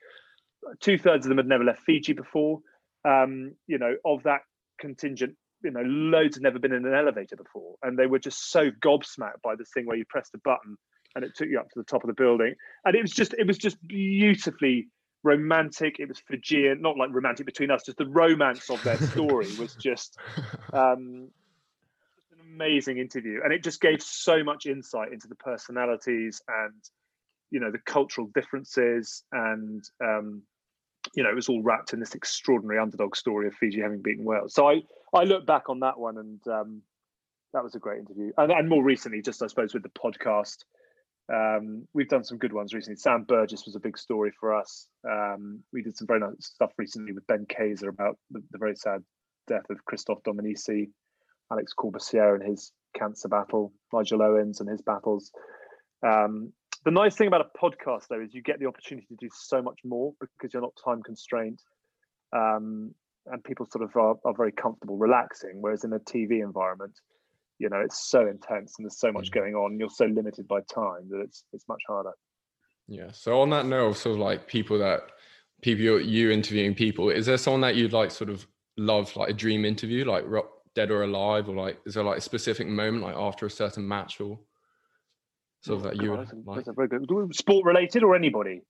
Two 0.80 0.98
thirds 0.98 1.26
of 1.26 1.30
them 1.30 1.38
had 1.38 1.48
never 1.48 1.64
left 1.64 1.82
Fiji 1.84 2.14
before. 2.14 2.60
Um, 3.06 3.54
you 3.68 3.78
know, 3.78 3.96
of 4.06 4.24
that 4.24 4.42
contingent, 4.80 5.36
you 5.64 5.72
know, 5.72 5.82
loads 5.82 6.36
had 6.36 6.44
never 6.44 6.60
been 6.60 6.74
in 6.74 6.86
an 6.86 6.94
elevator 6.94 7.36
before, 7.36 7.76
and 7.82 7.98
they 7.98 8.08
were 8.08 8.20
just 8.20 8.52
so 8.52 8.70
gobsmacked 8.84 9.42
by 9.44 9.56
this 9.56 9.70
thing 9.74 9.86
where 9.86 9.98
you 9.98 10.06
pressed 10.08 10.36
a 10.36 10.40
button 10.40 10.76
and 11.16 11.26
it 11.26 11.32
took 11.36 11.50
you 11.50 11.60
up 11.60 11.68
to 11.70 11.80
the 11.80 11.84
top 11.84 12.04
of 12.04 12.08
the 12.08 12.14
building, 12.14 12.56
and 12.86 12.96
it 12.96 13.02
was 13.02 13.12
just 13.12 13.34
it 13.38 13.48
was 13.48 13.58
just 13.58 13.78
beautifully 13.88 14.88
romantic. 15.24 16.00
It 16.00 16.08
was 16.08 16.20
Fijian, 16.20 16.82
not 16.82 16.98
like 16.98 17.10
romantic 17.12 17.46
between 17.46 17.72
us, 17.72 17.84
just 17.84 17.98
the 17.98 18.06
romance 18.06 18.70
of 18.70 18.84
their 18.84 18.98
story 18.98 19.48
was 19.60 19.76
just 19.76 20.18
um, 20.74 21.30
an 22.32 22.40
amazing 22.54 22.98
interview, 22.98 23.42
and 23.44 23.54
it 23.54 23.64
just 23.64 23.82
gave 23.82 24.02
so 24.02 24.44
much 24.44 24.66
insight 24.66 25.12
into 25.12 25.28
the 25.28 25.36
personalities 25.36 26.42
and 26.48 26.82
you 27.50 27.60
know 27.60 27.72
the 27.72 27.80
cultural 27.80 28.28
differences, 28.34 29.24
and 29.32 29.84
um, 30.04 30.42
you 31.14 31.24
know 31.24 31.30
it 31.30 31.36
was 31.36 31.50
all 31.50 31.62
wrapped 31.62 31.94
in 31.94 32.00
this 32.00 32.16
extraordinary 32.16 32.80
underdog 32.80 33.16
story 33.16 33.48
of 33.48 33.54
Fiji 33.56 33.82
having 33.82 34.02
beaten 34.02 34.24
Wales. 34.24 34.54
So 34.54 34.70
I 34.70 34.84
I 35.14 35.24
look 35.24 35.46
back 35.46 35.70
on 35.70 35.82
that 35.82 36.00
one, 36.00 36.18
and 36.18 36.48
um, 36.48 36.82
that 37.54 37.64
was 37.64 37.76
a 37.76 37.80
great 37.80 38.00
interview. 38.00 38.32
And, 38.38 38.52
and 38.52 38.70
more 38.70 38.84
recently, 38.84 39.22
just 39.22 39.44
I 39.44 39.48
suppose 39.48 39.74
with 39.74 39.84
the 39.84 39.90
podcast, 39.90 40.64
um, 41.32 41.88
we've 41.94 42.10
done 42.10 42.24
some 42.24 42.38
good 42.38 42.54
ones 42.54 42.74
recently. 42.74 42.98
Sam 42.98 43.24
Burgess 43.24 43.65
was 43.65 43.76
a 43.76 43.80
big 43.80 43.98
story 43.98 44.32
for 44.39 44.54
us. 44.54 44.88
Um, 45.10 45.63
we 45.72 45.82
did 45.82 45.96
some 45.96 46.08
very 46.08 46.20
nice 46.20 46.34
stuff 46.39 46.72
recently 46.78 47.13
with 47.13 47.28
Ben 47.28 47.46
Kayser 47.46 47.88
about 47.88 48.17
the, 48.32 48.41
the 48.52 48.58
very 48.58 48.76
sad 48.76 49.04
death 49.48 49.70
of 49.70 49.86
Christophe 49.86 50.24
Dominici, 50.24 50.89
Alex 51.52 51.74
Corbisiero 51.78 52.36
and 52.36 52.44
his 52.44 52.72
cancer 52.98 53.30
battle, 53.30 53.72
Nigel 53.94 54.22
Owens 54.22 54.60
and 54.60 54.70
his 54.70 54.82
battles. 54.82 55.32
Um, 56.06 56.52
the 56.84 56.91
nice 56.91 57.15
thing 57.15 57.28
about 57.28 57.46
a 57.46 57.58
podcast, 57.58 58.08
though, 58.10 58.22
is 58.22 58.34
you 58.34 58.41
get 58.41 58.60
the 58.60 58.65
opportunity 58.65 59.08
to 59.08 59.15
do 59.15 59.30
so 59.34 59.62
much 59.62 59.80
more 59.86 60.13
because 60.20 60.54
you're 60.54 60.62
not 60.62 60.74
time 60.84 61.04
constrained. 61.04 61.60
Um, 62.36 62.94
and 63.28 63.44
people 63.44 63.67
sort 63.67 63.84
of 63.84 63.96
are, 63.96 64.15
are 64.26 64.34
very 64.36 64.52
comfortable 64.52 64.98
relaxing. 64.98 65.62
Whereas 65.62 65.84
in 65.84 65.94
a 65.94 66.00
TV 66.00 66.44
environment, 66.44 66.94
you 67.62 67.69
know 67.69 67.80
it's 67.80 68.10
so 68.10 68.28
intense 68.28 68.74
and 68.78 68.86
there's 68.86 68.97
so 68.97 69.12
much 69.12 69.30
mm. 69.30 69.36
going 69.36 69.56
on 69.56 69.78
you're 69.80 69.89
so 69.89 70.06
limited 70.06 70.47
by 70.47 70.60
time 70.62 71.08
that 71.10 71.21
it's 71.21 71.43
it's 71.54 71.67
much 71.67 71.82
harder. 71.88 72.12
Yeah 72.88 73.12
so 73.12 73.39
on 73.39 73.52
that 73.52 73.67
note 73.67 73.88
of 73.89 73.97
sort 73.97 74.15
of 74.15 74.19
like 74.19 74.47
people 74.47 74.80
that 74.80 75.02
people 75.62 76.02
you 76.02 76.32
interviewing 76.32 76.74
people 76.74 77.10
is 77.12 77.28
there 77.28 77.38
someone 77.38 77.62
that 77.62 77.76
you'd 77.76 77.93
like 77.93 78.10
sort 78.10 78.30
of 78.32 78.47
love 78.78 79.15
like 79.15 79.30
a 79.30 79.34
dream 79.34 79.63
interview 79.63 80.04
like 80.06 80.26
dead 80.74 80.89
or 80.89 81.04
alive 81.04 81.47
or 81.47 81.56
like 81.56 81.80
is 81.86 81.93
there 81.93 82.04
like 82.04 82.17
a 82.17 82.21
specific 82.21 82.67
moment 82.67 83.04
like 83.04 83.15
after 83.15 83.45
a 83.45 83.52
certain 83.52 83.88
match 83.88 84.19
or 84.19 84.39
sort 85.62 85.80
of 85.80 85.86
oh, 85.86 85.89
that 85.89 86.02
you 86.02 86.12
would 86.12 86.28
like? 86.45 86.65
very 86.76 86.88
good 86.88 87.36
sport 87.36 87.63
related 87.63 88.02
or 88.02 88.15
anybody? 88.15 88.62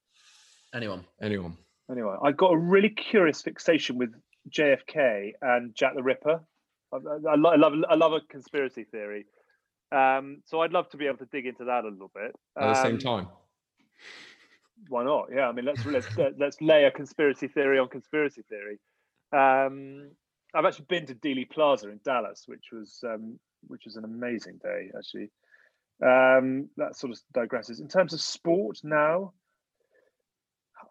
Anyone. 0.76 1.06
Anyone. 1.22 1.58
Anyway 1.90 2.16
i've 2.24 2.38
got 2.38 2.52
a 2.52 2.58
really 2.58 2.90
curious 2.90 3.42
fixation 3.42 3.98
with 3.98 4.14
jfk 4.50 5.32
and 5.42 5.74
jack 5.76 5.94
the 5.96 6.04
ripper 6.04 6.42
I, 6.94 6.98
I, 6.98 7.34
I, 7.34 7.56
love 7.56 7.74
I 7.90 7.96
love 7.96 8.14
a 8.14 8.22
conspiracy 8.22 8.86
theory. 8.86 9.26
Um, 9.92 10.42
so 10.46 10.62
I'd 10.62 10.72
love 10.72 10.90
to 10.90 10.98
be 10.98 11.08
able 11.08 11.18
to 11.18 11.26
dig 11.26 11.46
into 11.46 11.66
that 11.66 11.84
a 11.84 11.90
little 11.90 12.12
bit 12.14 12.34
at 12.58 12.74
the 12.74 12.82
same 12.82 12.94
um, 12.94 13.00
time. 13.00 13.28
Why 14.88 15.04
not? 15.04 15.28
Yeah, 15.34 15.48
I 15.48 15.52
mean, 15.52 15.66
let's 15.66 15.86
let's 15.86 16.08
let's 16.38 16.62
lay 16.62 16.86
a 16.86 16.92
conspiracy 16.92 17.48
theory 17.48 17.78
on 17.78 17.90
conspiracy 17.90 18.44
theory. 18.50 18.80
Um, 19.34 20.12
I've 20.54 20.66
actually 20.66 20.86
been 20.90 21.06
to 21.08 21.16
Dealey 21.16 21.50
Plaza 21.50 21.90
in 21.90 22.00
Dallas, 22.04 22.44
which 22.48 22.66
was 22.72 23.00
um, 23.06 23.40
which 23.68 23.84
was 23.86 23.96
an 23.96 24.06
amazing 24.06 24.60
day 24.64 24.92
actually. 24.98 25.30
Um, 26.04 26.70
that 26.78 26.96
sort 26.96 27.14
of 27.14 27.20
digresses. 27.36 27.80
In 27.80 27.88
terms 27.88 28.14
of 28.14 28.22
sport 28.22 28.80
now, 28.84 29.34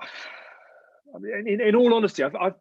I 1.15 1.19
mean, 1.19 1.49
in, 1.49 1.61
in 1.61 1.75
all 1.75 1.93
honesty, 1.95 2.23
I've, 2.23 2.37
I've 2.37 2.55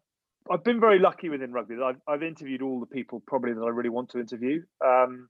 I've 0.50 0.64
been 0.64 0.80
very 0.80 0.98
lucky 0.98 1.28
within 1.28 1.52
rugby. 1.52 1.76
I've, 1.82 2.00
I've 2.08 2.24
interviewed 2.24 2.60
all 2.60 2.80
the 2.80 2.86
people 2.86 3.22
probably 3.24 3.52
that 3.52 3.62
I 3.62 3.68
really 3.68 3.88
want 3.88 4.10
to 4.10 4.18
interview. 4.18 4.62
Um, 4.84 5.28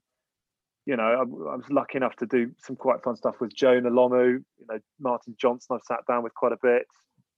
you 0.87 0.95
know, 0.95 1.03
I, 1.03 1.23
was 1.23 1.69
lucky 1.69 1.97
enough 1.97 2.15
to 2.17 2.25
do 2.25 2.51
some 2.57 2.75
quite 2.75 3.03
fun 3.03 3.15
stuff 3.15 3.35
with 3.39 3.55
Jonah 3.55 3.91
Lomu. 3.91 4.43
You 4.59 4.65
know, 4.67 4.79
Martin 4.99 5.35
Johnson. 5.39 5.75
I've 5.75 5.83
sat 5.83 6.07
down 6.07 6.23
with 6.23 6.33
quite 6.33 6.53
a 6.53 6.57
bit. 6.61 6.87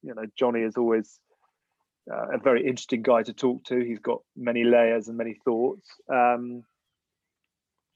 You 0.01 0.15
know, 0.15 0.23
Jonny 0.39 0.61
is 0.61 0.77
always 0.77 1.19
uh, 2.09 2.35
a 2.35 2.37
very 2.37 2.61
interesting 2.61 3.01
guy 3.01 3.23
to 3.23 3.33
talk 3.33 3.65
to. 3.65 3.77
He's 3.77 3.99
got 3.99 4.21
many 4.37 4.63
layers 4.63 5.09
and 5.09 5.17
many 5.17 5.37
thoughts. 5.43 5.89
Um, 6.11 6.63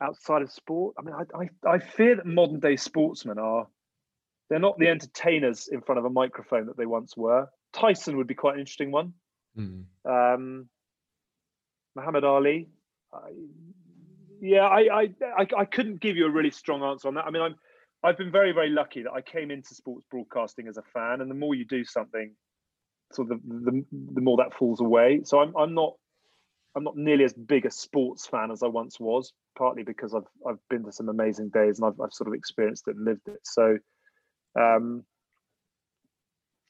outside 0.01 0.41
of 0.41 0.51
sport, 0.51 0.95
I 0.99 1.03
mean, 1.03 1.15
I, 1.15 1.69
I, 1.69 1.75
I 1.75 1.79
fear 1.79 2.17
that 2.17 2.25
modern 2.25 2.59
day 2.59 2.75
sportsmen 2.75 3.39
are 3.39 3.67
they're 4.49 4.59
not 4.59 4.77
the 4.79 4.89
entertainers 4.89 5.69
in 5.69 5.81
front 5.81 5.99
of 5.99 6.05
a 6.05 6.09
microphone 6.09 6.67
that 6.67 6.77
they 6.77 6.85
once 6.85 7.15
were. 7.15 7.47
Tyson 7.71 8.17
would 8.17 8.27
be 8.27 8.35
quite 8.35 8.55
an 8.55 8.59
interesting 8.59 8.91
one. 8.91 9.13
Mm. 9.57 9.85
Um, 10.05 10.69
Muhammad 11.95 12.23
Ali. 12.23 12.69
I, 13.13 13.29
yeah, 14.39 14.67
I, 14.67 15.01
I, 15.01 15.09
I 15.39 15.47
I 15.57 15.65
couldn't 15.65 15.99
give 15.99 16.15
you 16.15 16.25
a 16.25 16.29
really 16.29 16.51
strong 16.51 16.83
answer 16.83 17.07
on 17.07 17.15
that. 17.15 17.25
I 17.25 17.31
mean, 17.31 17.41
I'm 17.41 17.55
I've 18.03 18.17
been 18.17 18.31
very 18.31 18.51
very 18.51 18.69
lucky 18.69 19.03
that 19.03 19.11
I 19.11 19.21
came 19.21 19.49
into 19.49 19.73
sports 19.73 20.05
broadcasting 20.11 20.67
as 20.67 20.77
a 20.77 20.83
fan, 20.93 21.21
and 21.21 21.29
the 21.29 21.35
more 21.35 21.55
you 21.55 21.65
do 21.65 21.83
something, 21.83 22.35
sort 23.13 23.31
of 23.31 23.41
the, 23.41 23.71
the, 23.71 23.85
the 24.13 24.21
more 24.21 24.37
that 24.37 24.53
falls 24.53 24.79
away. 24.79 25.21
So 25.23 25.39
I'm 25.39 25.55
I'm 25.57 25.73
not 25.73 25.95
I'm 26.75 26.83
not 26.83 26.95
nearly 26.95 27.23
as 27.23 27.33
big 27.33 27.65
a 27.65 27.71
sports 27.71 28.27
fan 28.27 28.51
as 28.51 28.61
I 28.61 28.67
once 28.67 28.99
was, 28.99 29.33
partly 29.57 29.83
because 29.83 30.13
I've 30.13 30.27
I've 30.47 30.59
been 30.69 30.83
to 30.83 30.91
some 30.91 31.09
amazing 31.09 31.49
days 31.49 31.79
and 31.79 31.87
I've 31.87 31.99
I've 31.99 32.13
sort 32.13 32.27
of 32.27 32.35
experienced 32.35 32.87
it 32.87 32.95
and 32.95 33.05
lived 33.05 33.27
it. 33.27 33.39
So 33.43 33.79
um, 34.59 35.03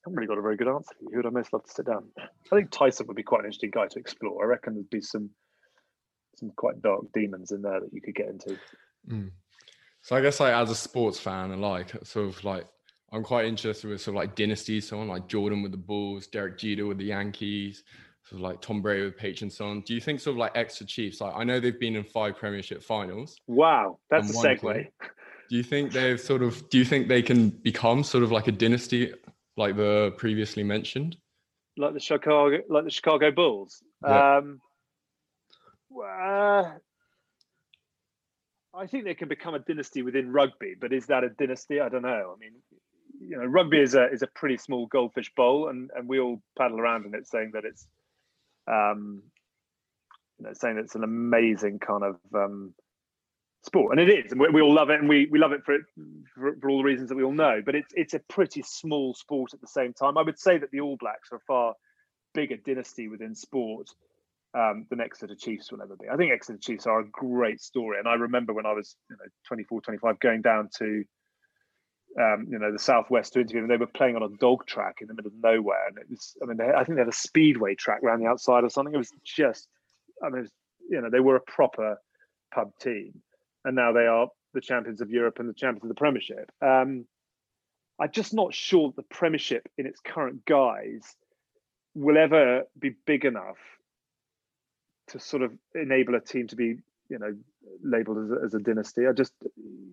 haven't 0.08 0.16
really 0.16 0.28
got 0.28 0.38
a 0.38 0.42
very 0.42 0.58
good 0.58 0.68
answer. 0.68 0.96
Who 1.00 1.18
would 1.18 1.26
I 1.26 1.30
most 1.30 1.54
love 1.54 1.64
to 1.66 1.72
sit 1.72 1.86
down? 1.86 2.06
I 2.18 2.56
think 2.56 2.72
Tyson 2.72 3.08
would 3.08 3.16
be 3.16 3.24
quite 3.24 3.40
an 3.40 3.46
interesting 3.46 3.72
guy 3.72 3.88
to 3.88 4.00
explore. 4.00 4.44
I 4.44 4.48
reckon 4.48 4.76
there'd 4.76 4.90
be 4.90 5.02
some 5.02 5.30
some 6.38 6.52
quite 6.56 6.82
dark 6.82 7.06
demons 7.14 7.52
in 7.52 7.62
there 7.62 7.80
that 7.80 7.92
you 7.92 8.02
could 8.02 8.16
get 8.16 8.30
into. 8.30 8.58
Mm. 9.10 9.32
So 10.02 10.16
I 10.16 10.22
guess 10.22 10.40
like 10.40 10.54
as 10.54 10.70
a 10.70 10.76
sports 10.76 11.20
fan 11.20 11.52
and 11.52 11.62
like 11.62 11.94
sort 12.06 12.28
of 12.28 12.44
like 12.44 12.68
I'm 13.12 13.24
quite 13.24 13.46
interested 13.46 13.90
with 13.90 14.02
sort 14.02 14.16
of 14.16 14.20
like 14.22 14.36
dynasties, 14.36 14.88
someone 14.88 15.08
like 15.08 15.28
Jordan 15.28 15.64
with 15.64 15.72
the 15.72 15.78
Bulls, 15.78 16.28
Derek 16.28 16.58
Jeter 16.58 16.86
with 16.86 16.98
the 16.98 17.06
Yankees, 17.06 17.84
sort 18.24 18.40
of 18.40 18.42
like 18.42 18.62
Tom 18.62 18.82
Brady 18.82 19.06
with 19.06 19.18
Patriots 19.18 19.60
on. 19.62 19.82
Do 19.82 19.94
you 19.94 20.02
think 20.02 20.20
sort 20.20 20.36
of 20.36 20.38
like 20.38 20.52
Exeter 20.56 20.86
Chiefs? 20.86 21.22
Like 21.22 21.34
I 21.36 21.44
know 21.44 21.60
they've 21.60 21.80
been 21.80 21.96
in 21.96 22.04
five 22.04 22.38
Premiership 22.38 22.84
finals. 22.84 23.38
Wow, 23.48 24.00
that's 24.10 24.30
a 24.30 24.34
segue. 24.34 24.88
Do 25.50 25.56
you 25.56 25.64
think 25.64 25.94
they've 25.94 26.20
sort 26.20 26.44
of? 26.44 26.70
Do 26.70 26.78
you 26.78 26.86
think 26.86 27.08
they 27.08 27.22
can 27.22 27.50
become 27.50 28.04
sort 28.04 28.24
of 28.24 28.32
like 28.32 28.48
a 28.48 28.52
dynasty 28.52 29.14
like 29.58 29.76
the 29.76 30.14
previously 30.18 30.64
mentioned? 30.64 31.18
Like 31.78 31.94
the 31.94 32.00
Chicago, 32.00 32.60
like 32.70 32.86
the 32.86 32.92
Chicago 32.92 33.32
Bulls. 33.32 33.84
Yeah. 34.04 34.38
Um, 34.38 34.62
uh, 35.96 36.72
I 38.74 38.86
think 38.86 39.06
they 39.06 39.16
can 39.16 39.28
become 39.28 39.56
a 39.56 39.60
dynasty 39.60 40.04
within 40.04 40.32
rugby, 40.32 40.76
but 40.80 40.94
is 40.94 41.08
that 41.08 41.24
a 41.24 41.30
dynasty? 41.30 41.80
I 41.80 41.90
don't 41.90 42.04
know. 42.04 42.36
I 42.36 42.40
mean, 42.40 42.54
you 43.20 43.38
know, 43.38 43.46
rugby 43.46 43.80
is 43.80 43.96
a 43.96 44.12
is 44.12 44.22
a 44.22 44.28
pretty 44.28 44.58
small 44.58 44.86
goldfish 44.86 45.34
bowl, 45.36 45.70
and 45.70 45.90
and 45.96 46.08
we 46.08 46.20
all 46.20 46.42
paddle 46.58 46.80
around 46.80 47.06
in 47.06 47.16
it, 47.16 47.28
saying 47.28 47.52
that 47.54 47.66
it's, 47.66 47.88
um, 48.68 49.24
you 50.38 50.46
know, 50.46 50.54
saying 50.54 50.76
that 50.76 50.84
it's 50.84 50.96
an 50.96 51.04
amazing 51.04 51.80
kind 51.80 52.04
of 52.04 52.18
um, 52.36 52.74
sport, 53.68 53.92
and 53.92 54.10
it 54.10 54.26
is, 54.26 54.32
and 54.32 54.42
we, 54.42 54.50
we 54.50 54.62
all 54.62 54.74
love 54.74 54.90
it, 54.90 55.00
and 55.00 55.08
we, 55.08 55.28
we 55.30 55.38
love 55.38 55.52
it 55.52 55.64
for, 55.64 55.76
it 55.76 55.82
for, 56.34 56.56
for 56.60 56.70
all 56.70 56.80
the 56.80 56.84
reasons 56.84 57.10
that 57.10 57.16
we 57.16 57.24
all 57.24 57.34
know. 57.34 57.62
But 57.64 57.76
it's 57.76 57.94
it's 57.94 58.14
a 58.14 58.20
pretty 58.20 58.64
small 58.64 59.14
sport 59.14 59.54
at 59.54 59.62
the 59.62 59.68
same 59.68 59.94
time. 59.94 60.18
I 60.18 60.24
would 60.24 60.40
say 60.40 60.58
that 60.58 60.72
the 60.72 60.80
All 60.80 60.98
Blacks 60.98 61.32
are 61.32 61.36
a 61.36 61.48
far 61.48 61.76
bigger 62.34 62.58
dynasty 62.58 63.08
within 63.08 63.36
sport 63.36 63.90
um, 64.58 64.86
than 64.90 65.02
Exeter 65.02 65.36
Chiefs 65.36 65.72
will 65.72 65.82
ever 65.82 65.96
be. 65.96 66.08
I 66.10 66.16
think 66.16 66.32
Exeter 66.32 66.60
Chiefs 66.60 66.88
are 66.88 67.02
a 67.02 67.08
great 67.08 67.62
story, 67.62 68.00
and 68.00 68.08
I 68.08 68.14
remember 68.14 68.54
when 68.54 68.66
I 68.66 68.74
was 68.74 68.96
you 69.10 69.18
know 69.18 69.26
24, 69.48 69.82
25, 69.82 70.20
going 70.20 70.42
down 70.42 70.70
to 70.80 71.04
um, 72.20 72.48
you 72.50 72.58
know 72.58 72.72
the 72.72 72.80
southwest 72.80 73.34
to 73.34 73.42
interview 73.42 73.62
them. 73.62 73.70
They 73.70 73.78
were 73.78 73.88
playing 73.88 74.16
on 74.16 74.24
a 74.24 74.38
dog 74.38 74.66
track 74.66 74.98
in 75.02 75.08
the 75.08 75.14
middle 75.14 75.30
of 75.30 75.44
nowhere, 75.44 75.88
and 75.88 75.98
it 75.98 76.10
was. 76.10 76.36
I 76.42 76.46
mean, 76.46 76.58
they, 76.58 76.70
I 76.70 76.84
think 76.84 76.96
they 76.96 77.02
had 77.02 77.10
a 77.10 77.24
speedway 77.28 77.76
track 77.76 78.02
around 78.02 78.22
the 78.22 78.28
outside 78.28 78.64
or 78.64 78.70
something. 78.70 78.94
It 78.94 78.98
was 78.98 79.12
just. 79.24 79.68
I 80.24 80.30
mean, 80.30 80.42
was, 80.42 80.52
you 80.90 81.00
know, 81.00 81.12
they 81.12 81.20
were 81.20 81.36
a 81.36 81.42
proper 81.42 82.02
pub 82.52 82.72
team 82.82 83.22
and 83.68 83.76
now 83.76 83.92
they 83.92 84.08
are 84.08 84.30
the 84.54 84.62
champions 84.62 85.02
of 85.02 85.12
Europe 85.12 85.40
and 85.40 85.50
the 85.50 85.54
champions 85.54 85.84
of 85.84 85.90
the 85.90 85.96
Premiership. 85.96 86.50
Um, 86.62 87.06
I'm 88.00 88.12
just 88.12 88.34
not 88.34 88.54
sure 88.54 88.94
the 88.96 89.04
Premiership 89.04 89.68
in 89.78 89.86
its 89.86 90.00
current 90.00 90.46
guise 90.46 91.04
will 91.94 92.18
ever 92.18 92.64
be 92.80 92.96
big 93.06 93.26
enough 93.26 93.58
to 95.10 95.20
sort 95.20 95.44
of 95.44 95.52
enable 95.76 96.16
a 96.16 96.22
team 96.22 96.48
to 96.48 96.56
be, 96.56 96.78
you 97.10 97.20
know, 97.20 97.36
labelled 97.84 98.20
as 98.20 98.32
a, 98.32 98.46
as 98.46 98.54
a 98.54 98.60
dynasty. 98.60 99.06
I 99.06 99.12
just 99.12 99.34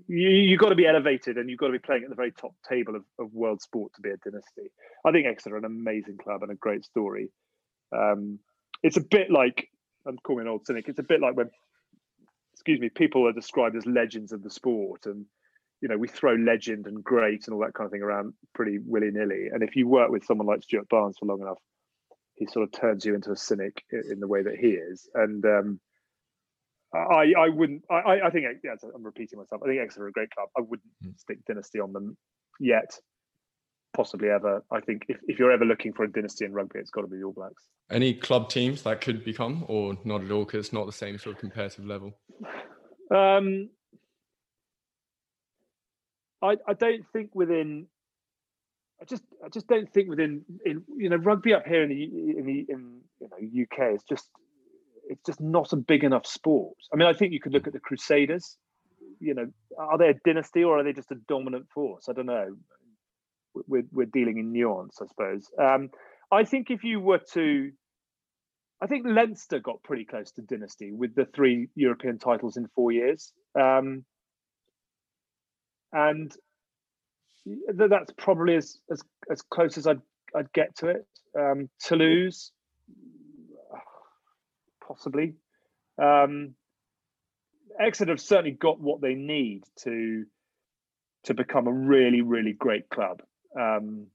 you 0.06 0.28
you 0.28 0.56
got 0.56 0.68
to 0.68 0.76
be 0.76 0.86
elevated 0.86 1.36
and 1.36 1.50
you've 1.50 1.58
got 1.58 1.66
to 1.66 1.72
be 1.72 1.78
playing 1.80 2.04
at 2.04 2.10
the 2.10 2.16
very 2.16 2.30
top 2.30 2.54
table 2.68 2.94
of, 2.94 3.02
of 3.18 3.32
world 3.32 3.60
sport 3.60 3.92
to 3.94 4.02
be 4.02 4.10
a 4.10 4.16
dynasty. 4.18 4.70
I 5.04 5.10
think 5.10 5.26
Exeter 5.26 5.56
are 5.56 5.58
an 5.58 5.64
amazing 5.64 6.18
club 6.18 6.42
and 6.42 6.52
a 6.52 6.56
great 6.56 6.84
story. 6.84 7.30
Um, 7.90 8.38
it's 8.84 8.96
a 8.96 9.00
bit 9.02 9.32
like 9.32 9.68
I'm 10.06 10.18
calling 10.18 10.42
an 10.42 10.52
old 10.52 10.66
cynic. 10.66 10.88
It's 10.88 11.00
a 11.00 11.04
bit 11.04 11.20
like 11.20 11.36
when 11.36 11.50
excuse 12.64 12.80
me, 12.80 12.88
people 12.88 13.28
are 13.28 13.32
described 13.32 13.76
as 13.76 13.84
legends 13.84 14.32
of 14.32 14.42
the 14.42 14.50
sport, 14.50 15.04
and 15.04 15.26
you 15.82 15.88
know 15.88 15.98
we 15.98 16.08
throw 16.08 16.34
legend 16.34 16.86
and 16.86 17.04
great 17.04 17.46
and 17.46 17.54
all 17.54 17.60
that 17.60 17.74
kind 17.74 17.86
of 17.86 17.92
thing 17.92 18.02
around 18.02 18.32
pretty 18.54 18.78
willy 18.84 19.10
nilly. 19.10 19.48
And 19.52 19.62
if 19.62 19.76
you 19.76 19.86
work 19.86 20.10
with 20.10 20.24
someone 20.24 20.46
like 20.46 20.62
Stuart 20.62 20.88
Barnes 20.88 21.16
for 21.18 21.26
long 21.26 21.42
enough, 21.42 21.58
he 22.36 22.46
sort 22.46 22.64
of 22.64 22.72
turns 22.72 23.04
you 23.04 23.14
into 23.14 23.32
a 23.32 23.36
cynic 23.36 23.84
in 23.90 24.18
the 24.18 24.26
way 24.26 24.42
that 24.42 24.56
he 24.56 24.68
is. 24.68 25.06
And 25.14 25.44
um, 25.44 25.80
I, 26.94 27.32
I 27.38 27.48
wouldn't. 27.50 27.82
I, 27.90 28.20
I 28.24 28.30
think. 28.30 28.46
Yeah, 28.64 28.74
I'm 28.94 29.04
repeating 29.04 29.38
myself. 29.38 29.60
I 29.62 29.68
think 29.68 29.80
Exeter 29.82 30.04
are 30.04 30.08
a 30.08 30.12
great 30.12 30.30
club. 30.30 30.48
I 30.56 30.62
wouldn't 30.62 30.88
mm. 31.04 31.18
stick 31.18 31.44
dynasty 31.46 31.80
on 31.80 31.92
them 31.92 32.16
yet 32.60 32.98
possibly 33.94 34.28
ever. 34.28 34.62
I 34.70 34.80
think 34.80 35.06
if, 35.08 35.18
if 35.26 35.38
you're 35.38 35.52
ever 35.52 35.64
looking 35.64 35.92
for 35.92 36.04
a 36.04 36.10
dynasty 36.10 36.44
in 36.44 36.52
rugby, 36.52 36.80
it's 36.80 36.90
got 36.90 37.02
to 37.02 37.06
be 37.06 37.16
the 37.16 37.24
All 37.24 37.32
Blacks. 37.32 37.62
Any 37.90 38.14
club 38.14 38.48
teams 38.50 38.82
that 38.82 39.00
could 39.00 39.24
become, 39.24 39.64
or 39.68 39.96
not 40.04 40.24
at 40.24 40.30
all, 40.30 40.44
because 40.44 40.66
it's 40.66 40.72
not 40.72 40.86
the 40.86 40.92
same 40.92 41.18
sort 41.18 41.36
of 41.36 41.40
competitive 41.40 41.86
level. 41.86 42.12
Um, 43.10 43.70
I, 46.42 46.56
I 46.66 46.74
don't 46.74 47.04
think 47.12 47.30
within. 47.34 47.86
I 49.00 49.04
just 49.04 49.22
I 49.44 49.48
just 49.48 49.66
don't 49.66 49.92
think 49.92 50.08
within 50.08 50.44
in 50.64 50.82
you 50.96 51.10
know 51.10 51.16
rugby 51.16 51.52
up 51.52 51.66
here 51.66 51.82
in 51.82 51.90
the 51.90 52.02
in 52.02 52.46
the 52.46 52.72
in 52.72 53.00
you 53.20 53.28
know 53.28 53.62
UK 53.62 53.94
is 53.94 54.02
just 54.08 54.28
it's 55.08 55.22
just 55.26 55.40
not 55.40 55.72
a 55.72 55.76
big 55.76 56.04
enough 56.04 56.26
sport. 56.26 56.76
I 56.92 56.96
mean, 56.96 57.08
I 57.08 57.12
think 57.12 57.32
you 57.32 57.40
could 57.40 57.52
look 57.52 57.66
at 57.66 57.72
the 57.72 57.80
Crusaders. 57.80 58.56
You 59.20 59.34
know, 59.34 59.46
are 59.78 59.98
they 59.98 60.08
a 60.08 60.14
dynasty 60.24 60.64
or 60.64 60.78
are 60.78 60.82
they 60.82 60.92
just 60.92 61.10
a 61.10 61.16
dominant 61.28 61.66
force? 61.74 62.08
I 62.08 62.12
don't 62.12 62.26
know. 62.26 62.56
We're 63.66 63.84
we're 63.92 64.06
dealing 64.06 64.38
in 64.38 64.52
nuance, 64.52 64.98
I 65.00 65.06
suppose. 65.06 65.50
Um, 65.58 65.90
I 66.32 66.44
think 66.44 66.70
if 66.70 66.84
you 66.84 67.00
were 67.00 67.20
to, 67.34 67.70
I 68.82 68.86
think 68.86 69.06
Leinster 69.06 69.60
got 69.60 69.82
pretty 69.82 70.04
close 70.04 70.32
to 70.32 70.42
dynasty 70.42 70.92
with 70.92 71.14
the 71.14 71.26
three 71.26 71.68
European 71.74 72.18
titles 72.18 72.56
in 72.56 72.68
four 72.74 72.92
years. 72.92 73.32
Um, 73.58 74.04
and 75.92 76.34
that's 77.76 78.12
probably 78.18 78.56
as 78.56 78.78
as 78.90 79.02
as 79.30 79.42
close 79.42 79.78
as 79.78 79.86
I'd 79.86 80.02
I'd 80.34 80.52
get 80.52 80.76
to 80.76 80.88
it. 80.88 81.06
Um, 81.38 81.68
Toulouse, 81.80 82.52
possibly. 84.86 85.34
Um, 86.00 86.54
Exeter 87.80 88.12
have 88.12 88.20
certainly 88.20 88.52
got 88.52 88.80
what 88.80 89.00
they 89.00 89.14
need 89.14 89.64
to 89.84 90.24
to 91.24 91.34
become 91.34 91.66
a 91.66 91.72
really 91.72 92.22
really 92.22 92.52
great 92.52 92.88
club. 92.88 93.22
Um, 93.58 94.06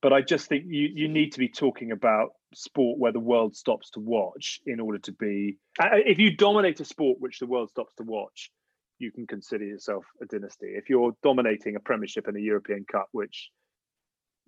but 0.00 0.12
I 0.12 0.20
just 0.20 0.48
think 0.48 0.64
you 0.68 0.88
you 0.94 1.08
need 1.08 1.32
to 1.32 1.38
be 1.38 1.48
talking 1.48 1.90
about 1.90 2.30
sport 2.54 2.98
where 2.98 3.12
the 3.12 3.20
world 3.20 3.56
stops 3.56 3.90
to 3.90 4.00
watch 4.00 4.60
in 4.66 4.80
order 4.80 4.98
to 4.98 5.12
be. 5.12 5.58
If 5.80 6.18
you 6.18 6.36
dominate 6.36 6.80
a 6.80 6.84
sport 6.84 7.20
which 7.20 7.38
the 7.38 7.46
world 7.46 7.70
stops 7.70 7.94
to 7.96 8.04
watch, 8.04 8.50
you 8.98 9.10
can 9.12 9.26
consider 9.26 9.64
yourself 9.64 10.04
a 10.22 10.26
dynasty. 10.26 10.68
If 10.68 10.88
you're 10.88 11.12
dominating 11.22 11.76
a 11.76 11.80
Premiership 11.80 12.28
and 12.28 12.36
a 12.36 12.40
European 12.40 12.84
Cup, 12.90 13.08
which 13.12 13.50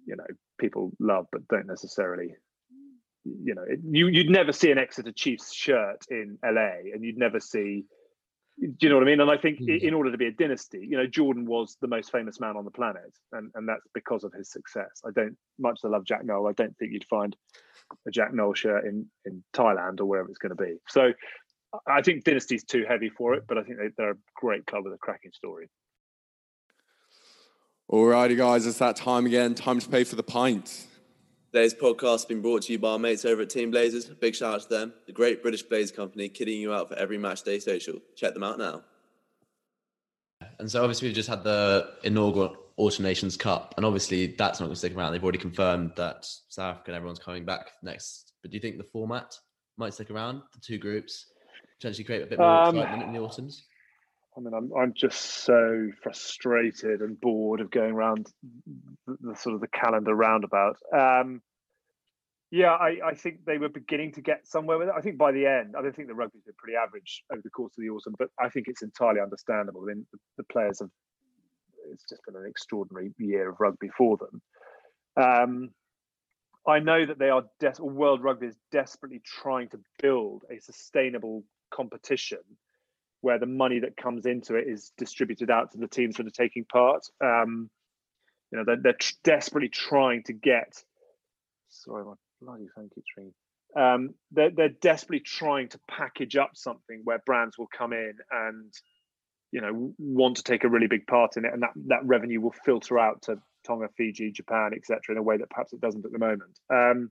you 0.07 0.17
know 0.17 0.27
people 0.59 0.93
love 0.99 1.27
but 1.33 1.47
don't 1.49 1.67
necessarily, 1.67 2.35
you 3.25 3.55
know, 3.55 3.65
it, 3.67 3.81
you 3.85 4.07
you'd 4.09 4.31
never 4.31 4.53
see 4.53 4.71
an 4.71 4.79
Exeter 4.79 5.13
Chiefs 5.13 5.53
shirt 5.53 6.05
in 6.11 6.39
LA, 6.45 6.93
and 6.93 7.05
you'd 7.05 7.19
never 7.19 7.41
see. 7.41 7.85
Do 8.59 8.75
you 8.81 8.89
know 8.91 8.97
what 8.97 9.05
I 9.05 9.07
mean? 9.07 9.21
And 9.21 9.31
I 9.31 9.39
think 9.39 9.61
mm. 9.61 9.81
in 9.81 9.95
order 9.95 10.11
to 10.11 10.19
be 10.19 10.27
a 10.27 10.33
dynasty, 10.33 10.87
you 10.89 10.97
know, 10.97 11.07
Jordan 11.07 11.47
was 11.47 11.77
the 11.81 11.89
most 11.89 12.13
famous 12.13 12.41
man 12.41 12.57
on 12.57 12.65
the 12.65 12.71
planet, 12.71 13.13
and, 13.33 13.51
and 13.55 13.69
that's 13.69 13.87
because 13.95 14.23
of 14.23 14.33
his 14.33 14.51
success. 14.51 15.03
I 15.07 15.11
don't 15.15 15.37
much 15.59 15.81
as 15.81 15.85
I 15.85 15.89
love 15.89 16.05
Jack 16.05 16.25
Nowell, 16.25 16.49
I 16.49 16.53
don't 16.53 16.77
think 16.77 16.93
you'd 16.93 17.07
find 17.07 17.35
a 18.07 18.11
Jack 18.11 18.35
Nowell 18.35 18.55
shirt 18.55 18.85
in 18.85 19.07
in 19.25 19.43
Thailand 19.55 20.01
or 20.01 20.05
wherever 20.05 20.29
it's 20.29 20.39
going 20.39 20.57
to 20.57 20.63
be. 20.63 20.77
So 20.89 21.13
I 21.87 22.03
think 22.03 22.25
Dynasty's 22.25 22.65
too 22.65 22.85
heavy 22.87 23.11
for 23.11 23.35
it, 23.35 23.45
but 23.47 23.57
I 23.57 23.63
think 23.63 23.79
they, 23.97 24.03
are 24.03 24.11
a 24.11 24.17
great 24.35 24.67
club 24.67 24.85
with 24.85 24.95
a 24.95 24.99
cracking 24.99 25.33
story. 25.33 25.69
Alrighty, 27.91 28.37
guys, 28.37 28.67
it's 28.67 28.79
that 28.79 28.97
time 28.97 29.27
again. 29.27 29.55
Time 29.55 29.81
to 29.81 29.89
pay 29.89 30.05
for 30.05 30.17
the 30.17 30.23
pint. 30.23 30.87
Today's 31.53 31.75
podcast 31.75 32.13
has 32.13 32.25
been 32.27 32.43
brought 32.43 32.63
to 32.63 32.73
you 32.73 32.79
by 32.79 32.91
our 32.91 32.99
mates 32.99 33.25
over 33.25 33.43
at 33.43 33.51
Team 33.51 33.73
Blazers. 33.73 34.05
Big 34.05 34.37
shout 34.37 34.55
out 34.55 34.63
to 34.63 34.69
them, 34.69 34.95
the 35.07 35.13
great 35.13 35.43
British 35.43 35.63
Blazer 35.65 35.93
company, 35.93 36.29
kidding 36.29 36.61
you 36.61 36.73
out 36.73 36.89
for 36.89 36.95
every 36.95 37.19
match 37.19 37.43
day 37.43 37.59
social. 37.59 37.99
Check 38.15 38.35
them 38.35 38.45
out 38.45 38.57
now. 38.57 38.83
And 40.61 40.71
so, 40.71 40.81
obviously, 40.81 41.09
we've 41.09 41.15
just 41.15 41.29
had 41.29 41.43
the 41.43 41.91
inaugural 42.05 42.57
Autumn 42.77 43.05
Nations 43.05 43.37
Cup, 43.37 43.75
and 43.77 43.85
obviously, 43.85 44.29
that's 44.29 44.61
not 44.61 44.67
going 44.67 44.75
to 44.75 44.79
stick 44.79 44.95
around. 44.95 45.11
They've 45.11 45.23
already 45.23 45.39
confirmed 45.39 45.91
that 45.97 46.25
South 46.49 46.75
Africa 46.75 46.93
and 46.93 46.97
everyone's 46.97 47.19
coming 47.19 47.45
back 47.45 47.73
next. 47.83 48.33
But 48.43 48.53
do 48.53 48.57
you 48.57 48.61
think 48.61 48.79
the 48.79 48.85
format 48.85 49.35
might 49.77 49.93
stick 49.93 50.11
around? 50.11 50.43
The 50.55 50.61
two 50.61 50.79
groups? 50.79 51.27
potentially 51.81 52.05
create 52.05 52.23
a 52.23 52.27
bit 52.27 52.39
more 52.39 52.47
um, 52.47 52.77
excitement 52.77 53.09
in 53.09 53.13
the 53.15 53.21
autumns? 53.21 53.65
I 54.37 54.41
mean, 54.41 54.55
I'm 54.55 54.71
I'm 54.77 54.95
just 54.95 55.21
so 55.45 55.91
frustrated 56.03 57.01
and 57.01 57.21
bored 57.21 57.61
of 57.61 57.71
going 57.71 57.93
around 57.93 58.29
the, 59.07 59.17
the 59.21 59.37
sort 59.37 59.55
of 59.55 59.61
the 59.61 59.69
calendar 59.69 60.15
roundabout. 60.15 60.77
Um, 60.97 61.43
yeah, 62.53 62.73
I, 62.73 62.97
I 63.05 63.15
think 63.15 63.45
they 63.45 63.59
were 63.59 63.69
beginning 63.69 64.13
to 64.13 64.21
get 64.21 64.47
somewhere 64.47 64.79
with 64.79 64.89
it. 64.89 64.95
I 64.97 65.01
think 65.01 65.19
by 65.19 65.31
the 65.31 65.47
end, 65.47 65.75
I 65.77 65.83
don't 65.83 65.95
think 65.95 66.09
the 66.09 66.15
rugby's 66.15 66.43
been 66.43 66.55
pretty 66.59 66.77
average 66.77 67.23
over 67.33 67.41
the 67.43 67.51
course 67.51 67.73
of 67.79 67.83
the 67.83 67.91
autumn, 67.91 68.17
but 68.19 68.29
I 68.41 68.49
think 68.49 68.67
it's 68.67 68.83
entirely 68.83 69.21
understandable. 69.21 69.83
I 69.83 69.95
mean, 69.95 70.07
the, 70.13 70.19
the 70.39 70.45
players 70.45 70.81
have 70.81 70.91
it's 71.93 72.05
just 72.09 72.25
been 72.25 72.37
an 72.37 72.47
extraordinary 72.47 73.13
year 73.19 73.51
of 73.51 73.61
rugby 73.61 73.89
for 73.97 74.17
them. 74.17 74.43
Um, 75.17 75.71
I 76.67 76.79
know 76.79 77.07
that 77.07 77.19
they 77.19 77.31
are 77.31 77.45
des- 77.59 77.83
World 77.83 78.23
Rugby 78.23 78.47
is 78.47 78.57
desperately 78.71 79.21
trying 79.25 79.69
to 79.71 79.81
build 80.01 80.45
a 80.51 80.61
sustainable 80.61 81.43
competition 81.71 82.41
where 83.21 83.39
the 83.39 83.47
money 83.47 83.81
that 83.81 83.97
comes 83.97 84.27
into 84.27 84.55
it 84.55 84.67
is 84.69 84.93
distributed 84.97 85.51
out 85.51 85.73
to 85.73 85.79
the 85.79 85.89
teams 85.89 86.17
that 86.17 86.27
are 86.27 86.31
taking 86.31 86.65
part. 86.65 87.07
Um, 87.23 87.71
you 88.51 88.59
know, 88.59 88.65
they're, 88.65 88.81
they're 88.83 88.93
tr- 88.95 89.15
desperately 89.25 89.69
trying 89.69 90.23
to 90.25 90.33
get. 90.33 90.83
Sorry, 91.69 92.05
my 92.05 92.15
bloody 92.41 92.67
phone 92.75 92.91
keeps 92.95 93.07
ringing. 93.17 93.35
Um, 93.77 94.15
they're, 94.33 94.51
they're 94.51 94.69
desperately 94.69 95.21
trying 95.21 95.69
to 95.69 95.81
package 95.89 96.37
up 96.37 96.51
something 96.55 97.03
where 97.05 97.23
brands 97.25 97.57
will 97.57 97.69
come 97.69 97.93
in 97.93 98.15
and, 98.31 98.73
you 99.53 99.61
know, 99.61 99.95
want 99.99 100.39
to 100.39 100.43
take 100.43 100.65
a 100.65 100.69
really 100.69 100.89
big 100.89 101.07
part 101.07 101.37
in 101.37 101.45
it, 101.45 101.53
and 101.53 101.63
that 101.63 101.71
that 101.87 102.05
revenue 102.05 102.41
will 102.41 102.55
filter 102.65 102.99
out 102.99 103.23
to 103.23 103.39
Tonga, 103.65 103.89
Fiji, 103.97 104.33
Japan, 104.33 104.73
etc., 104.75 105.01
in 105.11 105.19
a 105.19 105.23
way 105.23 105.37
that 105.37 105.51
perhaps 105.51 105.73
it 105.73 105.81
doesn't 105.81 106.05
at 106.05 106.13
the 106.13 106.19
moment. 106.19 106.59
Um, 106.73 107.11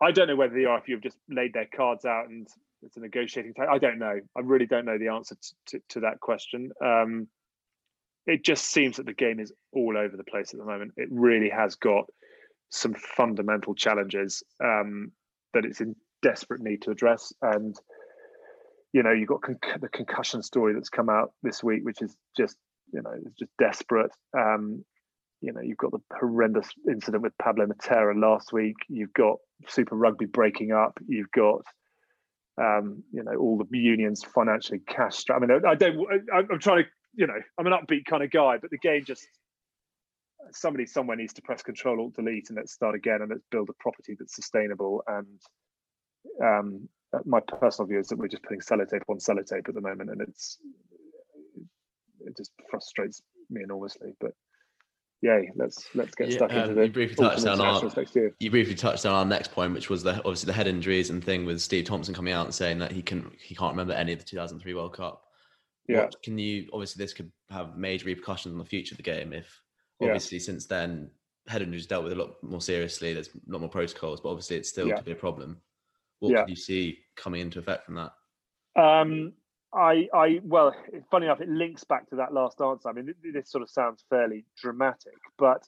I 0.00 0.12
don't 0.12 0.28
know 0.28 0.36
whether 0.36 0.54
the 0.54 0.64
RFU 0.64 0.92
have 0.92 1.00
just 1.00 1.16
laid 1.28 1.54
their 1.54 1.66
cards 1.66 2.04
out 2.04 2.28
and 2.28 2.46
it's 2.82 2.96
a 2.96 3.00
negotiating. 3.00 3.54
I 3.58 3.78
don't 3.78 3.98
know. 3.98 4.20
I 4.36 4.40
really 4.40 4.66
don't 4.66 4.84
know 4.84 4.98
the 4.98 5.08
answer 5.08 5.34
to, 5.34 5.54
to, 5.66 5.82
to 5.90 6.00
that 6.00 6.20
question. 6.20 6.70
Um, 6.84 7.28
it 8.26 8.44
just 8.44 8.64
seems 8.66 8.96
that 8.96 9.06
the 9.06 9.14
game 9.14 9.40
is 9.40 9.52
all 9.72 9.96
over 9.96 10.16
the 10.16 10.24
place 10.24 10.52
at 10.52 10.58
the 10.58 10.66
moment. 10.66 10.92
It 10.96 11.08
really 11.10 11.48
has 11.48 11.76
got 11.76 12.04
some 12.70 12.94
fundamental 12.94 13.74
challenges 13.74 14.42
um, 14.62 15.12
that 15.54 15.64
it's 15.64 15.80
in 15.80 15.94
desperate 16.22 16.60
need 16.60 16.82
to 16.82 16.90
address. 16.90 17.32
And 17.40 17.76
you 18.92 19.02
know, 19.02 19.12
you've 19.12 19.28
got 19.28 19.42
con- 19.42 19.58
the 19.80 19.88
concussion 19.88 20.42
story 20.42 20.74
that's 20.74 20.88
come 20.88 21.08
out 21.08 21.32
this 21.42 21.62
week, 21.62 21.84
which 21.84 22.02
is 22.02 22.16
just 22.36 22.56
you 22.92 23.02
know, 23.02 23.10
it's 23.24 23.38
just 23.38 23.50
desperate. 23.58 24.10
Um, 24.36 24.84
you 25.40 25.52
know, 25.52 25.60
you've 25.60 25.78
got 25.78 25.92
the 25.92 26.00
horrendous 26.18 26.68
incident 26.88 27.22
with 27.22 27.36
Pablo 27.38 27.66
Matera 27.66 28.18
last 28.18 28.52
week. 28.52 28.76
You've 28.88 29.12
got 29.12 29.36
Super 29.68 29.94
Rugby 29.96 30.26
breaking 30.26 30.72
up. 30.72 30.98
You've 31.06 31.30
got 31.30 31.62
um, 32.58 33.02
you 33.12 33.22
know, 33.22 33.34
all 33.34 33.58
the 33.58 33.78
unions 33.78 34.24
financially 34.24 34.80
cash 34.86 35.16
strapped. 35.16 35.42
I 35.42 35.46
mean, 35.46 35.64
I 35.66 35.74
don't. 35.74 36.06
I'm 36.32 36.58
trying 36.58 36.84
to, 36.84 36.90
you 37.14 37.26
know, 37.26 37.40
I'm 37.58 37.66
an 37.66 37.72
upbeat 37.72 38.04
kind 38.06 38.22
of 38.22 38.30
guy, 38.30 38.58
but 38.58 38.70
the 38.70 38.78
game 38.78 39.04
just 39.04 39.26
somebody 40.52 40.86
somewhere 40.86 41.16
needs 41.16 41.32
to 41.34 41.42
press 41.42 41.62
Control 41.62 42.00
Alt 42.00 42.14
Delete 42.14 42.50
and 42.50 42.56
let's 42.56 42.72
start 42.72 42.94
again 42.94 43.20
and 43.20 43.30
let's 43.30 43.44
build 43.50 43.68
a 43.68 43.74
property 43.80 44.16
that's 44.18 44.34
sustainable. 44.34 45.02
And 45.06 45.40
um, 46.42 46.88
my 47.24 47.40
personal 47.40 47.88
view 47.88 47.98
is 47.98 48.08
that 48.08 48.18
we're 48.18 48.28
just 48.28 48.42
putting 48.42 48.60
sellotape 48.60 49.02
on 49.08 49.18
sellotape 49.18 49.68
at 49.68 49.74
the 49.74 49.80
moment, 49.80 50.10
and 50.10 50.20
it's 50.20 50.58
it 52.20 52.36
just 52.36 52.52
frustrates 52.70 53.22
me 53.50 53.62
enormously. 53.62 54.12
But 54.20 54.32
yay, 55.22 55.50
let's 55.56 55.86
let's 55.94 56.14
get 56.14 56.32
stuck 56.32 56.50
yeah, 56.50 56.60
into 56.60 56.70
um, 56.70 56.76
the. 56.76 56.86
You 56.86 56.92
briefly 56.92 57.16
touched 57.16 57.46
on 57.46 57.60
our 57.60 57.82
you 58.38 58.50
briefly 58.50 58.74
touched 58.74 59.06
on 59.06 59.12
our 59.12 59.24
next 59.24 59.52
point, 59.52 59.72
which 59.72 59.90
was 59.90 60.02
the 60.02 60.16
obviously 60.18 60.46
the 60.46 60.52
head 60.52 60.66
injuries 60.66 61.10
and 61.10 61.22
thing 61.22 61.44
with 61.44 61.60
Steve 61.60 61.84
Thompson 61.84 62.14
coming 62.14 62.32
out 62.32 62.46
and 62.46 62.54
saying 62.54 62.78
that 62.78 62.92
he 62.92 63.02
can 63.02 63.30
he 63.40 63.54
can't 63.54 63.72
remember 63.72 63.94
any 63.94 64.12
of 64.12 64.18
the 64.18 64.24
2003 64.24 64.74
World 64.74 64.94
Cup. 64.94 65.22
Yeah. 65.88 66.02
What 66.02 66.22
can 66.22 66.38
you 66.38 66.68
obviously 66.72 67.04
this 67.04 67.12
could 67.12 67.30
have 67.50 67.76
major 67.76 68.06
repercussions 68.06 68.52
on 68.52 68.58
the 68.58 68.64
future 68.64 68.94
of 68.94 68.96
the 68.96 69.02
game 69.02 69.32
if 69.32 69.62
obviously 70.02 70.38
yeah. 70.38 70.44
since 70.44 70.66
then 70.66 71.10
head 71.48 71.62
injuries 71.62 71.86
dealt 71.86 72.04
with 72.04 72.12
a 72.12 72.16
lot 72.16 72.42
more 72.42 72.60
seriously. 72.60 73.12
There's 73.12 73.28
a 73.28 73.52
lot 73.52 73.60
more 73.60 73.70
protocols, 73.70 74.20
but 74.20 74.30
obviously 74.30 74.56
it's 74.56 74.68
still 74.68 74.88
yeah. 74.88 74.96
could 74.96 75.04
be 75.04 75.12
a 75.12 75.16
problem. 75.16 75.60
What 76.18 76.32
yeah. 76.32 76.40
could 76.40 76.50
you 76.50 76.56
see 76.56 76.98
coming 77.16 77.40
into 77.40 77.58
effect 77.58 77.84
from 77.84 77.94
that? 77.94 78.12
Um, 78.80 79.32
I, 79.76 80.08
I, 80.14 80.40
well, 80.42 80.74
funny 81.10 81.26
enough, 81.26 81.40
it 81.40 81.48
links 81.48 81.84
back 81.84 82.08
to 82.10 82.16
that 82.16 82.32
last 82.32 82.60
answer. 82.60 82.88
I 82.88 82.92
mean, 82.92 83.14
this 83.34 83.50
sort 83.50 83.62
of 83.62 83.70
sounds 83.70 84.04
fairly 84.08 84.44
dramatic, 84.56 85.18
but 85.36 85.62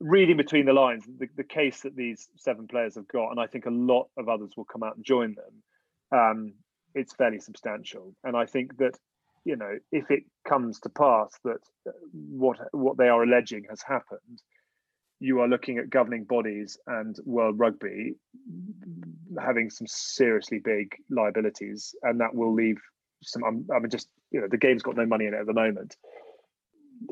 reading 0.00 0.36
between 0.36 0.66
the 0.66 0.72
lines, 0.72 1.04
the, 1.18 1.28
the 1.36 1.44
case 1.44 1.80
that 1.80 1.96
these 1.96 2.28
seven 2.36 2.66
players 2.66 2.94
have 2.96 3.08
got, 3.08 3.30
and 3.30 3.40
I 3.40 3.46
think 3.46 3.64
a 3.64 3.70
lot 3.70 4.08
of 4.18 4.28
others 4.28 4.52
will 4.56 4.66
come 4.66 4.82
out 4.82 4.96
and 4.96 5.04
join 5.04 5.34
them, 5.34 6.18
um, 6.18 6.54
it's 6.94 7.14
fairly 7.14 7.40
substantial. 7.40 8.14
And 8.22 8.36
I 8.36 8.44
think 8.44 8.76
that, 8.76 8.98
you 9.44 9.56
know, 9.56 9.78
if 9.90 10.10
it 10.10 10.24
comes 10.46 10.78
to 10.80 10.90
pass 10.90 11.30
that 11.44 11.60
uh, 11.88 11.92
what 12.12 12.58
what 12.72 12.98
they 12.98 13.08
are 13.08 13.22
alleging 13.22 13.64
has 13.70 13.82
happened, 13.82 14.42
you 15.24 15.40
are 15.40 15.48
looking 15.48 15.78
at 15.78 15.88
governing 15.88 16.24
bodies 16.24 16.76
and 16.86 17.16
World 17.24 17.58
Rugby 17.58 18.14
having 19.40 19.70
some 19.70 19.86
seriously 19.86 20.58
big 20.58 20.94
liabilities, 21.08 21.94
and 22.02 22.20
that 22.20 22.34
will 22.34 22.52
leave 22.52 22.76
some. 23.22 23.42
I 23.74 23.78
mean, 23.78 23.88
just 23.88 24.08
you 24.30 24.42
know, 24.42 24.48
the 24.50 24.58
game's 24.58 24.82
got 24.82 24.96
no 24.96 25.06
money 25.06 25.24
in 25.24 25.32
it 25.32 25.40
at 25.40 25.46
the 25.46 25.54
moment. 25.54 25.96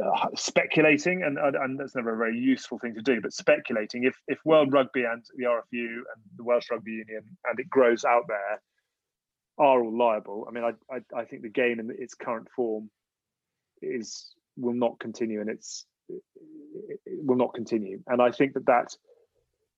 Uh, 0.02 0.28
speculating, 0.34 1.22
and 1.22 1.38
and 1.38 1.80
that's 1.80 1.94
never 1.94 2.12
a 2.12 2.18
very 2.18 2.38
useful 2.38 2.78
thing 2.78 2.94
to 2.94 3.02
do. 3.02 3.22
But 3.22 3.32
speculating, 3.32 4.04
if 4.04 4.14
if 4.28 4.38
World 4.44 4.74
Rugby 4.74 5.04
and 5.04 5.24
the 5.36 5.46
RFU 5.46 5.86
and 5.86 6.22
the 6.36 6.44
Welsh 6.44 6.70
Rugby 6.70 6.92
Union 6.92 7.22
and 7.46 7.58
it 7.58 7.70
grows 7.70 8.04
out 8.04 8.24
there, 8.28 8.60
are 9.58 9.82
all 9.82 9.96
liable. 9.96 10.46
I 10.46 10.52
mean, 10.52 10.64
I 10.64 10.94
I, 10.94 11.20
I 11.20 11.24
think 11.24 11.42
the 11.42 11.48
game 11.48 11.80
in 11.80 11.90
its 11.98 12.14
current 12.14 12.48
form 12.54 12.90
is 13.80 14.34
will 14.58 14.74
not 14.74 15.00
continue, 15.00 15.40
and 15.40 15.48
it's 15.48 15.86
it, 15.86 15.86
it 15.86 15.91
will 17.06 17.36
not 17.36 17.54
continue. 17.54 18.00
And 18.06 18.20
I 18.20 18.30
think 18.30 18.54
that 18.54 18.66
that 18.66 18.96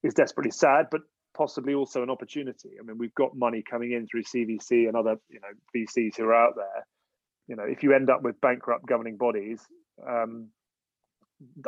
is 0.03 0.15
desperately 0.15 0.51
sad, 0.51 0.87
but 0.91 1.03
possibly 1.37 1.75
also 1.75 2.03
an 2.03 2.11
opportunity. 2.11 2.71
I 2.81 2.85
mean, 2.85 2.99
we've 2.99 3.15
got 3.15 3.37
money 3.37 3.63
coming 3.69 3.93
in 3.93 4.07
through 4.07 4.23
CVC 4.25 4.87
and 4.87 4.97
other 4.97 5.17
you 5.29 5.41
know 5.41 5.49
VCs 5.75 6.17
who 6.17 6.25
are 6.25 6.35
out 6.35 6.55
there. 6.57 6.87
You 7.49 7.57
know, 7.57 7.65
if 7.65 7.83
you 7.83 7.93
end 7.93 8.09
up 8.09 8.23
with 8.23 8.41
bankrupt 8.41 8.87
governing 8.87 9.17
bodies, 9.17 9.61
um, 10.09 10.49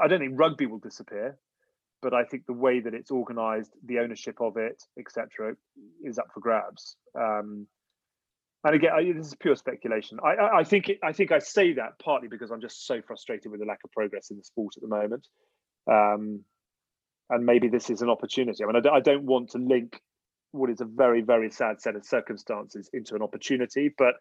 I 0.02 0.09
don't 0.09 0.20
think 0.20 0.38
rugby 0.38 0.66
will 0.66 0.79
disappear, 0.79 1.38
but 2.00 2.14
I 2.14 2.24
think 2.24 2.46
the 2.46 2.55
way 2.55 2.81
that 2.81 2.94
it's 2.94 3.11
organised, 3.11 3.72
the 3.85 3.98
ownership 3.98 4.40
of 4.40 4.57
it, 4.57 4.83
etc., 4.98 5.57
is 6.02 6.18
up 6.18 6.29
for 6.33 6.40
grabs. 6.40 6.96
Um, 7.18 7.66
and 8.66 8.74
again, 8.74 8.90
I, 8.94 9.12
this 9.12 9.29
is 9.29 9.35
pure 9.35 9.57
speculation. 9.57 10.18
I, 10.24 10.35
I, 10.35 10.59
I 10.59 10.64
think 10.64 10.88
it, 10.88 10.98
I 11.02 11.12
think 11.12 11.33
I 11.33 11.38
say 11.38 11.72
that 11.74 11.98
partly 11.98 12.29
because 12.29 12.50
I'm 12.50 12.61
just 12.61 12.87
so 12.87 13.00
frustrated 13.00 13.50
with 13.50 13.61
the 13.61 13.66
lack 13.66 13.81
of 13.85 13.92
progress 13.92 14.31
in 14.31 14.37
the 14.37 14.44
sport 14.44 14.74
at 14.76 14.83
the 14.83 14.88
moment, 14.88 15.26
um, 15.90 16.44
and 17.31 17.46
maybe 17.46 17.68
this 17.68 17.90
is 17.90 18.02
an 18.02 18.11
opportunity. 18.11 18.62
I 18.62 18.66
mean, 18.66 18.76
I 18.76 18.81
don't, 18.81 18.94
I 18.94 19.00
don't 19.00 19.24
want 19.24 19.50
to 19.50 19.59
link 19.59 20.00
what 20.52 20.70
is 20.70 20.81
a 20.81 20.85
very 20.85 21.22
very 21.22 21.50
sad 21.50 21.81
set 21.81 21.96
of 21.96 22.05
circumstances 22.05 22.90
into 22.92 23.14
an 23.14 23.22
opportunity, 23.22 23.94
but 23.96 24.14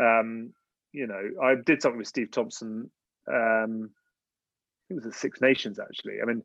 um, 0.00 0.52
you 0.92 1.06
know, 1.06 1.22
I 1.42 1.54
did 1.64 1.82
something 1.82 1.98
with 1.98 2.08
Steve 2.08 2.30
Thompson. 2.30 2.90
Um, 3.32 3.90
it 4.90 4.94
was 4.94 5.04
the 5.04 5.12
Six 5.12 5.40
Nations 5.40 5.78
actually. 5.78 6.18
I 6.22 6.26
mean, 6.26 6.42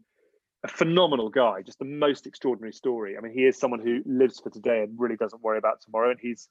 a 0.63 0.67
phenomenal 0.67 1.29
guy, 1.29 1.61
just 1.61 1.79
the 1.79 1.85
most 1.85 2.25
extraordinary 2.25 2.73
story. 2.73 3.17
I 3.17 3.21
mean, 3.21 3.33
he 3.33 3.45
is 3.45 3.57
someone 3.57 3.81
who 3.81 3.99
lives 4.05 4.39
for 4.39 4.49
today 4.49 4.83
and 4.83 4.97
really 4.97 5.17
doesn't 5.17 5.41
worry 5.41 5.57
about 5.57 5.81
tomorrow. 5.81 6.11
And 6.11 6.19
he's, 6.21 6.47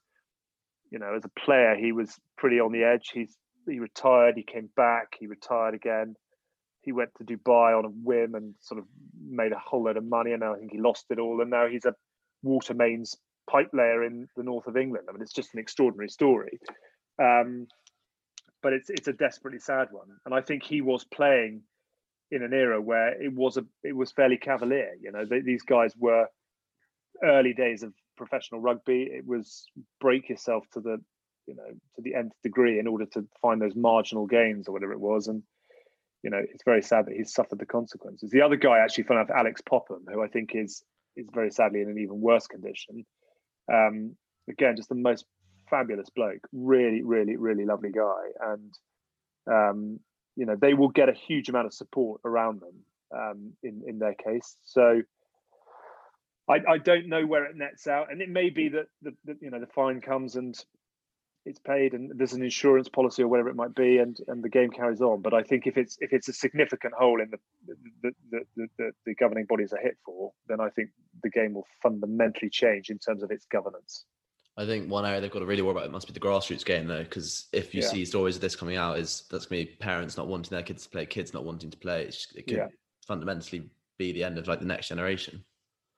you 0.93 0.99
know, 0.99 1.15
as 1.15 1.25
a 1.25 1.39
player, 1.43 1.75
he 1.75 1.91
was 1.91 2.15
pretty 2.37 2.59
on 2.59 2.71
the 2.71 2.83
edge. 2.83 3.09
He's 3.11 3.35
he 3.67 3.79
retired, 3.79 4.35
he 4.37 4.43
came 4.43 4.69
back, 4.75 5.15
he 5.19 5.25
retired 5.25 5.73
again. 5.73 6.15
He 6.81 6.91
went 6.91 7.09
to 7.17 7.23
Dubai 7.23 7.77
on 7.77 7.85
a 7.85 7.89
whim 7.89 8.35
and 8.35 8.53
sort 8.61 8.79
of 8.79 8.85
made 9.19 9.53
a 9.53 9.57
whole 9.57 9.85
load 9.85 9.97
of 9.97 10.05
money, 10.05 10.33
and 10.33 10.41
now 10.41 10.53
I 10.53 10.59
think 10.59 10.71
he 10.71 10.79
lost 10.79 11.05
it 11.09 11.17
all. 11.17 11.41
And 11.41 11.49
now 11.49 11.67
he's 11.67 11.85
a 11.85 11.95
water 12.43 12.75
mains 12.75 13.17
pipe 13.49 13.69
layer 13.73 14.03
in 14.03 14.27
the 14.37 14.43
north 14.43 14.67
of 14.67 14.77
England. 14.77 15.07
I 15.09 15.13
mean, 15.13 15.23
it's 15.23 15.33
just 15.33 15.53
an 15.53 15.59
extraordinary 15.59 16.09
story. 16.09 16.59
Um, 17.19 17.67
but 18.61 18.73
it's 18.73 18.91
it's 18.91 19.07
a 19.07 19.13
desperately 19.13 19.59
sad 19.59 19.87
one. 19.91 20.09
And 20.25 20.35
I 20.35 20.41
think 20.41 20.61
he 20.61 20.81
was 20.81 21.05
playing 21.05 21.63
in 22.29 22.43
an 22.43 22.53
era 22.53 22.79
where 22.79 23.19
it 23.19 23.33
was 23.33 23.57
a 23.57 23.65
it 23.83 23.95
was 23.95 24.11
fairly 24.11 24.37
cavalier. 24.37 24.91
You 25.01 25.11
know, 25.11 25.25
they, 25.25 25.39
these 25.39 25.63
guys 25.63 25.95
were 25.97 26.27
early 27.23 27.53
days 27.53 27.81
of 27.81 27.93
professional 28.15 28.61
rugby. 28.61 29.03
It 29.11 29.25
was 29.25 29.65
break 29.99 30.29
yourself 30.29 30.65
to 30.73 30.79
the 30.79 30.97
you 31.47 31.55
know 31.55 31.69
to 31.95 32.01
the 32.01 32.15
nth 32.15 32.33
degree 32.43 32.79
in 32.79 32.87
order 32.87 33.05
to 33.13 33.27
find 33.41 33.61
those 33.61 33.75
marginal 33.75 34.27
gains 34.27 34.67
or 34.67 34.71
whatever 34.71 34.93
it 34.93 34.99
was. 34.99 35.27
And 35.27 35.43
you 36.23 36.29
know, 36.29 36.39
it's 36.41 36.63
very 36.63 36.81
sad 36.81 37.05
that 37.05 37.15
he's 37.15 37.33
suffered 37.33 37.59
the 37.59 37.65
consequences. 37.65 38.31
The 38.31 38.41
other 38.41 38.55
guy, 38.55 38.79
actually, 38.79 39.03
fun 39.03 39.17
enough, 39.17 39.29
Alix 39.29 39.61
Popham, 39.61 40.05
who 40.11 40.23
I 40.23 40.27
think 40.27 40.51
is 40.55 40.83
is 41.15 41.27
very 41.31 41.51
sadly 41.51 41.81
in 41.81 41.89
an 41.89 41.99
even 41.99 42.21
worse 42.21 42.47
condition. 42.47 43.05
Um, 43.71 44.15
again, 44.49 44.75
just 44.75 44.89
the 44.89 44.95
most 44.95 45.25
fabulous 45.69 46.09
bloke, 46.09 46.47
really, 46.51 47.03
really, 47.03 47.35
really 47.35 47.65
lovely 47.65 47.91
guy, 47.91 48.51
and 48.51 48.73
um, 49.51 49.99
you 50.35 50.45
know 50.45 50.55
they 50.59 50.73
will 50.73 50.89
get 50.89 51.09
a 51.09 51.13
huge 51.13 51.49
amount 51.49 51.67
of 51.67 51.73
support 51.73 52.21
around 52.23 52.61
them 52.61 52.85
um, 53.13 53.53
in 53.61 53.83
in 53.85 53.99
their 53.99 54.15
case. 54.15 54.55
So 54.63 55.01
I, 56.49 56.59
I 56.67 56.77
don't 56.77 57.07
know 57.07 57.25
where 57.25 57.45
it 57.45 57.55
nets 57.55 57.87
out, 57.87 58.11
and 58.11 58.21
it 58.21 58.29
may 58.29 58.49
be 58.49 58.69
that 58.69 58.87
the, 59.01 59.13
the 59.25 59.37
you 59.41 59.49
know 59.49 59.59
the 59.59 59.67
fine 59.67 60.01
comes 60.01 60.35
and 60.35 60.57
it's 61.45 61.59
paid 61.59 61.93
and 61.93 62.11
there's 62.15 62.33
an 62.33 62.43
insurance 62.43 62.87
policy 62.87 63.21
or 63.21 63.27
whatever 63.27 63.49
it 63.49 63.55
might 63.55 63.75
be 63.75 63.97
and 63.97 64.17
and 64.27 64.43
the 64.43 64.49
game 64.49 64.69
carries 64.69 65.01
on 65.01 65.21
but 65.21 65.33
i 65.33 65.43
think 65.43 65.67
if 65.67 65.77
it's 65.77 65.97
if 65.99 66.13
it's 66.13 66.29
a 66.29 66.33
significant 66.33 66.93
hole 66.93 67.19
in 67.21 67.29
the 67.31 67.37
the 68.01 68.11
the, 68.31 68.39
the, 68.55 68.67
the, 68.77 68.91
the 69.05 69.15
governing 69.15 69.45
bodies 69.45 69.73
are 69.73 69.79
hit 69.79 69.97
for 70.05 70.31
then 70.47 70.61
i 70.61 70.69
think 70.69 70.89
the 71.21 71.29
game 71.29 71.53
will 71.53 71.67
fundamentally 71.81 72.49
change 72.49 72.89
in 72.89 72.97
terms 72.97 73.23
of 73.23 73.31
its 73.31 73.45
governance 73.45 74.05
I 74.55 74.67
think 74.67 74.87
one 74.89 75.03
area 75.03 75.19
they've 75.19 75.31
got 75.31 75.39
to 75.39 75.47
really 75.47 75.63
worry 75.63 75.71
about 75.71 75.85
it 75.85 75.91
must 75.91 76.05
be 76.05 76.13
the 76.13 76.19
grassroots 76.19 76.63
game, 76.63 76.85
though, 76.85 77.01
because 77.01 77.47
if 77.53 77.73
you 77.73 77.81
yeah. 77.81 77.87
see 77.87 78.05
stories 78.05 78.35
of 78.35 78.41
this 78.41 78.55
coming 78.55 78.77
out, 78.77 78.99
is 78.99 79.23
that's 79.31 79.47
going 79.47 79.65
to 79.65 79.71
be 79.71 79.75
parents 79.77 80.15
not 80.15 80.27
wanting 80.27 80.51
their 80.51 80.61
kids 80.61 80.83
to 80.83 80.89
play, 80.89 81.07
kids 81.07 81.33
not 81.33 81.43
wanting 81.43 81.71
to 81.71 81.77
play. 81.77 82.03
it 82.03 82.47
could 82.47 82.57
yeah. 82.57 82.67
fundamentally 83.07 83.67
be 83.97 84.11
the 84.11 84.23
end 84.23 84.37
of 84.37 84.47
like 84.47 84.59
the 84.59 84.65
next 84.67 84.89
generation. 84.89 85.43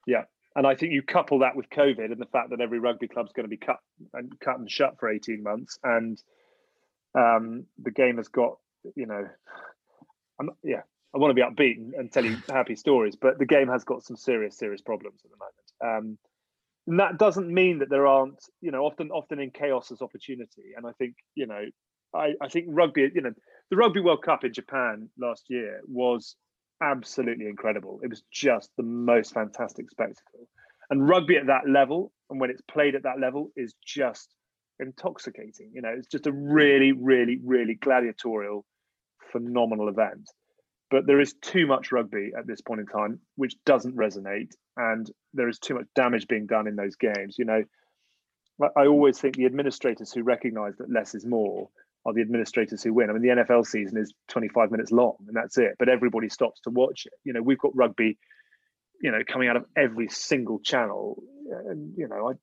Yeah, 0.08 0.24
and 0.56 0.66
I 0.66 0.76
think 0.76 0.94
you 0.94 1.02
couple 1.02 1.40
that 1.40 1.56
with 1.56 1.70
COVID 1.70 2.12
and 2.12 2.20
the 2.20 2.26
fact 2.26 2.50
that 2.52 2.62
every 2.62 2.80
rugby 2.80 3.08
club's 3.08 3.34
going 3.34 3.46
to 3.46 3.50
be 3.50 3.58
cut 3.58 3.80
and 4.14 4.40
cut 4.40 4.60
and 4.60 4.70
shut 4.70 5.00
for 5.00 5.10
eighteen 5.10 5.44
months, 5.44 5.80
and 5.84 6.22
um, 7.14 7.66
the 7.82 7.92
game 7.92 8.18
has 8.18 8.28
got 8.28 8.58
you 8.96 9.06
know, 9.06 9.28
I'm, 10.40 10.50
yeah, 10.64 10.82
I 11.14 11.18
want 11.18 11.32
to 11.32 11.34
be 11.34 11.42
upbeat 11.42 11.78
and, 11.78 11.94
and 11.94 12.12
tell 12.12 12.26
you 12.26 12.38
happy 12.50 12.76
stories, 12.76 13.16
but 13.16 13.40
the 13.40 13.46
game 13.46 13.68
has 13.70 13.84
got 13.84 14.04
some 14.04 14.18
serious, 14.18 14.58
serious 14.58 14.82
problems 14.82 15.22
at 15.24 15.32
the 15.32 15.38
moment. 15.38 15.98
Um, 15.98 16.18
and 16.88 17.00
that 17.00 17.18
doesn't 17.18 17.52
mean 17.52 17.80
that 17.80 17.90
there 17.90 18.06
aren't 18.06 18.44
you 18.62 18.72
know 18.72 18.86
often 18.86 19.10
often 19.12 19.40
in 19.40 19.52
chaos 19.52 19.92
as 19.92 20.02
opportunity 20.02 20.74
and 20.78 20.86
i 20.86 20.92
think 20.94 21.16
you 21.34 21.48
know 21.48 21.64
i 22.14 22.34
i 22.42 22.48
think 22.48 22.68
rugby 22.70 23.10
you 23.14 23.22
know 23.22 23.34
the 23.70 23.76
rugby 23.76 24.00
world 24.00 24.22
cup 24.22 24.44
in 24.44 24.54
japan 24.54 25.10
last 25.18 25.46
year 25.50 25.82
was 25.88 26.36
absolutely 26.82 27.48
incredible. 27.48 28.00
It 28.04 28.10
was 28.10 28.24
just 28.32 28.70
the 28.78 28.84
most 28.84 29.34
fantastic 29.34 29.90
spectacle. 29.90 30.48
And 30.90 31.08
rugby 31.08 31.38
at 31.38 31.48
that 31.48 31.68
level 31.68 32.12
and 32.30 32.40
when 32.40 32.50
it's 32.50 32.62
played 32.62 32.96
at 32.96 33.04
that 33.04 33.20
level 33.20 33.52
is 33.56 33.74
just 33.86 34.34
intoxicating. 34.80 35.72
You 35.74 35.82
know 35.82 35.94
it's 35.96 36.08
just 36.08 36.28
a 36.28 36.32
really 36.32 36.92
really 36.92 37.40
really 37.44 37.76
gladiatorial 37.76 38.66
phenomenal 39.32 39.90
event. 39.90 40.30
But 40.92 41.08
there 41.08 41.20
is 41.20 41.34
too 41.42 41.66
much 41.66 41.92
rugby 41.92 42.32
at 42.38 42.46
this 42.46 42.62
point 42.62 42.82
in 42.82 42.86
time, 42.86 43.20
which 43.36 43.56
doesn't 43.66 43.96
resonate, 43.96 44.52
and 44.78 45.10
there 45.34 45.50
is 45.50 45.58
too 45.58 45.74
much 45.74 45.88
damage 45.96 46.28
being 46.28 46.46
done 46.46 46.68
in 46.68 46.76
those 46.76 46.96
games. 46.96 47.38
You 47.40 47.46
know, 47.46 47.64
I 48.78 48.86
always 48.86 49.20
think 49.20 49.36
the 49.36 49.46
administrators 49.46 50.14
who 50.14 50.24
recognise 50.24 50.76
that 50.78 50.92
less 50.92 51.16
is 51.16 51.26
more 51.26 51.70
are 52.06 52.14
the 52.14 52.22
administrators 52.22 52.84
who 52.84 52.94
win. 52.94 53.10
I 53.10 53.14
mean, 53.14 53.22
the 53.22 53.44
NFL 53.44 53.66
season 53.66 53.98
is 53.98 54.14
25 54.30 54.72
minutes 54.72 54.92
long, 54.92 55.16
and 55.28 55.36
that's 55.36 55.58
it. 55.58 55.76
But 55.80 55.90
everybody 55.90 56.30
stops 56.30 56.62
to 56.62 56.70
watch 56.70 57.06
it. 57.06 57.14
You 57.24 57.34
know, 57.34 57.42
we've 57.42 57.58
got 57.58 57.76
rugby, 57.76 58.18
you 59.02 59.12
know, 59.12 59.20
coming 59.28 59.50
out 59.50 59.58
of 59.58 59.66
every 59.76 60.08
single 60.10 60.60
channel, 60.60 61.22
and 61.68 61.94
you 61.98 62.08
know, 62.08 62.30
I. 62.30 62.34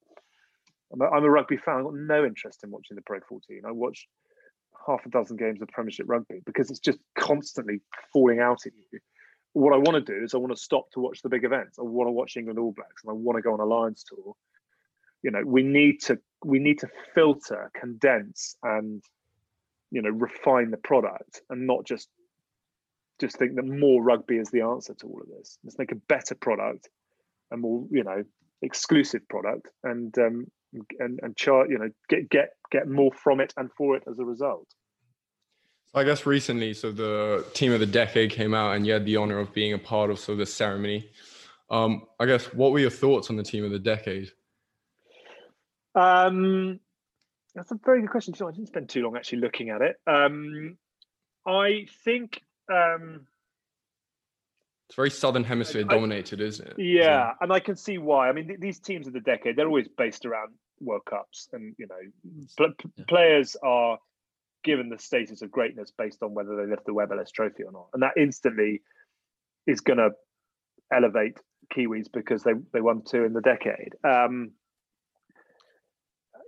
I'm 0.95 1.01
a, 1.01 1.09
I'm 1.09 1.25
a 1.25 1.31
rugby 1.31 1.57
fan. 1.57 1.79
I've 1.79 1.85
got 1.85 1.95
no 1.95 2.23
interest 2.23 2.63
in 2.65 2.71
watching 2.71 2.97
the 2.97 3.01
Pro 3.01 3.19
14. 3.27 3.63
I 3.67 3.71
watch 3.73 4.07
half 4.87 5.05
a 5.07 5.09
dozen 5.09 5.37
games 5.37 5.63
of 5.63 5.69
Premiership 5.69 6.07
rugby 6.09 6.41
because 6.45 6.71
it's 6.71 6.81
just 6.81 6.99
constantly 7.19 7.81
falling 8.13 8.41
out 8.41 8.67
at 8.67 8.73
you. 8.93 8.99
What 9.55 9.75
I 9.75 9.77
want 9.77 10.05
to 10.05 10.13
do 10.13 10.25
is 10.25 10.35
I 10.35 10.39
want 10.39 10.55
to 10.55 10.63
stop 10.63 10.91
to 10.93 11.01
watch 11.01 11.23
the 11.23 11.29
big 11.29 11.45
events. 11.45 11.79
I 11.79 11.83
want 11.83 12.09
to 12.09 12.13
watch 12.13 12.37
England 12.37 12.59
All 12.59 12.73
Blacks 12.73 13.03
and 13.05 13.11
I 13.11 13.15
want 13.15 13.37
to 13.37 13.43
go 13.43 13.53
on 13.53 13.61
a 13.61 13.65
Lions 13.65 14.05
tour. 14.05 14.35
You 15.23 15.31
know, 15.31 15.43
we 15.45 15.63
need 15.63 16.01
to 16.03 16.19
we 16.45 16.59
need 16.59 16.81
to 16.81 16.89
filter, 17.15 17.71
condense, 17.79 18.57
and 18.63 19.03
you 19.93 20.03
know, 20.03 20.11
refine 20.11 20.71
the 20.71 20.79
product 20.79 21.43
and 21.51 21.67
not 21.67 21.85
just 21.87 22.09
just 23.21 23.39
think 23.39 23.55
that 23.55 23.65
more 23.65 24.03
rugby 24.03 24.37
is 24.37 24.51
the 24.51 24.63
answer 24.63 24.95
to 24.95 25.07
all 25.07 25.21
of 25.21 25.29
this. 25.29 25.59
Let's 25.63 25.79
make 25.79 25.93
a 25.93 25.97
better 25.97 26.35
product, 26.35 26.89
a 27.53 27.57
more 27.57 27.87
you 27.91 28.03
know 28.03 28.25
exclusive 28.63 29.29
product, 29.29 29.69
and 29.85 30.17
um, 30.19 30.47
and 30.99 31.21
and 31.23 31.37
chart 31.37 31.71
you 31.71 31.79
know 31.79 31.91
get 32.09 32.29
get 32.31 32.51
get 32.71 32.89
more 32.89 33.13
from 33.13 33.41
it 33.41 33.53
and 33.57 33.71
for 33.77 33.97
it 33.97 34.03
as 34.11 34.19
a 34.19 34.25
result. 34.25 34.67
So 35.93 36.01
i 36.01 36.05
guess 36.05 36.25
recently 36.25 36.73
so 36.73 36.91
the 36.91 37.45
team 37.53 37.71
of 37.73 37.81
the 37.81 37.87
decade 37.87 38.31
came 38.31 38.55
out 38.55 38.75
and 38.75 38.87
you 38.87 38.95
had 38.95 39.05
the 39.05 39.17
honor 39.17 39.39
of 39.39 39.53
being 39.53 39.75
a 39.75 39.79
part 39.79 40.11
of 40.11 40.19
so 40.19 40.35
the 40.35 40.47
ceremony. 40.47 41.11
Um 41.71 42.07
i 42.19 42.27
guess 42.27 42.47
what 42.55 42.73
were 42.73 42.79
your 42.79 42.91
thoughts 42.91 43.31
on 43.31 43.37
the 43.37 43.43
team 43.43 43.65
of 43.65 43.71
the 43.71 43.79
decade? 43.79 44.31
Um 45.95 46.81
that's 47.55 47.71
a 47.71 47.79
very 47.85 48.01
good 48.01 48.11
question 48.11 48.35
i 48.47 48.51
didn't 48.51 48.69
spend 48.69 48.89
too 48.89 49.03
long 49.03 49.17
actually 49.17 49.39
looking 49.39 49.71
at 49.71 49.83
it 49.83 49.97
um 50.07 50.77
i 51.47 51.87
think 52.05 52.43
um 52.73 53.27
it's 54.93 54.97
very 54.97 55.09
southern 55.09 55.43
hemisphere 55.43 55.85
dominated, 55.85 56.43
isn't 56.43 56.69
it? 56.69 56.75
Yeah, 56.79 57.31
so. 57.31 57.37
and 57.41 57.51
I 57.51 57.61
can 57.61 57.77
see 57.77 57.97
why. 57.97 58.29
I 58.29 58.33
mean, 58.33 58.49
th- 58.49 58.61
these 58.61 58.79
teams 58.79 59.07
of 59.07 59.15
the 59.15 59.21
decade, 59.21 59.57
they're 59.57 59.67
always 59.67 59.89
based 59.89 60.27
around 60.27 60.53
World 60.81 61.07
Cups, 61.09 61.49
and 61.55 61.75
you 61.79 61.87
know, 61.87 62.45
yeah. 62.59 63.05
players 63.09 63.57
are 63.63 63.97
given 64.63 64.91
the 64.91 64.99
status 64.99 65.41
of 65.41 65.51
greatness 65.51 65.91
based 65.97 66.23
on 66.23 66.35
whether 66.35 66.57
they 66.57 66.71
lift 66.71 66.85
the 66.85 66.93
Webb 66.93 67.11
Ellis 67.11 67.31
Trophy 67.31 67.63
or 67.63 67.73
not, 67.73 67.87
and 67.95 68.03
that 68.03 68.13
instantly 68.19 68.83
is 69.67 69.81
going 69.81 69.97
to 69.97 70.11
elevate 70.93 71.39
Kiwis 71.75 72.13
because 72.13 72.43
they 72.43 72.53
they 72.75 72.83
won 72.83 73.03
two 73.03 73.25
in 73.25 73.33
the 73.33 73.41
decade. 73.41 73.95
Um, 74.05 74.51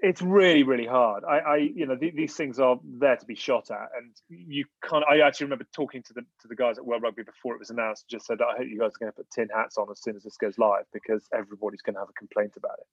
it's 0.05 0.23
really 0.23 0.63
really 0.63 0.87
hard 0.87 1.25
i 1.25 1.39
i 1.39 1.57
you 1.57 1.87
know 1.87 1.97
th- 1.97 2.15
these 2.15 2.35
things 2.35 2.59
are 2.59 2.79
there 2.85 3.17
to 3.17 3.27
be 3.27 3.35
shot 3.35 3.71
at 3.71 3.89
and 3.97 4.13
you 4.29 4.65
can't 4.89 5.05
i 5.11 5.21
actually 5.21 5.47
remember 5.47 5.67
talking 5.75 6.03
to 6.03 6.13
the 6.13 6.21
to 6.41 6.49
the 6.49 6.55
guys 6.55 6.79
at 6.79 6.85
world 6.85 7.03
rugby 7.03 7.23
before 7.23 7.55
it 7.55 7.59
was 7.59 7.71
announced 7.71 8.05
just 8.09 8.27
said 8.27 8.39
i 8.41 8.57
hope 8.57 8.67
you 8.69 8.79
guys 8.79 8.91
are 8.91 9.01
going 9.01 9.13
to 9.13 9.17
put 9.17 9.31
tin 9.31 9.49
hats 9.55 9.79
on 9.79 9.87
as 9.91 10.01
soon 10.03 10.15
as 10.17 10.23
this 10.23 10.37
goes 10.37 10.59
live 10.59 10.85
because 10.93 11.27
everybody's 11.33 11.83
going 11.83 11.95
to 11.95 12.01
have 12.01 12.09
a 12.09 12.19
complaint 12.19 12.53
about 12.57 12.77
it 12.79 12.87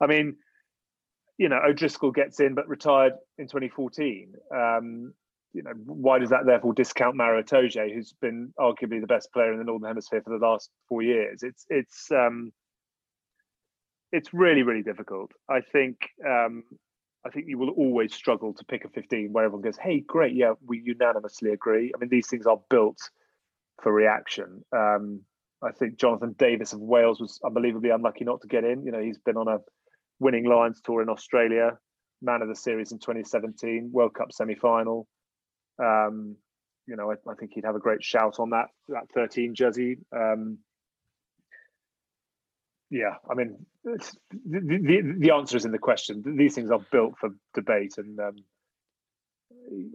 i 0.00 0.06
mean 0.06 0.36
you 1.40 1.48
know, 1.48 1.58
O'Driscoll 1.66 2.10
gets 2.10 2.38
in 2.38 2.54
but 2.54 2.68
retired 2.68 3.14
in 3.38 3.46
2014. 3.46 4.34
Um, 4.54 5.14
you 5.54 5.62
know, 5.62 5.72
why 5.86 6.18
does 6.18 6.28
that 6.28 6.44
therefore 6.44 6.74
discount 6.74 7.16
Maro 7.16 7.42
Itoje, 7.42 7.94
who's 7.94 8.12
been 8.20 8.52
arguably 8.60 9.00
the 9.00 9.06
best 9.06 9.32
player 9.32 9.50
in 9.50 9.58
the 9.58 9.64
Northern 9.64 9.88
Hemisphere 9.88 10.20
for 10.22 10.38
the 10.38 10.46
last 10.46 10.68
four 10.86 11.00
years? 11.00 11.42
It's 11.42 11.64
it's 11.70 12.10
um, 12.10 12.52
it's 14.12 14.32
really 14.32 14.62
really 14.62 14.82
difficult. 14.82 15.32
I 15.48 15.60
think 15.60 15.96
um, 16.26 16.64
I 17.26 17.30
think 17.30 17.46
you 17.48 17.58
will 17.58 17.70
always 17.70 18.14
struggle 18.14 18.54
to 18.54 18.64
pick 18.64 18.84
a 18.84 18.88
15 18.88 19.32
where 19.32 19.44
everyone 19.44 19.62
goes, 19.62 19.76
"Hey, 19.76 20.00
great, 20.00 20.34
yeah, 20.34 20.54
we 20.66 20.80
unanimously 20.80 21.50
agree." 21.50 21.92
I 21.94 21.98
mean, 21.98 22.10
these 22.10 22.28
things 22.28 22.46
are 22.46 22.60
built 22.70 22.98
for 23.82 23.92
reaction. 23.92 24.64
Um, 24.72 25.22
I 25.62 25.72
think 25.72 25.98
Jonathan 25.98 26.34
Davies 26.38 26.72
of 26.72 26.80
Wales 26.80 27.20
was 27.20 27.38
unbelievably 27.44 27.90
unlucky 27.90 28.24
not 28.24 28.40
to 28.42 28.48
get 28.48 28.64
in. 28.64 28.84
You 28.84 28.92
know, 28.92 29.00
he's 29.00 29.18
been 29.18 29.36
on 29.36 29.48
a 29.48 29.58
winning 30.18 30.44
Lions 30.44 30.80
tour 30.82 31.02
in 31.02 31.08
Australia, 31.08 31.78
man 32.22 32.42
of 32.42 32.48
the 32.48 32.56
series 32.56 32.92
in 32.92 32.98
2017, 32.98 33.90
World 33.92 34.14
Cup 34.14 34.32
semi-final. 34.32 35.06
Um, 35.82 36.36
you 36.86 36.96
know, 36.96 37.10
I, 37.10 37.14
I, 37.30 37.34
think 37.34 37.52
he'd 37.54 37.64
have 37.64 37.76
a 37.76 37.80
great 37.80 38.02
shout 38.02 38.36
on 38.38 38.50
that 38.50 38.66
that 38.88 39.10
13 39.14 39.54
jersey. 39.54 39.98
Um, 40.14 40.58
yeah, 42.90 43.14
I 43.30 43.34
mean, 43.34 43.66
the, 43.84 44.12
the, 44.46 45.14
the 45.18 45.30
answer 45.30 45.56
is 45.56 45.64
in 45.64 45.70
the 45.70 45.78
question. 45.78 46.22
These 46.36 46.56
things 46.56 46.70
are 46.70 46.80
built 46.90 47.14
for 47.18 47.30
debate, 47.54 47.94
and 47.98 48.18
um, 48.18 48.36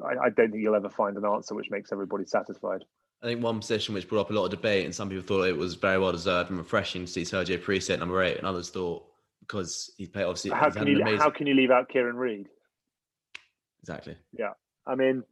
I, 0.03 0.25
I 0.25 0.29
don't 0.29 0.51
think 0.51 0.63
you'll 0.63 0.75
ever 0.75 0.89
find 0.89 1.17
an 1.17 1.25
answer 1.25 1.55
which 1.55 1.69
makes 1.69 1.91
everybody 1.91 2.25
satisfied. 2.25 2.83
I 3.21 3.27
think 3.27 3.43
one 3.43 3.59
position 3.59 3.93
which 3.93 4.07
brought 4.07 4.21
up 4.21 4.29
a 4.29 4.33
lot 4.33 4.45
of 4.45 4.51
debate, 4.51 4.85
and 4.85 4.95
some 4.95 5.09
people 5.09 5.25
thought 5.25 5.43
it 5.47 5.57
was 5.57 5.75
very 5.75 5.97
well 5.97 6.13
deserved 6.13 6.49
and 6.49 6.59
refreshing 6.59 7.05
to 7.05 7.11
see 7.11 7.23
Sergio 7.23 7.61
Parisse 7.61 7.89
at 7.89 7.99
number 7.99 8.21
eight, 8.23 8.37
and 8.37 8.47
others 8.47 8.69
thought 8.69 9.05
because 9.41 9.91
he 9.97 10.07
played 10.07 10.23
obviously. 10.25 10.51
How 10.51 10.69
can 10.69 10.87
you 10.87 11.01
amazing... 11.01 11.19
how 11.19 11.29
can 11.29 11.47
you 11.47 11.53
leave 11.53 11.71
out 11.71 11.89
Kieran 11.89 12.15
Read? 12.15 12.47
Exactly. 13.81 14.15
Yeah, 14.31 14.53
I 14.87 14.95
mean, 14.95 15.23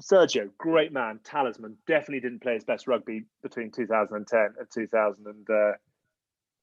Sergio, 0.00 0.50
great 0.56 0.92
man, 0.92 1.20
talisman. 1.24 1.76
Definitely 1.86 2.20
didn't 2.20 2.42
play 2.42 2.54
his 2.54 2.64
best 2.64 2.86
rugby 2.86 3.24
between 3.42 3.70
2010 3.70 4.54
and 4.58 4.70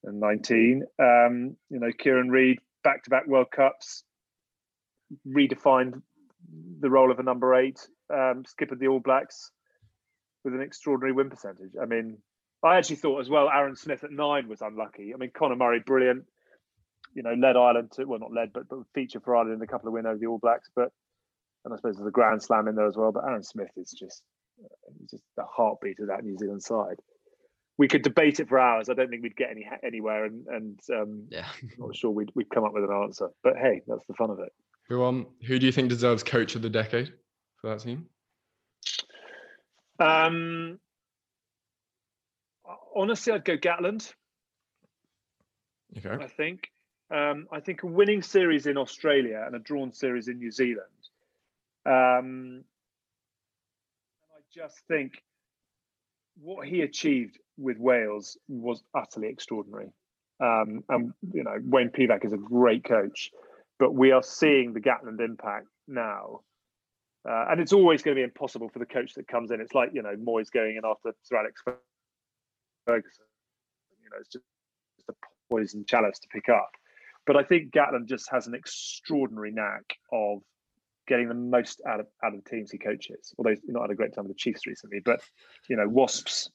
2019. 0.05 0.83
Um, 0.99 1.57
you 1.69 1.79
know, 1.79 1.91
Kieran 1.97 2.29
Read, 2.29 2.59
back-to-back 2.83 3.27
World 3.27 3.51
Cups, 3.51 4.03
redefined 5.27 6.01
the 6.79 6.89
role 6.89 7.11
of 7.11 7.19
a 7.19 7.23
number 7.23 7.55
eight. 7.55 7.79
Um, 8.13 8.43
skippered 8.45 8.79
the 8.79 8.87
All 8.87 8.99
Blacks 8.99 9.51
with 10.43 10.53
an 10.53 10.61
extraordinary 10.61 11.13
win 11.13 11.29
percentage. 11.29 11.71
I 11.81 11.85
mean, 11.85 12.17
I 12.63 12.77
actually 12.77 12.97
thought 12.97 13.21
as 13.21 13.29
well 13.29 13.49
Aaron 13.49 13.75
Smith 13.75 14.03
at 14.03 14.11
nine 14.11 14.47
was 14.47 14.61
unlucky. 14.61 15.13
I 15.13 15.17
mean, 15.17 15.31
Conor 15.33 15.55
Murray, 15.55 15.81
brilliant. 15.85 16.25
You 17.13 17.23
know, 17.23 17.33
led 17.33 17.57
Ireland 17.57 17.91
to 17.93 18.05
well, 18.05 18.19
not 18.19 18.33
led, 18.33 18.53
but 18.53 18.69
but 18.69 18.79
featured 18.93 19.23
for 19.23 19.35
Ireland 19.35 19.55
in 19.55 19.61
a 19.61 19.67
couple 19.67 19.87
of 19.87 19.93
wins 19.93 20.05
over 20.05 20.17
the 20.17 20.27
All 20.27 20.39
Blacks. 20.39 20.69
But 20.75 20.91
and 21.65 21.73
I 21.73 21.77
suppose 21.77 21.95
there's 21.95 22.07
a 22.07 22.11
Grand 22.11 22.41
Slam 22.41 22.67
in 22.67 22.75
there 22.75 22.87
as 22.87 22.95
well. 22.95 23.11
But 23.11 23.25
Aaron 23.25 23.43
Smith 23.43 23.71
is 23.75 23.91
just 23.91 24.23
just 25.09 25.23
the 25.35 25.43
heartbeat 25.43 25.99
of 25.99 26.07
that 26.07 26.23
New 26.23 26.37
Zealand 26.37 26.63
side. 26.63 26.97
We 27.81 27.87
could 27.87 28.03
debate 28.03 28.39
it 28.39 28.47
for 28.47 28.59
hours. 28.59 28.89
I 28.89 28.93
don't 28.93 29.09
think 29.09 29.23
we'd 29.23 29.35
get 29.35 29.49
any 29.49 29.67
anywhere, 29.81 30.25
and 30.25 30.45
and 30.45 30.79
um, 30.93 31.23
yeah, 31.31 31.47
I'm 31.63 31.71
not 31.79 31.95
sure 31.95 32.11
we'd 32.11 32.29
we'd 32.35 32.51
come 32.51 32.63
up 32.63 32.73
with 32.73 32.83
an 32.83 32.91
answer. 32.91 33.29
But 33.41 33.57
hey, 33.57 33.81
that's 33.87 34.05
the 34.05 34.13
fun 34.13 34.29
of 34.29 34.37
it. 34.37 34.53
Who 34.87 35.03
um 35.03 35.25
who 35.47 35.57
do 35.57 35.65
you 35.65 35.71
think 35.71 35.89
deserves 35.89 36.21
Coach 36.21 36.53
of 36.53 36.61
the 36.61 36.69
Decade 36.69 37.11
for 37.59 37.71
that 37.71 37.79
team? 37.79 38.05
Um, 39.97 40.77
honestly, 42.95 43.33
I'd 43.33 43.45
go 43.45 43.57
Gatland. 43.57 44.13
Okay. 45.97 46.23
I 46.23 46.27
think. 46.27 46.69
Um, 47.09 47.47
I 47.51 47.61
think 47.61 47.81
a 47.81 47.87
winning 47.87 48.21
series 48.21 48.67
in 48.67 48.77
Australia 48.77 49.41
and 49.43 49.55
a 49.55 49.59
drawn 49.59 49.91
series 49.91 50.27
in 50.27 50.37
New 50.37 50.51
Zealand. 50.51 50.85
Um, 51.87 52.63
and 54.21 54.31
I 54.37 54.41
just 54.53 54.81
think 54.87 55.23
what 56.41 56.67
he 56.67 56.81
achieved 56.81 57.37
with 57.57 57.77
Wales 57.77 58.37
was 58.47 58.83
utterly 58.95 59.29
extraordinary. 59.29 59.91
Um, 60.39 60.83
and 60.89 61.13
you 61.33 61.43
know, 61.43 61.57
Wayne 61.63 61.89
Pivac 61.89 62.25
is 62.25 62.33
a 62.33 62.37
great 62.37 62.83
coach, 62.83 63.31
but 63.79 63.93
we 63.93 64.11
are 64.11 64.23
seeing 64.23 64.73
the 64.73 64.81
Gatland 64.81 65.19
impact 65.19 65.67
now 65.87 66.41
uh, 67.27 67.45
and 67.51 67.61
it's 67.61 67.73
always 67.73 68.01
going 68.01 68.15
to 68.15 68.19
be 68.19 68.23
impossible 68.23 68.69
for 68.69 68.79
the 68.79 68.85
coach 68.85 69.13
that 69.13 69.27
comes 69.27 69.51
in. 69.51 69.61
It's 69.61 69.75
like 69.75 69.91
you 69.93 70.01
know 70.01 70.15
Moyes 70.15 70.51
going 70.51 70.75
in 70.77 70.81
after 70.85 71.13
Sir 71.23 71.37
Alex 71.37 71.61
Ferguson. 72.87 73.25
You 74.01 74.09
know, 74.09 74.17
it's 74.19 74.29
just, 74.29 74.45
a 75.09 75.13
poison 75.49 75.83
chalice 75.87 76.19
to 76.19 76.27
pick 76.31 76.47
up. 76.49 76.71
But 77.25 77.35
I 77.35 77.43
think 77.43 77.71
Gatland 77.71 78.07
just 78.07 78.29
has 78.31 78.47
an 78.47 78.55
extraordinary 78.55 79.51
knack 79.51 79.83
of 80.11 80.39
getting 81.11 81.27
the 81.27 81.33
most 81.33 81.81
out 81.85 81.99
of 81.99 82.07
out 82.23 82.33
of 82.33 82.41
the 82.41 82.49
teams 82.49 82.71
he 82.71 82.77
coaches. 82.77 83.33
Although 83.37 83.49
he's 83.49 83.59
not 83.67 83.81
had 83.81 83.91
a 83.91 83.95
great 83.95 84.13
time 84.15 84.23
with 84.23 84.37
the 84.37 84.39
Chiefs 84.39 84.65
recently, 84.65 85.01
but 85.03 85.19
you 85.69 85.75
know, 85.75 85.87
Wasps, 85.87 86.49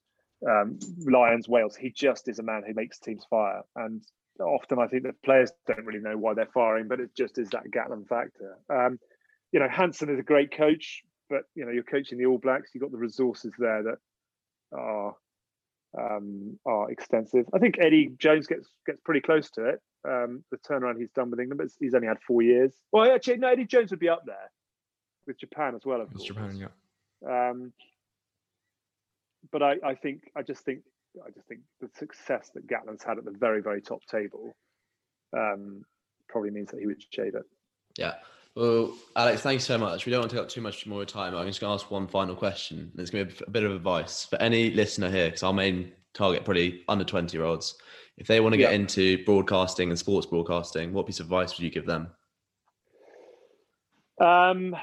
um, 0.48 0.78
Lions, 1.04 1.46
Wales. 1.46 1.76
He 1.76 1.90
just 1.90 2.26
is 2.26 2.38
a 2.38 2.42
man 2.42 2.62
who 2.66 2.72
makes 2.72 2.98
teams 2.98 3.26
fire. 3.28 3.60
And 3.76 4.02
often 4.40 4.78
I 4.78 4.86
think 4.86 5.02
that 5.02 5.22
players 5.22 5.52
don't 5.66 5.84
really 5.84 6.00
know 6.00 6.16
why 6.16 6.32
they're 6.32 6.48
firing, 6.54 6.88
but 6.88 7.00
it 7.00 7.14
just 7.14 7.36
is 7.36 7.50
that 7.50 7.70
Gatland 7.70 8.08
factor. 8.08 8.56
Um, 8.70 8.98
you 9.52 9.60
know, 9.60 9.68
Hansen 9.68 10.08
is 10.08 10.18
a 10.18 10.22
great 10.22 10.56
coach, 10.56 11.02
but 11.28 11.42
you 11.54 11.66
know, 11.66 11.70
you're 11.70 11.82
coaching 11.82 12.16
the 12.16 12.24
All 12.24 12.38
Blacks. 12.38 12.70
You've 12.74 12.82
got 12.82 12.92
the 12.92 12.96
resources 12.96 13.52
there 13.58 13.82
that 13.82 13.98
are 14.72 15.14
um, 15.98 16.58
are 16.64 16.90
extensive. 16.90 17.44
I 17.54 17.58
think 17.58 17.76
Eddie 17.78 18.12
Jones 18.18 18.46
gets 18.46 18.68
gets 18.86 19.00
pretty 19.04 19.20
close 19.20 19.50
to 19.50 19.66
it. 19.66 19.80
Um, 20.06 20.44
the 20.50 20.58
turnaround 20.58 21.00
he's 21.00 21.10
done 21.10 21.30
with 21.30 21.40
England, 21.40 21.58
but 21.58 21.68
he's 21.80 21.94
only 21.94 22.06
had 22.06 22.18
four 22.26 22.42
years. 22.42 22.72
Well, 22.92 23.10
actually, 23.10 23.38
no, 23.38 23.48
Eddie 23.48 23.64
Jones 23.64 23.90
would 23.90 24.00
be 24.00 24.08
up 24.08 24.24
there 24.24 24.50
with 25.26 25.38
Japan 25.38 25.74
as 25.74 25.84
well. 25.84 26.00
Of 26.00 26.10
course. 26.10 26.24
Japan, 26.24 26.56
yeah. 26.56 27.50
Um, 27.50 27.72
but 29.50 29.62
I, 29.62 29.76
I 29.84 29.94
think 29.94 30.30
I 30.36 30.42
just 30.42 30.64
think 30.64 30.82
I 31.24 31.30
just 31.30 31.46
think 31.48 31.60
the 31.80 31.88
success 31.96 32.50
that 32.54 32.66
Gatland's 32.66 33.02
had 33.02 33.18
at 33.18 33.24
the 33.24 33.32
very 33.32 33.62
very 33.62 33.80
top 33.80 34.04
table 34.06 34.54
um, 35.36 35.82
probably 36.28 36.50
means 36.50 36.70
that 36.70 36.80
he 36.80 36.86
would 36.86 37.02
shave 37.12 37.34
it. 37.34 37.44
Yeah. 37.98 38.14
Well, 38.54 38.94
Alex, 39.14 39.42
thanks 39.42 39.64
so 39.64 39.76
much. 39.76 40.06
We 40.06 40.12
don't 40.12 40.20
want 40.20 40.30
to 40.30 40.36
take 40.36 40.44
up 40.44 40.48
too 40.48 40.62
much 40.62 40.86
more 40.86 41.04
time. 41.04 41.34
I'm 41.34 41.46
just 41.46 41.60
going 41.60 41.70
to 41.70 41.82
ask 41.82 41.90
one 41.90 42.06
final 42.06 42.34
question. 42.34 42.90
It's 42.96 43.10
going 43.10 43.28
to 43.28 43.34
be 43.34 43.44
a 43.46 43.50
bit 43.50 43.64
of 43.64 43.72
advice 43.72 44.24
for 44.24 44.40
any 44.40 44.70
listener 44.70 45.10
here, 45.10 45.26
because 45.26 45.42
our 45.42 45.52
main 45.52 45.92
target 46.14 46.44
probably 46.44 46.82
under 46.88 47.04
20 47.04 47.36
year 47.36 47.44
olds. 47.44 47.76
If 48.18 48.26
they 48.26 48.40
want 48.40 48.54
to 48.54 48.58
get 48.58 48.70
yeah. 48.70 48.78
into 48.78 49.22
broadcasting 49.24 49.90
and 49.90 49.98
sports 49.98 50.26
broadcasting, 50.26 50.92
what 50.92 51.06
piece 51.06 51.20
of 51.20 51.26
advice 51.26 51.56
would 51.56 51.64
you 51.64 51.70
give 51.70 51.86
them? 51.86 52.08
Um, 54.18 54.74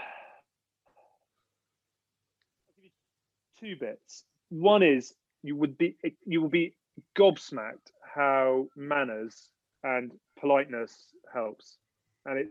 two 3.60 3.76
bits. 3.80 4.24
One 4.50 4.84
is 4.84 5.14
you 5.42 5.56
would 5.56 5.78
be 5.78 5.98
you 6.26 6.42
will 6.42 6.50
be 6.50 6.76
gobsmacked 7.18 7.92
how 8.14 8.68
manners 8.76 9.50
and 9.84 10.12
politeness 10.40 11.08
helps, 11.34 11.78
and 12.26 12.38
it 12.38 12.50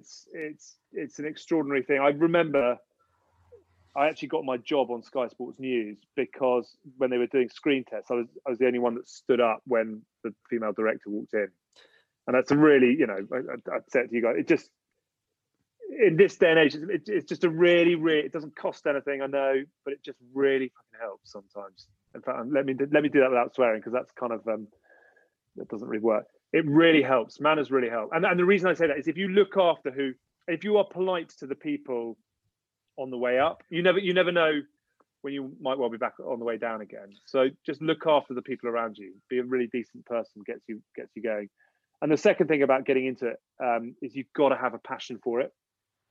it's 0.00 0.26
it's 0.32 0.76
it's 0.92 1.18
an 1.18 1.26
extraordinary 1.26 1.82
thing. 1.82 2.00
I 2.00 2.08
remember 2.08 2.78
I 3.98 4.08
actually 4.08 4.28
got 4.28 4.44
my 4.44 4.56
job 4.58 4.90
on 4.90 5.02
Sky 5.02 5.26
Sports 5.28 5.58
News 5.58 5.98
because 6.14 6.76
when 6.96 7.10
they 7.10 7.18
were 7.18 7.26
doing 7.26 7.48
screen 7.48 7.84
tests, 7.84 8.10
I 8.10 8.14
was 8.14 8.26
I 8.46 8.50
was 8.50 8.58
the 8.58 8.66
only 8.66 8.78
one 8.78 8.94
that 8.94 9.08
stood 9.08 9.40
up 9.40 9.60
when 9.66 10.02
the 10.22 10.32
female 10.48 10.72
director 10.72 11.10
walked 11.10 11.34
in, 11.34 11.48
and 12.26 12.36
that's 12.36 12.50
a 12.50 12.56
really 12.56 12.94
you 12.98 13.06
know 13.06 13.18
I, 13.32 13.74
would 13.74 13.90
say 13.90 14.06
to 14.06 14.14
you 14.14 14.22
guys. 14.22 14.36
It 14.38 14.48
just 14.48 14.70
in 16.00 16.16
this 16.16 16.36
day 16.36 16.50
and 16.50 16.58
age, 16.60 16.74
it, 16.76 17.08
it's 17.08 17.26
just 17.26 17.44
a 17.44 17.50
really 17.50 17.96
really 17.96 18.20
it 18.20 18.32
doesn't 18.32 18.54
cost 18.54 18.86
anything 18.86 19.20
I 19.20 19.26
know, 19.26 19.62
but 19.84 19.94
it 19.94 20.04
just 20.04 20.18
really 20.32 20.68
fucking 20.68 21.00
helps 21.00 21.32
sometimes. 21.32 21.86
In 22.14 22.22
fact, 22.22 22.38
let 22.50 22.64
me 22.64 22.74
let 22.92 23.02
me 23.02 23.08
do 23.08 23.20
that 23.20 23.30
without 23.30 23.54
swearing 23.54 23.80
because 23.80 23.92
that's 23.92 24.12
kind 24.12 24.32
of 24.32 24.46
um 24.46 24.68
that 25.56 25.68
doesn't 25.68 25.88
really 25.88 26.02
work 26.02 26.26
it 26.52 26.64
really 26.66 27.02
helps. 27.02 27.40
Manners 27.40 27.70
really 27.70 27.90
help. 27.90 28.10
And, 28.12 28.24
and 28.24 28.38
the 28.38 28.44
reason 28.44 28.70
I 28.70 28.74
say 28.74 28.86
that 28.86 28.98
is 28.98 29.08
if 29.08 29.16
you 29.16 29.28
look 29.28 29.56
after 29.56 29.90
who, 29.90 30.12
if 30.46 30.64
you 30.64 30.78
are 30.78 30.84
polite 30.84 31.28
to 31.40 31.46
the 31.46 31.54
people 31.54 32.16
on 32.98 33.10
the 33.10 33.16
way 33.16 33.38
up, 33.38 33.62
you 33.70 33.82
never 33.82 33.98
you 33.98 34.12
never 34.12 34.32
know 34.32 34.60
when 35.22 35.34
you 35.34 35.52
might 35.60 35.78
well 35.78 35.88
be 35.88 35.98
back 35.98 36.14
on 36.20 36.38
the 36.38 36.44
way 36.44 36.58
down 36.58 36.80
again. 36.80 37.14
So 37.26 37.48
just 37.64 37.82
look 37.82 38.06
after 38.06 38.34
the 38.34 38.42
people 38.42 38.68
around 38.68 38.98
you. 38.98 39.14
Be 39.28 39.38
a 39.38 39.44
really 39.44 39.68
decent 39.72 40.04
person 40.06 40.42
gets 40.46 40.62
you 40.68 40.82
gets 40.96 41.10
you 41.14 41.22
going. 41.22 41.48
And 42.02 42.12
the 42.12 42.16
second 42.16 42.46
thing 42.46 42.62
about 42.62 42.86
getting 42.86 43.06
into 43.06 43.28
it 43.28 43.36
um, 43.62 43.94
is 44.00 44.14
you've 44.14 44.32
got 44.36 44.50
to 44.50 44.56
have 44.56 44.74
a 44.74 44.78
passion 44.78 45.18
for 45.22 45.40
it. 45.40 45.52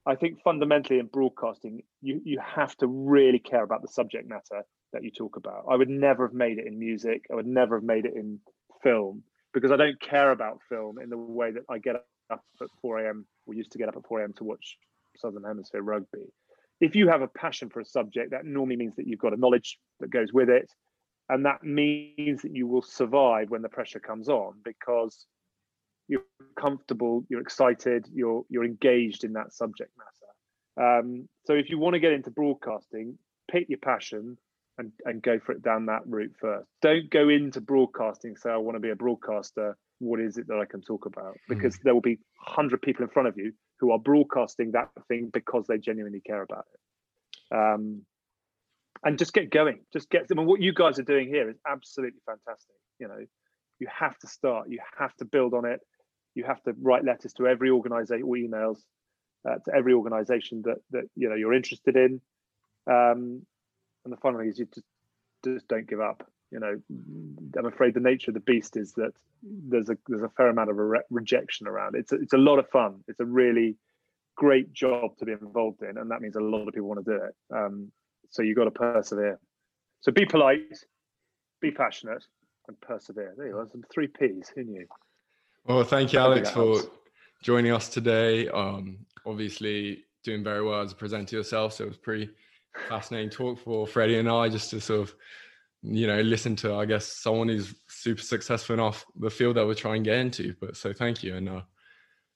I 0.05 0.15
think 0.15 0.41
fundamentally 0.41 0.99
in 0.99 1.07
broadcasting, 1.07 1.83
you 2.01 2.21
you 2.23 2.39
have 2.39 2.75
to 2.77 2.87
really 2.87 3.39
care 3.39 3.63
about 3.63 3.81
the 3.81 3.87
subject 3.89 4.27
matter 4.27 4.63
that 4.93 5.03
you 5.03 5.11
talk 5.11 5.35
about. 5.35 5.65
I 5.69 5.75
would 5.75 5.89
never 5.89 6.27
have 6.27 6.33
made 6.33 6.57
it 6.57 6.67
in 6.67 6.79
music. 6.79 7.25
I 7.31 7.35
would 7.35 7.47
never 7.47 7.75
have 7.75 7.83
made 7.83 8.05
it 8.05 8.13
in 8.15 8.39
film 8.81 9.23
because 9.53 9.71
I 9.71 9.75
don't 9.75 9.99
care 9.99 10.31
about 10.31 10.61
film 10.69 10.99
in 10.99 11.09
the 11.09 11.17
way 11.17 11.51
that 11.51 11.63
I 11.69 11.77
get 11.77 11.95
up 12.29 12.43
at 12.61 12.67
4 12.81 13.05
a.m. 13.05 13.25
We 13.45 13.57
used 13.57 13.71
to 13.71 13.77
get 13.77 13.89
up 13.89 13.97
at 13.97 14.07
4 14.07 14.21
a.m. 14.21 14.33
to 14.37 14.43
watch 14.43 14.77
Southern 15.17 15.43
Hemisphere 15.43 15.81
rugby. 15.81 16.31
If 16.79 16.95
you 16.95 17.07
have 17.09 17.21
a 17.21 17.27
passion 17.27 17.69
for 17.69 17.79
a 17.79 17.85
subject, 17.85 18.31
that 18.31 18.45
normally 18.45 18.75
means 18.75 18.95
that 18.97 19.07
you've 19.07 19.19
got 19.19 19.33
a 19.33 19.37
knowledge 19.37 19.79
that 19.99 20.09
goes 20.09 20.31
with 20.31 20.49
it. 20.49 20.71
And 21.29 21.45
that 21.45 21.63
means 21.63 22.41
that 22.43 22.55
you 22.55 22.67
will 22.67 22.81
survive 22.81 23.49
when 23.49 23.61
the 23.61 23.69
pressure 23.69 23.99
comes 23.99 24.29
on 24.29 24.53
because 24.63 25.25
you're 26.07 26.23
comfortable, 26.57 27.23
you're 27.29 27.41
excited, 27.41 28.07
you're 28.13 28.43
you're 28.49 28.63
engaged 28.63 29.23
in 29.23 29.33
that 29.33 29.53
subject 29.53 29.91
matter. 29.97 30.99
Um, 30.99 31.27
so 31.45 31.53
if 31.53 31.69
you 31.69 31.79
want 31.79 31.95
to 31.95 31.99
get 31.99 32.13
into 32.13 32.31
broadcasting, 32.31 33.17
pick 33.51 33.67
your 33.67 33.79
passion 33.79 34.37
and, 34.77 34.91
and 35.05 35.21
go 35.21 35.39
for 35.39 35.51
it 35.51 35.61
down 35.61 35.87
that 35.87 36.03
route 36.05 36.35
first. 36.39 36.69
Don't 36.81 37.09
go 37.09 37.29
into 37.29 37.59
broadcasting 37.59 38.37
say 38.37 38.49
I 38.49 38.57
want 38.57 38.75
to 38.75 38.79
be 38.79 38.91
a 38.91 38.95
broadcaster. 38.95 39.75
What 39.99 40.19
is 40.19 40.37
it 40.37 40.47
that 40.47 40.59
I 40.59 40.65
can 40.65 40.81
talk 40.81 41.05
about? 41.05 41.35
Hmm. 41.47 41.55
Because 41.55 41.77
there 41.79 41.93
will 41.93 42.01
be 42.01 42.19
hundred 42.39 42.81
people 42.81 43.03
in 43.03 43.09
front 43.09 43.27
of 43.27 43.37
you 43.37 43.53
who 43.79 43.91
are 43.91 43.99
broadcasting 43.99 44.71
that 44.71 44.89
thing 45.07 45.29
because 45.31 45.67
they 45.67 45.77
genuinely 45.77 46.21
care 46.21 46.41
about 46.41 46.65
it. 46.73 47.55
Um, 47.55 48.01
and 49.03 49.17
just 49.17 49.33
get 49.33 49.51
going. 49.51 49.81
Just 49.93 50.09
get 50.09 50.27
them. 50.27 50.39
And 50.39 50.47
what 50.47 50.61
you 50.61 50.73
guys 50.73 50.99
are 50.99 51.03
doing 51.03 51.27
here 51.27 51.49
is 51.49 51.57
absolutely 51.67 52.19
fantastic. 52.25 52.75
You 52.99 53.07
know, 53.07 53.19
you 53.79 53.87
have 53.95 54.17
to 54.19 54.27
start. 54.27 54.69
You 54.69 54.79
have 54.97 55.15
to 55.17 55.25
build 55.25 55.53
on 55.53 55.65
it. 55.65 55.79
You 56.33 56.43
have 56.45 56.61
to 56.63 56.73
write 56.81 57.05
letters 57.05 57.33
to 57.33 57.47
every 57.47 57.69
organization 57.69 58.23
or 58.23 58.35
emails 58.35 58.79
uh, 59.47 59.55
to 59.65 59.75
every 59.75 59.93
organization 59.93 60.63
that 60.65 60.77
that 60.91 61.03
you 61.15 61.29
know 61.29 61.35
you're 61.35 61.53
interested 61.53 61.95
in. 61.95 62.21
Um, 62.89 63.45
and 64.03 64.13
the 64.13 64.17
final 64.17 64.39
thing 64.39 64.49
is 64.49 64.59
you 64.59 64.67
just 64.73 64.87
just 65.43 65.67
don't 65.67 65.87
give 65.87 66.01
up. 66.01 66.27
You 66.51 66.59
know, 66.59 66.81
I'm 67.57 67.65
afraid 67.65 67.93
the 67.93 67.99
nature 67.99 68.31
of 68.31 68.35
the 68.35 68.39
beast 68.39 68.77
is 68.77 68.93
that 68.93 69.11
there's 69.43 69.89
a 69.89 69.97
there's 70.07 70.23
a 70.23 70.29
fair 70.29 70.49
amount 70.49 70.69
of 70.69 70.77
re- 70.77 71.01
rejection 71.09 71.67
around. 71.67 71.95
It's 71.95 72.11
a, 72.11 72.15
it's 72.15 72.33
a 72.33 72.37
lot 72.37 72.59
of 72.59 72.69
fun. 72.69 73.03
It's 73.07 73.19
a 73.19 73.25
really 73.25 73.75
great 74.35 74.71
job 74.71 75.17
to 75.17 75.25
be 75.25 75.33
involved 75.33 75.81
in, 75.81 75.97
and 75.97 76.09
that 76.11 76.21
means 76.21 76.35
a 76.35 76.41
lot 76.41 76.67
of 76.67 76.73
people 76.73 76.87
want 76.87 77.05
to 77.05 77.11
do 77.11 77.23
it. 77.23 77.35
Um, 77.53 77.91
so 78.29 78.43
you've 78.43 78.57
got 78.57 78.65
to 78.65 78.71
persevere. 78.71 79.39
So 80.01 80.11
be 80.11 80.25
polite, 80.25 80.77
be 81.59 81.71
passionate, 81.71 82.23
and 82.67 82.79
persevere. 82.81 83.33
There 83.35 83.47
you 83.47 83.53
go. 83.53 83.67
Some 83.71 83.83
three 83.93 84.07
P's. 84.07 84.51
Who 84.55 84.63
knew? 84.63 84.85
Well, 85.65 85.83
thank 85.83 86.13
you, 86.13 86.19
Alex, 86.19 86.49
for 86.49 86.79
joining 87.43 87.73
us 87.73 87.89
today. 87.89 88.47
Um, 88.49 88.99
obviously, 89.25 90.05
doing 90.23 90.43
very 90.43 90.63
well 90.63 90.81
as 90.81 90.91
a 90.91 90.95
presenter 90.95 91.35
yourself. 91.35 91.73
So 91.73 91.85
it 91.85 91.87
was 91.87 91.97
pretty 91.97 92.29
fascinating 92.89 93.29
talk 93.29 93.59
for 93.59 93.87
Freddie 93.87 94.19
and 94.19 94.29
I 94.29 94.49
just 94.49 94.69
to 94.71 94.81
sort 94.81 95.01
of, 95.01 95.15
you 95.89 96.07
know, 96.07 96.21
listen 96.21 96.55
to, 96.57 96.75
I 96.75 96.85
guess, 96.85 97.05
someone 97.05 97.47
who's 97.47 97.73
super 97.87 98.21
successful 98.21 98.73
enough 98.73 99.05
the 99.19 99.29
field 99.29 99.57
that 99.57 99.65
we're 99.65 99.73
trying 99.73 100.03
to 100.03 100.09
get 100.09 100.19
into. 100.19 100.55
But 100.59 100.77
so 100.77 100.93
thank 100.93 101.23
you. 101.23 101.35
And 101.35 101.49
uh, 101.49 101.61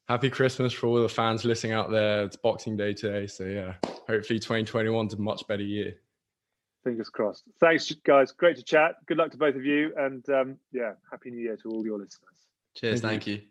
happy 0.08 0.30
Christmas 0.30 0.74
for 0.74 0.88
all 0.88 1.02
the 1.02 1.10
fans 1.10 1.46
listening 1.46 1.74
out 1.74 1.92
there. 1.92 2.24
It's 2.24 2.36
Boxing 2.36 2.78
Day 2.78 2.94
today. 2.94 3.28
So 3.28 3.44
yeah, 3.46 3.74
hopefully 4.08 4.40
2021 4.40 5.08
is 5.08 5.14
a 5.14 5.18
much 5.18 5.48
better 5.48 5.64
year. 5.64 5.96
Fingers 6.84 7.10
crossed. 7.10 7.44
Thanks, 7.60 7.92
guys. 8.06 8.32
Great 8.32 8.58
to 8.58 8.64
chat. 8.64 8.96
Good 9.06 9.18
luck 9.18 9.32
to 9.32 9.38
both 9.38 9.56
of 9.56 9.66
you. 9.66 9.94
And 9.98 10.28
um, 10.30 10.58
yeah, 10.72 10.94
happy 11.12 11.30
new 11.30 11.42
year 11.42 11.58
to 11.58 11.70
all 11.70 11.86
your 11.86 12.00
listeners. 12.00 12.48
Cheers. 12.76 13.02
Thank, 13.02 13.24
thank 13.24 13.28
you. 13.28 13.34
you. 13.36 13.51